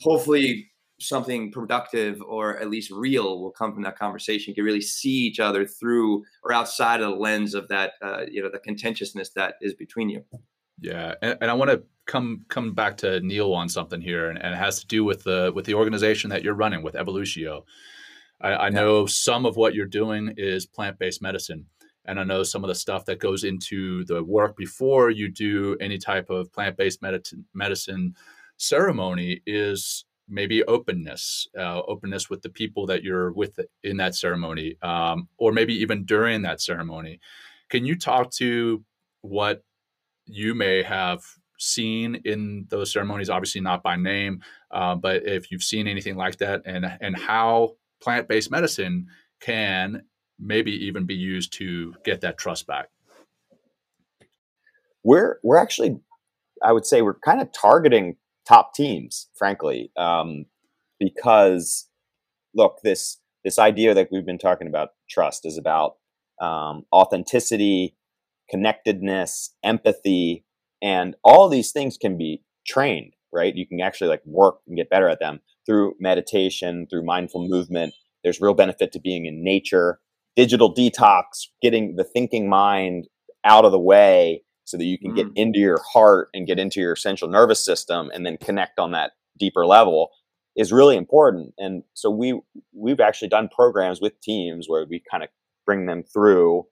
hopefully 0.00 0.70
something 1.00 1.50
productive 1.50 2.22
or 2.22 2.56
at 2.58 2.70
least 2.70 2.92
real 2.92 3.40
will 3.40 3.50
come 3.50 3.74
from 3.74 3.82
that 3.82 3.98
conversation. 3.98 4.52
You 4.52 4.54
can 4.54 4.64
really 4.64 4.80
see 4.80 5.10
each 5.10 5.40
other 5.40 5.66
through 5.66 6.22
or 6.44 6.52
outside 6.52 7.00
of 7.00 7.10
the 7.10 7.16
lens 7.16 7.52
of 7.54 7.66
that, 7.66 7.94
uh, 8.00 8.26
you 8.30 8.40
know, 8.40 8.48
the 8.48 8.60
contentiousness 8.60 9.30
that 9.30 9.54
is 9.60 9.74
between 9.74 10.08
you. 10.08 10.22
Yeah, 10.80 11.16
and, 11.20 11.36
and 11.40 11.50
I 11.50 11.54
want 11.54 11.72
to 11.72 11.82
come 12.06 12.44
come 12.48 12.74
back 12.74 12.96
to 12.98 13.18
Neil 13.22 13.52
on 13.54 13.68
something 13.68 14.00
here, 14.00 14.30
and, 14.30 14.38
and, 14.40 14.54
it 14.54 14.58
has 14.58 14.78
to 14.78 14.86
do 14.86 15.02
with 15.02 15.24
the 15.24 15.50
with 15.52 15.64
the 15.64 15.74
organization 15.74 16.30
that 16.30 16.44
you're 16.44 16.54
running 16.54 16.82
with 16.82 16.94
Evolutio. 16.94 17.64
I, 18.42 18.50
I 18.50 18.64
yeah. 18.66 18.70
know 18.70 19.06
some 19.06 19.46
of 19.46 19.56
what 19.56 19.74
you're 19.74 19.86
doing 19.86 20.34
is 20.36 20.66
plant 20.66 20.98
based 20.98 21.22
medicine. 21.22 21.66
And 22.04 22.18
I 22.18 22.24
know 22.24 22.42
some 22.42 22.64
of 22.64 22.68
the 22.68 22.74
stuff 22.74 23.04
that 23.04 23.20
goes 23.20 23.44
into 23.44 24.04
the 24.06 24.24
work 24.24 24.56
before 24.56 25.10
you 25.10 25.28
do 25.28 25.76
any 25.80 25.98
type 25.98 26.30
of 26.30 26.52
plant 26.52 26.76
based 26.76 27.00
medicine, 27.00 27.44
medicine 27.54 28.16
ceremony 28.56 29.40
is 29.46 30.04
maybe 30.28 30.64
openness, 30.64 31.46
uh, 31.58 31.82
openness 31.82 32.28
with 32.28 32.42
the 32.42 32.48
people 32.48 32.86
that 32.86 33.04
you're 33.04 33.32
with 33.32 33.58
in 33.84 33.98
that 33.98 34.14
ceremony, 34.14 34.76
um, 34.82 35.28
or 35.36 35.52
maybe 35.52 35.74
even 35.74 36.04
during 36.04 36.42
that 36.42 36.60
ceremony. 36.60 37.20
Can 37.68 37.84
you 37.84 37.96
talk 37.96 38.30
to 38.32 38.84
what 39.20 39.62
you 40.26 40.54
may 40.54 40.82
have 40.82 41.22
seen 41.58 42.16
in 42.24 42.66
those 42.68 42.92
ceremonies? 42.92 43.30
Obviously, 43.30 43.60
not 43.60 43.82
by 43.82 43.96
name, 43.96 44.42
uh, 44.70 44.94
but 44.94 45.26
if 45.26 45.50
you've 45.50 45.62
seen 45.62 45.86
anything 45.86 46.16
like 46.16 46.38
that, 46.38 46.62
and 46.64 46.84
and 47.00 47.16
how 47.16 47.76
plant 48.02 48.28
based 48.28 48.50
medicine 48.50 49.06
can 49.40 50.02
maybe 50.38 50.72
even 50.72 51.06
be 51.06 51.14
used 51.14 51.52
to 51.54 51.94
get 52.04 52.20
that 52.20 52.38
trust 52.38 52.66
back? 52.66 52.88
We're 55.04 55.38
we're 55.42 55.56
actually, 55.56 56.00
I 56.62 56.72
would 56.72 56.86
say, 56.86 57.02
we're 57.02 57.18
kind 57.18 57.40
of 57.40 57.52
targeting 57.52 58.16
top 58.46 58.74
teams, 58.74 59.28
frankly, 59.34 59.90
um, 59.96 60.46
because 60.98 61.88
look, 62.54 62.78
this 62.82 63.18
this 63.44 63.58
idea 63.58 63.94
that 63.94 64.08
we've 64.12 64.26
been 64.26 64.38
talking 64.38 64.68
about 64.68 64.90
trust 65.08 65.44
is 65.44 65.58
about 65.58 65.96
um, 66.40 66.84
authenticity, 66.92 67.96
connectedness, 68.48 69.54
empathy, 69.64 70.44
and 70.80 71.16
all 71.24 71.48
these 71.48 71.72
things 71.72 71.96
can 71.96 72.16
be 72.16 72.42
trained. 72.66 73.14
Right? 73.32 73.54
You 73.54 73.66
can 73.66 73.80
actually 73.80 74.08
like 74.08 74.24
work 74.26 74.58
and 74.68 74.76
get 74.76 74.90
better 74.90 75.08
at 75.08 75.18
them 75.18 75.40
through 75.66 75.94
meditation, 76.00 76.86
through 76.88 77.04
mindful 77.04 77.46
movement. 77.46 77.94
There's 78.22 78.40
real 78.40 78.54
benefit 78.54 78.92
to 78.92 79.00
being 79.00 79.26
in 79.26 79.42
nature 79.42 80.00
digital 80.36 80.74
detox, 80.74 81.48
getting 81.60 81.96
the 81.96 82.04
thinking 82.04 82.48
mind 82.48 83.06
out 83.44 83.64
of 83.64 83.72
the 83.72 83.78
way 83.78 84.42
so 84.64 84.76
that 84.76 84.84
you 84.84 84.98
can 84.98 85.12
mm. 85.12 85.16
get 85.16 85.26
into 85.34 85.58
your 85.58 85.80
heart 85.92 86.28
and 86.32 86.46
get 86.46 86.58
into 86.58 86.80
your 86.80 86.96
central 86.96 87.30
nervous 87.30 87.64
system 87.64 88.10
and 88.14 88.24
then 88.24 88.36
connect 88.38 88.78
on 88.78 88.92
that 88.92 89.12
deeper 89.38 89.66
level 89.66 90.10
is 90.56 90.72
really 90.72 90.96
important. 90.96 91.54
And 91.58 91.82
so 91.94 92.10
we 92.10 92.40
we've 92.74 93.00
actually 93.00 93.28
done 93.28 93.48
programs 93.54 94.00
with 94.00 94.20
teams 94.20 94.68
where 94.68 94.86
we 94.88 95.02
kind 95.10 95.22
of 95.22 95.30
bring 95.66 95.86
them 95.86 96.02
through. 96.02 96.64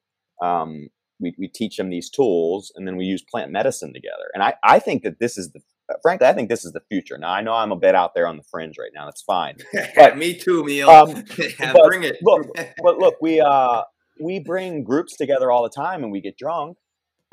Um, 0.42 0.88
we, 1.18 1.34
we 1.38 1.48
teach 1.48 1.76
them 1.76 1.90
these 1.90 2.08
tools 2.08 2.72
and 2.74 2.86
then 2.86 2.96
we 2.96 3.04
use 3.04 3.22
plant 3.22 3.50
medicine 3.50 3.92
together. 3.92 4.30
And 4.32 4.42
I, 4.42 4.54
I 4.64 4.78
think 4.78 5.02
that 5.02 5.20
this 5.20 5.36
is 5.36 5.52
the 5.52 5.60
frankly, 6.02 6.26
I 6.26 6.32
think 6.32 6.48
this 6.48 6.64
is 6.64 6.72
the 6.72 6.82
future. 6.88 7.18
Now, 7.18 7.30
I 7.30 7.40
know 7.40 7.52
I'm 7.52 7.72
a 7.72 7.76
bit 7.76 7.94
out 7.94 8.14
there 8.14 8.26
on 8.26 8.36
the 8.36 8.42
fringe 8.42 8.76
right 8.78 8.90
now. 8.94 9.06
That's 9.06 9.22
fine. 9.22 9.56
But, 9.96 10.16
Me 10.16 10.34
too, 10.34 10.64
Neil. 10.64 10.88
Um, 10.88 11.24
yeah, 11.38 11.72
but, 11.72 11.86
bring 11.86 12.04
it. 12.04 12.18
look, 12.22 12.46
but 12.82 12.98
look, 12.98 13.16
we 13.20 13.40
uh, 13.40 13.82
we 14.20 14.38
bring 14.38 14.84
groups 14.84 15.16
together 15.16 15.50
all 15.50 15.62
the 15.62 15.70
time, 15.70 16.02
and 16.02 16.12
we 16.12 16.20
get 16.20 16.36
drunk, 16.36 16.76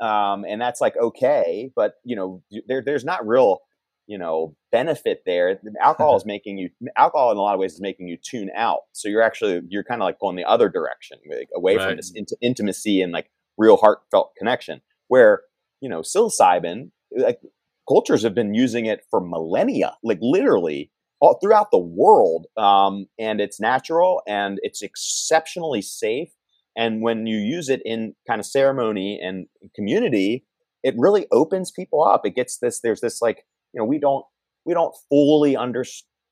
um, 0.00 0.44
and 0.44 0.60
that's 0.60 0.80
like 0.80 0.96
okay. 0.96 1.70
But 1.74 1.94
you 2.04 2.16
know, 2.16 2.42
there 2.66 2.82
there's 2.82 3.04
not 3.04 3.26
real 3.26 3.60
you 4.06 4.18
know 4.18 4.56
benefit 4.72 5.22
there. 5.24 5.60
Alcohol 5.80 6.16
is 6.16 6.24
making 6.26 6.58
you 6.58 6.70
alcohol 6.96 7.30
in 7.30 7.36
a 7.36 7.40
lot 7.40 7.54
of 7.54 7.60
ways 7.60 7.74
is 7.74 7.80
making 7.80 8.08
you 8.08 8.16
tune 8.16 8.50
out. 8.56 8.80
So 8.92 9.08
you're 9.08 9.22
actually 9.22 9.60
you're 9.68 9.84
kind 9.84 10.02
of 10.02 10.06
like 10.06 10.18
going 10.18 10.36
the 10.36 10.44
other 10.44 10.68
direction, 10.68 11.18
like 11.30 11.48
away 11.54 11.76
right. 11.76 11.88
from 11.88 11.96
this 11.96 12.12
int- 12.14 12.32
intimacy 12.40 13.02
and 13.02 13.12
like 13.12 13.30
real 13.56 13.76
heartfelt 13.76 14.32
connection. 14.36 14.80
Where 15.08 15.42
you 15.80 15.88
know 15.88 16.00
psilocybin, 16.00 16.90
like 17.16 17.40
cultures 17.88 18.22
have 18.22 18.34
been 18.34 18.54
using 18.54 18.86
it 18.86 19.00
for 19.10 19.20
millennia, 19.20 19.96
like 20.02 20.18
literally 20.20 20.90
all 21.20 21.38
throughout 21.40 21.70
the 21.70 21.78
world. 21.78 22.46
Um, 22.56 23.06
and 23.18 23.40
it's 23.40 23.60
natural 23.60 24.22
and 24.28 24.58
it's 24.62 24.82
exceptionally 24.82 25.82
safe. 25.82 26.28
And 26.76 27.02
when 27.02 27.26
you 27.26 27.38
use 27.38 27.68
it 27.68 27.82
in 27.84 28.14
kind 28.28 28.38
of 28.38 28.46
ceremony 28.46 29.18
and 29.20 29.46
community, 29.74 30.44
it 30.84 30.94
really 30.96 31.26
opens 31.32 31.72
people 31.72 32.04
up. 32.04 32.24
It 32.24 32.36
gets 32.36 32.58
this, 32.58 32.80
there's 32.80 33.00
this 33.00 33.20
like, 33.20 33.44
you 33.72 33.80
know, 33.80 33.84
we 33.84 33.98
don't, 33.98 34.24
we 34.64 34.74
don't 34.74 34.94
fully 35.08 35.56
under, 35.56 35.84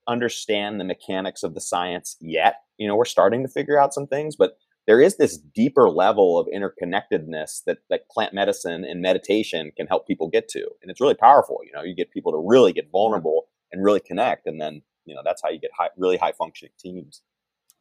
understand 0.07 0.79
the 0.79 0.85
mechanics 0.85 1.43
of 1.43 1.55
the 1.55 1.61
science 1.61 2.17
yet. 2.21 2.57
You 2.79 2.87
know, 2.87 2.95
we're 2.95 3.07
starting 3.07 3.43
to 3.43 3.49
figure 3.49 3.81
out 3.81 3.95
some 3.95 4.07
things, 4.07 4.37
but 4.37 4.57
there 4.87 5.01
is 5.01 5.17
this 5.17 5.37
deeper 5.37 5.91
level 5.91 6.39
of 6.39 6.47
interconnectedness 6.47 7.65
that, 7.67 7.79
that 7.91 8.09
plant 8.09 8.33
medicine 8.33 8.85
and 8.85 9.01
meditation 9.01 9.73
can 9.77 9.87
help 9.87 10.07
people 10.07 10.29
get 10.29 10.49
to. 10.49 10.67
And 10.81 10.91
it's 10.91 11.01
really 11.01 11.15
powerful. 11.15 11.59
You 11.65 11.73
know, 11.73 11.83
you 11.83 11.95
get 11.95 12.13
people 12.13 12.33
to 12.33 12.39
really 12.39 12.73
get 12.73 12.91
vulnerable 12.91 13.49
and 13.73 13.85
really 13.85 14.01
connect. 14.01 14.47
And 14.47 14.61
then, 14.61 14.83
you 15.05 15.15
know, 15.15 15.23
that's 15.25 15.43
how 15.43 15.51
you 15.51 15.59
get 15.59 15.73
high, 15.77 15.89
really 15.97 16.17
high 16.17 16.33
functioning 16.33 16.73
teams. 16.79 17.23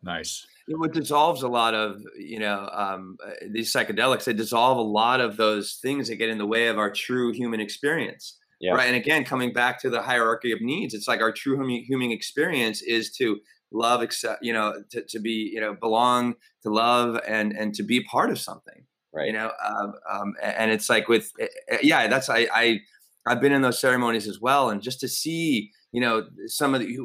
Nice. 0.01 0.45
What 0.67 0.93
dissolves 0.93 1.41
a 1.41 1.47
lot 1.47 1.73
of, 1.73 2.01
you 2.17 2.39
know, 2.39 2.69
um, 2.71 3.17
uh, 3.25 3.31
these 3.51 3.71
psychedelics, 3.71 4.25
they 4.25 4.33
dissolve 4.33 4.77
a 4.77 4.81
lot 4.81 5.19
of 5.21 5.37
those 5.37 5.79
things 5.81 6.07
that 6.09 6.17
get 6.17 6.29
in 6.29 6.37
the 6.37 6.45
way 6.45 6.67
of 6.67 6.77
our 6.77 6.91
true 6.91 7.33
human 7.33 7.59
experience. 7.59 8.37
Yeah. 8.59 8.73
Right. 8.73 8.87
And 8.87 8.95
again, 8.95 9.25
coming 9.25 9.51
back 9.51 9.81
to 9.81 9.89
the 9.89 10.01
hierarchy 10.01 10.51
of 10.51 10.61
needs, 10.61 10.93
it's 10.93 11.07
like 11.07 11.21
our 11.21 11.31
true 11.31 11.57
human 11.67 12.11
experience 12.11 12.81
is 12.81 13.11
to 13.17 13.39
love 13.71 14.01
accept 14.01 14.43
you 14.43 14.53
know 14.53 14.73
to, 14.89 15.01
to 15.03 15.19
be 15.19 15.51
you 15.53 15.59
know 15.59 15.73
belong 15.73 16.35
to 16.63 16.69
love 16.69 17.19
and 17.27 17.51
and 17.53 17.73
to 17.73 17.83
be 17.83 18.03
part 18.03 18.29
of 18.29 18.39
something 18.39 18.85
right. 19.13 19.27
you 19.27 19.33
know 19.33 19.51
um, 19.63 19.93
um, 20.09 20.33
and 20.41 20.71
it's 20.71 20.89
like 20.89 21.07
with 21.07 21.31
eh, 21.39 21.47
eh, 21.69 21.77
yeah 21.81 22.07
that's 22.07 22.29
I, 22.29 22.47
I 22.53 22.79
i've 23.25 23.41
been 23.41 23.51
in 23.51 23.61
those 23.61 23.79
ceremonies 23.79 24.27
as 24.27 24.39
well 24.39 24.69
and 24.69 24.81
just 24.81 24.99
to 25.01 25.07
see 25.07 25.71
you 25.91 26.01
know 26.01 26.27
some 26.47 26.75
of 26.75 26.81
the 26.81 26.97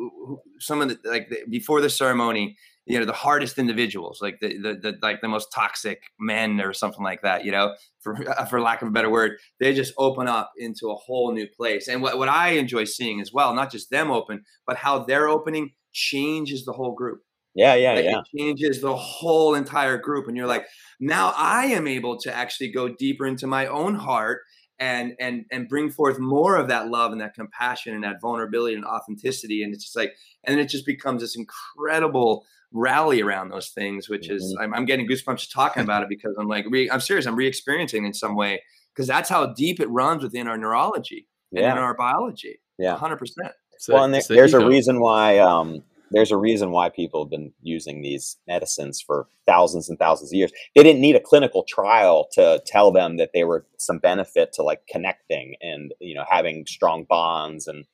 some 0.59 0.83
of 0.83 0.89
the 0.89 0.99
like 1.09 1.31
the, 1.31 1.39
before 1.49 1.81
the 1.81 1.91
ceremony 1.91 2.57
you 2.87 2.99
know 2.99 3.05
the 3.05 3.13
hardest 3.13 3.59
individuals 3.59 4.21
like 4.21 4.41
the, 4.41 4.59
the, 4.59 4.75
the 4.75 4.99
like 5.01 5.21
the 5.21 5.29
most 5.29 5.53
toxic 5.53 6.03
men 6.19 6.61
or 6.61 6.73
something 6.73 7.05
like 7.05 7.23
that 7.23 7.45
you 7.45 7.53
know 7.53 7.75
for 8.01 8.17
for 8.51 8.61
lack 8.61 8.83
of 8.83 8.89
a 8.89 8.91
better 8.91 9.11
word 9.11 9.39
they 9.61 9.73
just 9.75 9.95
open 9.97 10.27
up 10.27 10.51
into 10.57 10.91
a 10.91 10.95
whole 10.95 11.33
new 11.33 11.47
place. 11.47 11.89
And 11.89 12.03
what, 12.03 12.19
what 12.19 12.29
i 12.29 12.51
enjoy 12.51 12.85
seeing 12.85 13.21
as 13.21 13.33
well 13.33 13.55
not 13.55 13.71
just 13.71 13.91
them 13.91 14.11
open 14.11 14.43
but 14.67 14.77
how 14.77 15.05
they're 15.05 15.29
opening 15.29 15.71
changes 15.93 16.65
the 16.65 16.73
whole 16.73 16.93
group. 16.93 17.23
Yeah, 17.55 17.75
yeah, 17.75 17.95
like 17.95 18.05
yeah. 18.05 18.21
It 18.21 18.39
changes 18.39 18.81
the 18.81 18.95
whole 18.95 19.55
entire 19.55 19.99
group. 19.99 20.29
And 20.29 20.37
you're 20.37 20.47
like, 20.47 20.67
now 21.01 21.33
I 21.37 21.67
am 21.67 21.89
able 21.89 22.19
to 22.21 22.35
actually 22.35 22.71
go 22.71 22.89
deeper 22.89 23.27
into 23.27 23.47
my 23.47 23.67
own 23.67 23.97
heart 23.97 24.43
and 24.79 25.15
and 25.21 25.45
and 25.51 25.69
bring 25.69 25.91
forth 25.91 26.19
more 26.19 26.57
of 26.57 26.69
that 26.69 26.89
love 26.89 27.13
and 27.13 27.21
that 27.21 27.35
compassion 27.35 27.95
and 27.95 28.05
that 28.05 28.21
vulnerability 28.21 28.75
and 28.75 28.85
authenticity. 28.85 29.63
And 29.63 29.75
it's 29.75 29.85
just 29.85 29.97
like, 29.97 30.15
and 30.45 30.61
it 30.61 30.69
just 30.69 30.87
becomes 30.87 31.23
this 31.23 31.37
incredible 31.37 32.45
rally 32.73 33.21
around 33.21 33.51
those 33.51 33.71
things, 33.71 34.09
which 34.09 34.27
mm-hmm. 34.27 34.37
is 34.37 34.57
I'm, 34.61 34.73
I'm, 34.73 34.85
getting 34.85 35.09
goosebumps 35.09 35.53
talking 35.53 35.83
about 35.83 36.05
it 36.05 36.09
because 36.09 36.37
I'm 36.39 36.49
like, 36.49 36.67
re, 36.71 36.89
I'm 36.89 37.01
serious, 37.01 37.27
I'm 37.27 37.35
re-experiencing 37.35 38.05
in 38.05 38.15
some 38.15 38.37
way 38.37 38.63
because 38.95 39.09
that's 39.09 39.29
how 39.29 39.53
deep 39.55 39.81
it 39.81 39.89
runs 39.91 40.23
within 40.23 40.47
our 40.47 40.57
neurology 40.57 41.27
and 41.53 41.65
in 41.65 41.79
our 41.79 41.95
biology. 41.95 42.61
Yeah, 42.79 42.97
hundred 42.97 43.17
percent. 43.17 43.53
Well, 43.89 44.05
and 44.05 44.15
there, 44.15 44.23
there's 44.29 44.55
a 44.55 44.65
reason 44.65 45.01
why 45.01 45.39
um, 45.39 45.83
there's 46.11 46.33
a 46.33 46.37
reason 46.37 46.71
why 46.71 46.89
people 46.89 47.25
have 47.25 47.31
been 47.31 47.53
using 47.63 48.03
these 48.03 48.37
medicines 48.47 49.01
for 49.01 49.29
thousands 49.47 49.89
and 49.89 49.99
thousands 49.99 50.33
of 50.33 50.37
years. 50.37 50.53
They 50.75 50.83
didn't 50.83 51.01
need 51.01 51.17
a 51.17 51.21
clinical 51.21 51.65
trial 51.69 52.29
to 52.33 52.63
tell 52.67 52.91
them 52.93 53.17
that 53.17 53.31
they 53.33 53.45
were 53.45 53.67
some 53.79 53.99
benefit 53.99 54.53
to 54.55 54.63
like 54.63 54.87
connecting 54.89 55.55
and 55.61 55.93
you 56.01 56.15
know 56.15 56.25
having 56.29 56.67
strong 56.67 57.05
bonds 57.09 57.67
and 57.67 57.85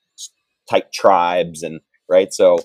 tight 0.68 0.92
tribes 0.92 1.62
and 1.62 1.80
right? 2.08 2.32
So 2.32 2.58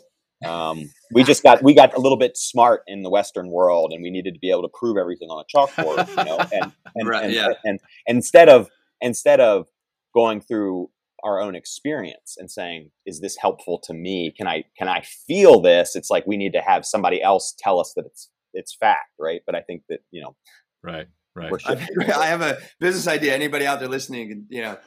um, 0.46 0.90
we 1.14 1.24
just 1.24 1.44
got 1.44 1.62
we 1.62 1.74
got 1.74 1.96
a 1.96 2.00
little 2.00 2.18
bit 2.18 2.38
smart 2.38 2.84
in 2.88 3.04
the 3.04 3.10
Western 3.10 3.50
world, 3.50 3.92
and 3.94 4.02
we 4.02 4.10
needed 4.10 4.34
to 4.34 4.40
be 4.40 4.50
able 4.50 4.64
to 4.64 4.72
prove 4.74 4.98
everything 4.98 5.30
on 5.30 5.44
a 5.44 5.58
chalkboard, 5.58 6.08
you 6.10 6.24
know. 6.24 6.40
And 6.52 6.72
and, 6.96 7.08
Right, 7.08 7.26
and, 7.26 7.34
yeah. 7.34 7.46
and, 7.46 7.56
and 7.64 7.80
instead 8.08 8.50
of 8.50 8.70
instead 9.02 9.40
of 9.40 9.68
going 10.14 10.42
through 10.42 10.90
our 11.24 11.40
own 11.40 11.56
experience 11.56 12.36
and 12.38 12.50
saying, 12.50 12.92
"Is 13.06 13.20
this 13.22 13.38
helpful 13.38 13.80
to 13.84 13.94
me? 13.94 14.34
Can 14.36 14.48
I 14.48 14.64
can 14.78 14.88
I 14.88 15.02
feel 15.02 15.62
this?" 15.62 15.96
It's 15.96 16.10
like 16.10 16.26
we 16.28 16.38
need 16.38 16.54
to 16.54 16.62
have 16.62 16.86
somebody 16.86 17.22
else 17.22 17.54
tell 17.58 17.80
us 17.80 17.94
that 17.96 18.06
it's 18.06 18.30
it's 18.54 18.76
fact, 18.76 19.12
right? 19.20 19.42
But 19.46 19.56
I 19.56 19.62
think 19.62 19.84
that 19.90 20.00
you 20.12 20.22
know 20.22 20.36
Right. 20.84 21.08
Right. 21.34 21.54
I, 21.66 21.76
have 22.26 22.42
a 22.42 22.58
business 22.82 23.08
idea. 23.08 23.34
Anybody 23.34 23.66
out 23.66 23.80
there 23.80 23.88
listening, 23.88 24.48
you 24.50 24.62
know, 24.64 24.78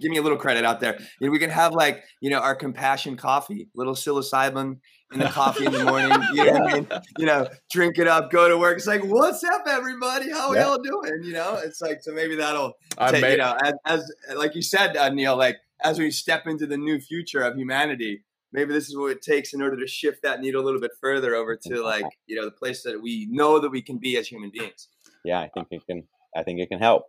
give 0.00 0.10
me 0.10 0.16
a 0.16 0.22
little 0.22 0.38
credit 0.38 0.64
out 0.64 0.80
there. 0.80 0.98
You 1.20 1.26
know, 1.26 1.30
we 1.30 1.38
can 1.38 1.50
have 1.50 1.74
like, 1.74 2.02
you 2.22 2.30
know, 2.30 2.38
our 2.38 2.54
compassion 2.54 3.18
coffee, 3.18 3.68
little 3.74 3.92
psilocybin 3.92 4.78
in 5.12 5.18
the 5.18 5.26
coffee 5.26 5.66
in 5.66 5.72
the 5.72 5.84
morning. 5.84 6.10
You 6.32 6.46
know, 6.46 6.52
what 6.52 6.70
I 6.70 6.74
mean? 6.74 6.88
you 7.18 7.26
know, 7.26 7.46
drink 7.70 7.98
it 7.98 8.06
up, 8.06 8.30
go 8.30 8.48
to 8.48 8.56
work. 8.56 8.78
It's 8.78 8.86
like, 8.86 9.04
what's 9.04 9.44
up, 9.44 9.64
everybody? 9.66 10.30
How 10.30 10.50
we 10.52 10.56
Yeah. 10.56 10.68
all 10.68 10.78
doing? 10.80 11.22
You 11.22 11.34
know, 11.34 11.60
it's 11.62 11.82
like 11.82 11.98
so 12.02 12.12
maybe 12.12 12.36
that'll, 12.36 12.72
I 12.96 13.10
take, 13.10 13.20
may, 13.20 13.32
you 13.32 13.36
know, 13.36 13.58
as, 13.62 13.74
as 13.84 14.10
like 14.36 14.54
you 14.54 14.62
said, 14.62 14.96
uh, 14.96 15.10
Neil, 15.10 15.36
like 15.36 15.58
as 15.82 15.98
we 15.98 16.10
step 16.10 16.46
into 16.46 16.66
the 16.66 16.76
new 16.76 17.00
future 17.00 17.40
of 17.40 17.56
humanity. 17.56 18.24
Maybe 18.52 18.72
this 18.72 18.88
is 18.88 18.96
what 18.96 19.12
it 19.12 19.22
takes 19.22 19.54
in 19.54 19.62
order 19.62 19.76
to 19.76 19.86
shift 19.86 20.22
that 20.24 20.40
needle 20.40 20.62
a 20.62 20.64
little 20.64 20.80
bit 20.80 20.90
further 21.00 21.34
over 21.36 21.56
to 21.56 21.82
like, 21.84 22.06
you 22.26 22.36
know, 22.36 22.44
the 22.44 22.50
place 22.50 22.82
that 22.82 23.00
we 23.00 23.28
know 23.30 23.60
that 23.60 23.70
we 23.70 23.82
can 23.82 23.98
be 23.98 24.16
as 24.16 24.26
human 24.26 24.50
beings. 24.50 24.88
yeah, 25.24 25.40
I 25.40 25.48
think 25.48 25.68
it 25.70 25.82
can. 25.86 26.04
I 26.36 26.42
think 26.44 26.60
it 26.60 26.68
can 26.68 26.78
help. 26.78 27.04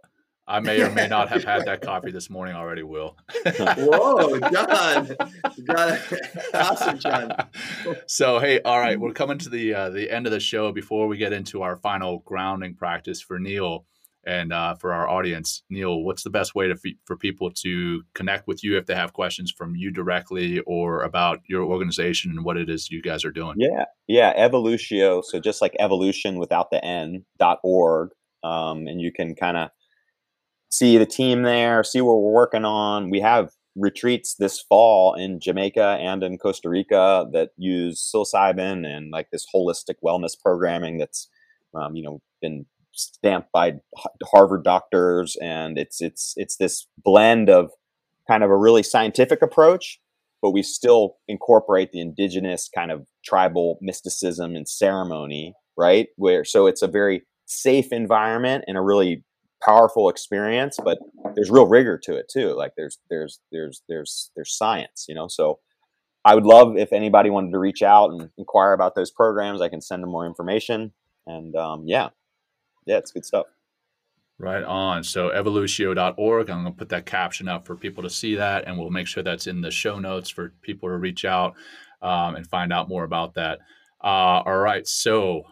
I 0.48 0.60
may 0.60 0.82
or 0.82 0.90
may 0.90 1.08
not 1.08 1.30
have 1.30 1.44
had 1.44 1.66
that 1.66 1.82
coffee 1.82 2.12
this 2.12 2.30
morning 2.30 2.56
already, 2.56 2.84
Will. 2.84 3.16
Whoa, 3.46 4.40
John! 4.40 5.16
You 5.56 5.64
got 5.64 6.00
it. 6.12 6.22
awesome, 6.54 7.00
John. 7.00 7.32
so 8.08 8.40
hey, 8.40 8.60
all 8.62 8.80
right, 8.80 9.00
we're 9.00 9.14
coming 9.14 9.38
to 9.40 9.50
the 9.50 9.74
uh, 9.74 9.90
the 9.90 10.12
end 10.12 10.26
of 10.26 10.32
the 10.32 10.40
show. 10.40 10.72
Before 10.72 11.08
we 11.08 11.18
get 11.18 11.34
into 11.34 11.62
our 11.62 11.78
final 11.78 12.20
grounding 12.20 12.76
practice 12.76 13.22
for 13.22 13.40
Neil 13.40 13.86
and 14.26 14.54
uh, 14.54 14.76
for 14.76 14.94
our 14.94 15.10
audience, 15.10 15.64
Neil, 15.70 16.04
what's 16.04 16.24
the 16.24 16.30
best 16.30 16.54
way 16.54 16.68
to 16.68 16.76
fe- 16.76 16.98
for 17.06 17.18
people 17.18 17.52
to 17.52 18.04
connect 18.14 18.48
with 18.48 18.64
you 18.64 18.78
if 18.78 18.86
they 18.86 18.96
have 18.96 19.14
questions 19.14 19.52
from 19.52 19.76
you 19.76 19.92
directly 19.92 20.60
or 20.68 21.04
about 21.04 21.40
your 21.48 21.64
organization 21.64 22.32
and 22.32 22.46
what 22.46 22.58
it 22.58 22.70
is 22.70 22.92
you 22.92 23.02
guys 23.02 23.26
are 23.26 23.32
doing? 23.32 23.56
Yeah, 23.58 23.86
yeah, 24.08 24.48
Evolutio. 24.48 25.24
So 25.24 25.40
just 25.40 25.62
like 25.62 25.76
evolution 25.80 26.38
without 26.38 26.70
the 26.70 26.84
N 26.86 27.26
dot 27.40 27.60
org, 27.64 28.12
um, 28.44 28.88
and 28.88 29.02
you 29.02 29.12
can 29.12 29.34
kind 29.36 29.58
of 29.58 29.70
see 30.70 30.98
the 30.98 31.06
team 31.06 31.42
there, 31.42 31.84
see 31.84 32.02
what 32.02 32.22
we're 32.22 32.32
working 32.32 32.66
on. 32.66 33.10
We 33.10 33.22
have 33.22 33.52
retreats 33.76 34.36
this 34.36 34.62
fall 34.62 35.14
in 35.16 35.40
Jamaica 35.40 35.98
and 36.00 36.24
in 36.24 36.38
Costa 36.38 36.70
Rica 36.70 37.26
that 37.34 37.52
use 37.58 38.12
psilocybin 38.14 38.86
and 38.86 39.12
like 39.12 39.32
this 39.32 39.46
holistic 39.54 39.96
wellness 40.04 40.40
programming 40.40 40.98
that's, 40.98 41.28
um, 41.74 41.96
you 41.96 42.04
know, 42.04 42.22
been 42.42 42.66
stamped 42.94 43.52
by 43.52 43.80
Harvard 44.26 44.64
doctors, 44.64 45.38
and 45.42 45.78
it's 45.78 46.02
it's 46.02 46.34
it's 46.38 46.58
this 46.58 46.88
blend 47.04 47.50
of 47.50 47.72
kind 48.30 48.44
of 48.44 48.50
a 48.50 48.58
really 48.58 48.84
scientific 48.84 49.42
approach 49.42 50.00
but 50.42 50.52
we 50.52 50.64
still 50.64 51.18
incorporate 51.28 51.92
the 51.92 52.02
indigenous 52.02 52.70
kind 52.74 52.92
of 52.92 53.06
tribal 53.24 53.78
mysticism 53.82 54.56
and 54.56 54.68
ceremony, 54.68 55.54
right? 55.78 56.08
Where 56.16 56.44
so 56.44 56.68
it's 56.68 56.82
a 56.82 56.88
very 56.88 57.24
safe 57.46 57.92
environment 57.92 58.66
and 58.68 58.78
a 58.78 58.82
really 58.82 59.24
powerful 59.64 60.10
experience, 60.10 60.80
but 60.84 60.98
there's 61.36 61.52
real 61.52 61.68
rigor 61.68 62.00
to 62.06 62.16
it 62.16 62.26
too. 62.32 62.56
Like 62.56 62.74
there's 62.76 62.98
there's 63.10 63.40
there's 63.52 63.84
there's 63.88 64.32
there's 64.36 64.58
science, 64.58 65.06
you 65.08 65.14
know. 65.14 65.28
So 65.28 65.60
I 66.26 66.34
would 66.34 66.46
love 66.46 66.76
if 66.78 66.92
anybody 66.92 67.30
wanted 67.30 67.52
to 67.52 67.60
reach 67.60 67.84
out 67.84 68.12
and 68.12 68.30
inquire 68.38 68.74
about 68.74 68.96
those 68.96 69.12
programs. 69.12 69.62
I 69.62 69.70
can 69.70 69.82
send 69.82 70.02
them 70.02 70.10
more 70.10 70.26
information. 70.26 70.94
And 71.28 71.56
um, 71.56 71.84
yeah, 71.86 72.10
yeah, 72.86 72.98
it's 72.98 73.12
good 73.12 73.26
stuff. 73.26 73.48
Right 74.38 74.64
on. 74.64 75.04
So 75.04 75.30
evolutio.org. 75.30 76.50
I'm 76.50 76.64
going 76.64 76.74
to 76.74 76.78
put 76.78 76.90
that 76.90 77.06
caption 77.06 77.48
up 77.48 77.68
for 77.68 77.76
people 77.76 78.02
to 78.04 78.10
see 78.10 78.36
that, 78.36 78.68
and 78.68 78.78
we'll 78.78 78.90
make 78.90 79.08
sure 79.08 79.22
that's 79.22 79.48
in 79.48 79.62
the 79.62 79.70
show 79.70 80.00
notes 80.00 80.30
for 80.30 80.54
people 80.62 80.90
to 80.90 80.98
reach 80.98 81.26
out 81.26 81.56
um, 82.02 82.36
and 82.36 82.48
find 82.48 82.74
out 82.74 82.90
more 82.90 83.04
about 83.04 83.36
that. 83.36 83.60
Uh, 84.04 84.42
all 84.46 84.58
right. 84.58 84.88
So, 84.88 85.44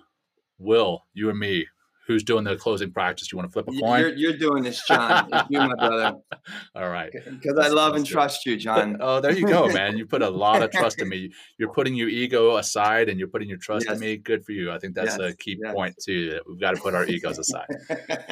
Will, 0.57 1.05
you 1.13 1.29
and 1.29 1.37
me, 1.37 1.67
who's 2.09 2.23
doing 2.23 2.43
the 2.43 2.55
closing 2.55 2.91
practice? 2.91 3.31
You 3.31 3.37
want 3.37 3.49
to 3.49 3.53
flip 3.53 3.67
a 3.67 3.79
coin? 3.79 3.99
You're, 3.99 4.13
you're 4.15 4.37
doing 4.37 4.63
this, 4.63 4.83
John. 4.87 5.29
You, 5.47 5.59
my 5.59 5.75
brother. 5.75 6.17
all 6.75 6.89
right. 6.89 7.11
Because 7.13 7.55
I 7.59 7.67
love 7.67 7.95
and 7.95 8.03
trust 8.03 8.47
you, 8.47 8.57
John. 8.57 8.97
Oh, 8.99 9.21
there 9.21 9.31
you 9.31 9.47
go, 9.47 9.67
man. 9.67 9.95
You 9.95 10.07
put 10.07 10.23
a 10.23 10.29
lot 10.29 10.63
of 10.63 10.71
trust 10.71 10.99
in 10.99 11.07
me. 11.07 11.31
You're 11.59 11.71
putting 11.71 11.93
your 11.93 12.09
ego 12.09 12.57
aside 12.57 13.09
and 13.09 13.19
you're 13.19 13.27
putting 13.27 13.47
your 13.47 13.59
trust 13.59 13.87
in 13.87 13.99
me. 13.99 14.17
Good 14.17 14.43
for 14.43 14.53
you. 14.53 14.71
I 14.71 14.79
think 14.79 14.95
that's 14.95 15.19
a 15.19 15.35
key 15.35 15.59
yes. 15.61 15.73
point, 15.73 15.95
too, 16.03 16.31
that 16.31 16.47
we've 16.47 16.59
got 16.59 16.75
to 16.75 16.81
put 16.81 16.95
our 16.95 17.05
egos 17.05 17.37
aside. 17.37 17.67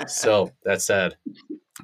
So 0.08 0.52
that 0.64 0.82
said, 0.82 1.18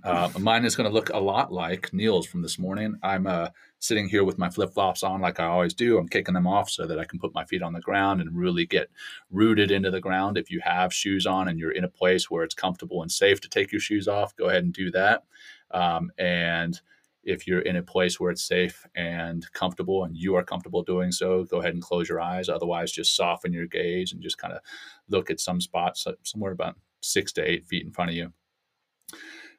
uh, 0.04 0.30
mine 0.39 0.66
is 0.66 0.76
going 0.76 0.89
to 0.89 0.94
look 0.94 1.10
a 1.10 1.20
lot 1.20 1.54
like 1.54 1.94
Neil's 1.94 2.26
from 2.26 2.41
this 2.41 2.58
morning. 2.58 2.96
I'm 3.04 3.28
uh, 3.28 3.50
sitting 3.84 4.08
here 4.08 4.24
with 4.24 4.38
my 4.38 4.50
flip 4.50 4.74
flops 4.74 5.04
on, 5.04 5.20
like 5.20 5.42
I 5.42 5.46
always 5.46 5.74
do. 5.74 5.98
I'm 5.98 6.08
kicking 6.08 6.34
them 6.34 6.48
off 6.48 6.70
so 6.70 6.88
that 6.88 6.98
I 6.98 7.04
can 7.04 7.20
put 7.20 7.34
my 7.34 7.44
feet 7.44 7.62
on 7.62 7.74
the 7.74 7.82
ground 7.82 8.22
and 8.22 8.34
really 8.34 8.66
get 8.66 8.90
rooted 9.30 9.72
into 9.72 9.92
the 9.92 10.00
ground. 10.00 10.38
If 10.38 10.50
you 10.50 10.62
have 10.64 10.94
shoes 10.94 11.26
on 11.26 11.50
and 11.50 11.60
you're 11.60 11.74
in 11.74 11.84
a 11.84 11.90
place 11.90 12.32
where 12.32 12.46
it's 12.46 12.56
comfortable 12.56 13.02
and 13.02 13.12
safe 13.12 13.42
to 13.42 13.50
take 13.50 13.74
your 13.74 13.82
shoes 13.82 14.08
off, 14.08 14.38
go 14.38 14.46
ahead 14.46 14.64
and 14.64 14.74
do 14.74 14.90
that. 14.92 15.26
Um, 15.72 16.12
and 16.18 16.80
if 17.26 17.46
you're 17.46 17.60
in 17.60 17.76
a 17.76 17.84
place 17.84 18.22
where 18.22 18.32
it's 18.32 18.48
safe 18.48 18.86
and 18.96 19.46
comfortable 19.52 20.06
and 20.06 20.16
you 20.16 20.36
are 20.36 20.46
comfortable 20.46 20.84
doing 20.84 21.12
so, 21.12 21.44
go 21.44 21.60
ahead 21.60 21.74
and 21.74 21.84
close 21.84 22.08
your 22.08 22.22
eyes. 22.22 22.48
Otherwise, 22.48 22.90
just 22.90 23.18
soften 23.18 23.52
your 23.52 23.68
gaze 23.68 24.14
and 24.14 24.22
just 24.22 24.38
kind 24.38 24.54
of 24.54 24.62
look 25.10 25.30
at 25.30 25.42
some 25.42 25.60
spots 25.60 26.08
uh, 26.08 26.14
somewhere 26.24 26.54
about 26.54 26.78
six 27.02 27.34
to 27.34 27.42
eight 27.42 27.66
feet 27.66 27.86
in 27.86 27.92
front 27.92 28.12
of 28.12 28.16
you. 28.16 28.32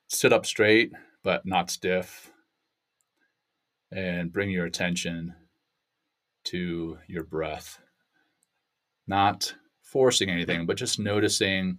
Sit 0.09 0.33
up 0.33 0.47
straight, 0.47 0.93
but 1.23 1.45
not 1.45 1.71
stiff. 1.71 2.31
And 3.97 4.33
bring 4.33 4.51
your 4.51 4.67
attention 4.67 5.35
to 6.47 6.99
your 7.07 7.23
breath. 7.23 7.79
Not 9.07 9.55
forcing 9.83 10.29
anything, 10.29 10.67
but 10.67 10.77
just 10.77 10.99
noticing 10.99 11.79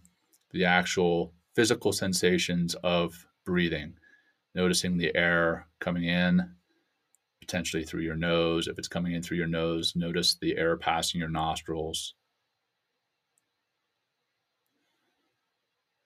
the 0.52 0.64
actual 0.64 1.34
physical 1.56 1.92
sensations 1.92 2.74
of 2.76 3.28
breathing. 3.46 3.96
Noticing 4.54 4.98
the 4.98 5.14
air 5.14 5.68
coming 5.80 6.06
in, 6.06 6.52
potentially 7.42 7.84
through 7.84 8.04
your 8.04 8.16
nose. 8.16 8.70
If 8.70 8.80
it's 8.80 8.88
coming 8.88 9.12
in 9.12 9.22
through 9.22 9.38
your 9.38 9.48
nose, 9.48 9.94
notice 9.94 10.38
the 10.40 10.58
air 10.58 10.78
passing 10.78 11.20
your 11.20 11.30
nostrils. 11.30 12.14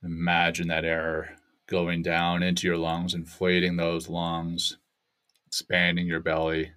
Imagine 0.04 0.70
that 0.70 0.86
air 0.86 1.36
going 1.68 2.02
down 2.02 2.42
into 2.42 2.66
your 2.66 2.78
lungs, 2.78 3.14
inflating 3.14 3.76
those 3.76 4.10
lungs, 4.10 4.78
expanding 5.50 6.06
your 6.06 6.20
belly. 6.20 6.74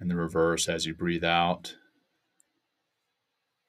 And 0.00 0.10
the 0.10 0.16
reverse 0.16 0.68
as 0.68 0.86
you 0.86 0.92
breathe 0.92 1.22
out. 1.22 1.76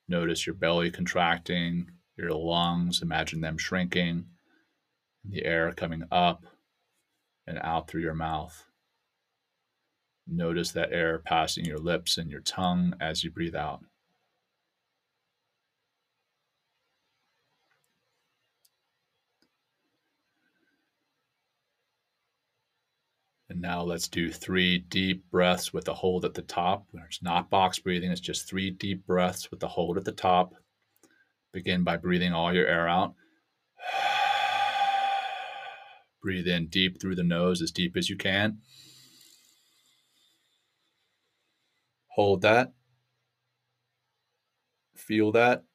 Notice 0.08 0.48
your 0.48 0.56
belly 0.56 0.90
contracting, 0.90 1.92
your 2.18 2.32
lungs, 2.32 3.04
imagine 3.04 3.42
them 3.42 3.60
shrinking, 3.60 4.26
the 5.24 5.46
air 5.46 5.72
coming 5.72 6.06
up 6.12 6.44
and 7.46 7.60
out 7.62 7.88
through 7.88 8.02
your 8.02 8.16
mouth. 8.16 8.66
Notice 10.26 10.72
that 10.72 10.92
air 10.92 11.20
passing 11.20 11.66
your 11.66 11.78
lips 11.78 12.18
and 12.18 12.32
your 12.32 12.42
tongue 12.42 12.96
as 13.00 13.24
you 13.24 13.30
breathe 13.30 13.56
out. 13.56 13.82
And 23.52 23.60
now 23.60 23.84
let's 23.84 24.08
do 24.08 24.32
three 24.32 24.78
deep 24.78 25.30
breaths 25.30 25.74
with 25.74 25.90
a 25.90 25.94
hold 25.94 26.24
at 26.24 26.34
the 26.34 26.42
top. 26.42 26.88
It's 26.94 27.22
not 27.22 27.50
box 27.50 27.80
breathing, 27.80 28.10
it's 28.10 28.22
just 28.22 28.48
three 28.48 28.72
deep 28.72 29.06
breaths 29.06 29.52
with 29.52 29.62
a 29.62 29.68
hold 29.68 29.98
at 29.98 30.06
the 30.06 30.14
top. 30.14 30.54
Begin 31.52 31.84
by 31.84 31.98
breathing 31.98 32.32
all 32.32 32.54
your 32.54 32.66
air 32.66 32.88
out. 32.88 33.14
Breathe 36.24 36.48
in 36.48 36.68
deep 36.68 37.02
through 37.02 37.16
the 37.16 37.24
nose, 37.24 37.62
as 37.62 37.72
deep 37.72 37.98
as 37.98 38.10
you 38.10 38.16
can. 38.16 38.60
Hold 42.12 42.44
that. 42.44 42.72
Feel 44.96 45.34
that. 45.34 45.66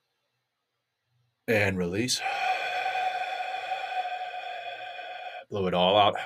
And 1.46 1.76
release. 1.76 2.22
Blow 5.50 5.66
it 5.66 5.74
all 5.74 5.98
out. 5.98 6.16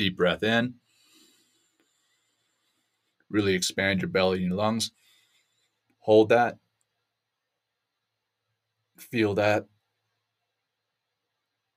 Deep 0.00 0.16
breath 0.16 0.42
in. 0.42 0.76
Really 3.28 3.52
expand 3.52 4.00
your 4.00 4.08
belly 4.08 4.38
and 4.38 4.46
your 4.46 4.56
lungs. 4.56 4.92
Hold 5.98 6.30
that. 6.30 6.56
Feel 8.96 9.34
that. 9.34 9.66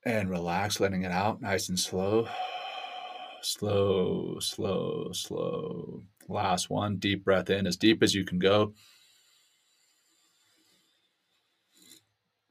And 0.05 0.29
relax, 0.29 0.79
letting 0.79 1.03
it 1.03 1.11
out 1.11 1.41
nice 1.41 1.67
and 1.67 1.77
slow. 1.77 2.29
Slow, 3.41 4.39
slow, 4.39 5.11
slow. 5.11 6.03
Last 6.29 6.69
one. 6.69 6.95
Deep 6.95 7.25
breath 7.25 7.49
in, 7.49 7.67
as 7.67 7.75
deep 7.75 8.01
as 8.01 8.15
you 8.15 8.23
can 8.23 8.39
go. 8.39 8.73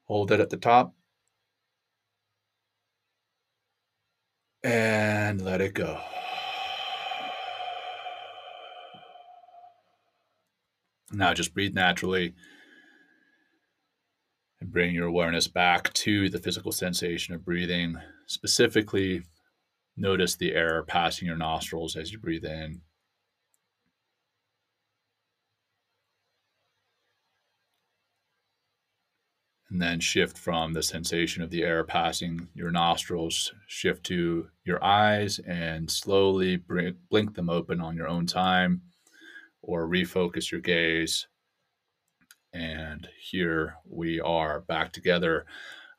Hold 0.05 0.33
it 0.33 0.41
at 0.41 0.51
the 0.51 0.59
top. 0.59 0.95
And 4.65 5.43
let 5.43 5.61
it 5.61 5.75
go. 5.75 6.01
Now 11.13 11.35
just 11.35 11.53
breathe 11.53 11.75
naturally 11.75 12.35
and 14.61 14.71
bring 14.71 14.95
your 14.95 15.09
awareness 15.09 15.49
back 15.49 15.93
to 15.95 16.29
the 16.29 16.39
physical 16.39 16.73
sensation 16.73 17.35
of 17.35 17.45
breathing. 17.45 17.97
Specifically, 18.27 19.23
notice 19.97 20.37
the 20.37 20.55
air 20.55 20.83
passing 20.85 21.27
your 21.27 21.37
nostrils 21.37 21.97
as 21.97 22.13
you 22.13 22.19
breathe 22.19 22.45
in. 22.45 22.81
And 29.73 29.81
then 29.81 30.01
shift 30.01 30.37
from 30.37 30.75
the 30.75 30.83
sensation 30.83 31.43
of 31.43 31.49
the 31.49 31.63
air 31.63 31.83
passing 31.83 32.47
your 32.55 32.71
nostrils, 32.71 33.55
shift 33.69 34.05
to 34.05 34.49
your 34.65 34.85
eyes, 34.85 35.39
and 35.39 35.91
slowly 35.91 36.59
blink 36.59 37.35
them 37.35 37.49
open 37.49 37.81
on 37.81 37.97
your 37.97 38.07
own 38.07 38.27
time 38.27 38.83
or 39.63 39.89
refocus 39.89 40.51
your 40.51 40.61
gaze. 40.61 41.27
And 42.53 43.09
here 43.19 43.77
we 43.89 44.21
are 44.21 44.61
back 44.61 44.93
together. 44.93 45.47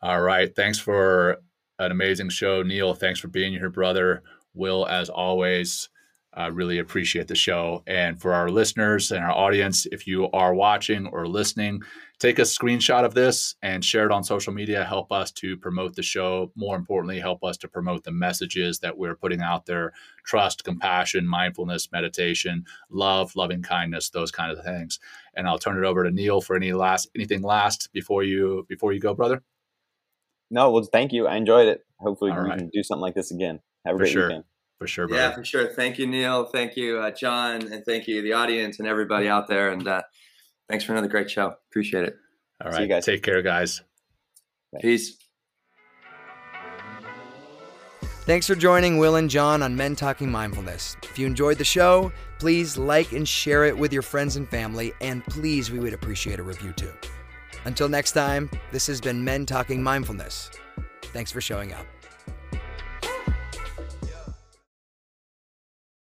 All 0.03 0.21
right. 0.21 0.55
Thanks 0.55 0.77
for 0.77 1.37
an 1.79 1.89
amazing 1.89 2.29
show. 2.29 2.61
Neil, 2.61 2.93
thanks 2.93 3.19
for 3.19 3.27
being 3.27 3.53
here, 3.53 3.71
brother. 3.71 4.21
Will, 4.53 4.85
as 4.85 5.09
always, 5.09 5.89
I 6.35 6.47
really 6.47 6.79
appreciate 6.79 7.27
the 7.27 7.35
show. 7.35 7.83
And 7.85 8.19
for 8.19 8.33
our 8.33 8.49
listeners 8.49 9.11
and 9.11 9.23
our 9.23 9.31
audience, 9.31 9.85
if 9.91 10.07
you 10.07 10.29
are 10.31 10.55
watching 10.55 11.07
or 11.07 11.27
listening, 11.27 11.81
take 12.17 12.39
a 12.39 12.43
screenshot 12.43 13.05
of 13.05 13.13
this 13.13 13.55
and 13.61 13.85
share 13.85 14.05
it 14.05 14.11
on 14.11 14.23
social 14.23 14.51
media. 14.51 14.83
Help 14.83 15.11
us 15.11 15.31
to 15.33 15.55
promote 15.57 15.95
the 15.95 16.01
show. 16.01 16.51
More 16.55 16.75
importantly, 16.75 17.19
help 17.19 17.43
us 17.43 17.57
to 17.57 17.67
promote 17.67 18.03
the 18.03 18.11
messages 18.11 18.79
that 18.79 18.97
we're 18.97 19.15
putting 19.15 19.41
out 19.41 19.65
there 19.65 19.93
trust, 20.25 20.63
compassion, 20.63 21.27
mindfulness, 21.27 21.91
meditation, 21.91 22.65
love, 22.89 23.35
loving 23.35 23.61
kindness, 23.61 24.09
those 24.09 24.31
kind 24.31 24.51
of 24.51 24.63
things. 24.63 24.99
And 25.35 25.47
I'll 25.47 25.59
turn 25.59 25.77
it 25.77 25.85
over 25.85 26.03
to 26.03 26.11
Neil 26.11 26.41
for 26.41 26.55
any 26.55 26.73
last 26.73 27.09
anything 27.15 27.43
last 27.43 27.89
before 27.93 28.23
you 28.23 28.65
before 28.67 28.91
you 28.93 28.99
go, 28.99 29.13
brother. 29.13 29.43
No, 30.49 30.71
well, 30.71 30.83
thank 30.83 31.13
you. 31.13 31.27
I 31.27 31.35
enjoyed 31.35 31.67
it. 31.67 31.85
Hopefully, 31.99 32.31
All 32.31 32.43
we 32.43 32.49
right. 32.49 32.57
can 32.57 32.69
do 32.69 32.83
something 32.83 33.01
like 33.01 33.15
this 33.15 33.31
again. 33.31 33.59
Have 33.85 33.95
a 33.95 33.97
for 33.97 34.03
great 34.03 34.11
sure. 34.13 34.27
weekend 34.27 34.43
for 34.83 34.87
sure. 34.87 35.07
Brother. 35.07 35.23
Yeah, 35.23 35.31
for 35.33 35.45
sure. 35.45 35.67
Thank 35.67 35.97
you, 35.97 36.05
Neil. 36.05 36.43
Thank 36.43 36.75
you, 36.75 36.97
uh, 36.97 37.11
John, 37.11 37.71
and 37.71 37.85
thank 37.85 38.05
you, 38.05 38.21
the 38.21 38.33
audience, 38.33 38.79
and 38.79 38.87
everybody 38.87 39.29
out 39.29 39.47
there. 39.47 39.71
And 39.71 39.87
uh, 39.87 40.01
thanks 40.69 40.83
for 40.83 40.91
another 40.91 41.07
great 41.07 41.31
show. 41.31 41.55
Appreciate 41.69 42.03
it. 42.03 42.17
All 42.61 42.69
right, 42.69 42.89
guys. 42.89 43.05
Take 43.05 43.23
care, 43.23 43.41
guys. 43.41 43.81
Peace. 44.81 45.17
Thanks 48.25 48.45
for 48.45 48.55
joining 48.55 48.97
Will 48.97 49.15
and 49.15 49.29
John 49.29 49.63
on 49.63 49.73
Men 49.73 49.95
Talking 49.95 50.29
Mindfulness. 50.29 50.97
If 51.03 51.17
you 51.17 51.27
enjoyed 51.27 51.57
the 51.57 51.63
show, 51.63 52.11
please 52.39 52.77
like 52.77 53.13
and 53.13 53.27
share 53.27 53.63
it 53.63 53.77
with 53.77 53.93
your 53.93 54.01
friends 54.01 54.35
and 54.35 54.49
family, 54.49 54.91
and 54.99 55.23
please, 55.25 55.71
we 55.71 55.79
would 55.79 55.93
appreciate 55.93 56.39
a 56.39 56.43
review 56.43 56.73
too. 56.73 56.91
Until 57.63 57.87
next 57.87 58.11
time, 58.11 58.49
this 58.73 58.85
has 58.87 58.99
been 58.99 59.23
Men 59.23 59.45
Talking 59.45 59.81
Mindfulness. 59.81 60.51
Thanks 61.13 61.31
for 61.31 61.39
showing 61.39 61.71
up. 61.71 61.85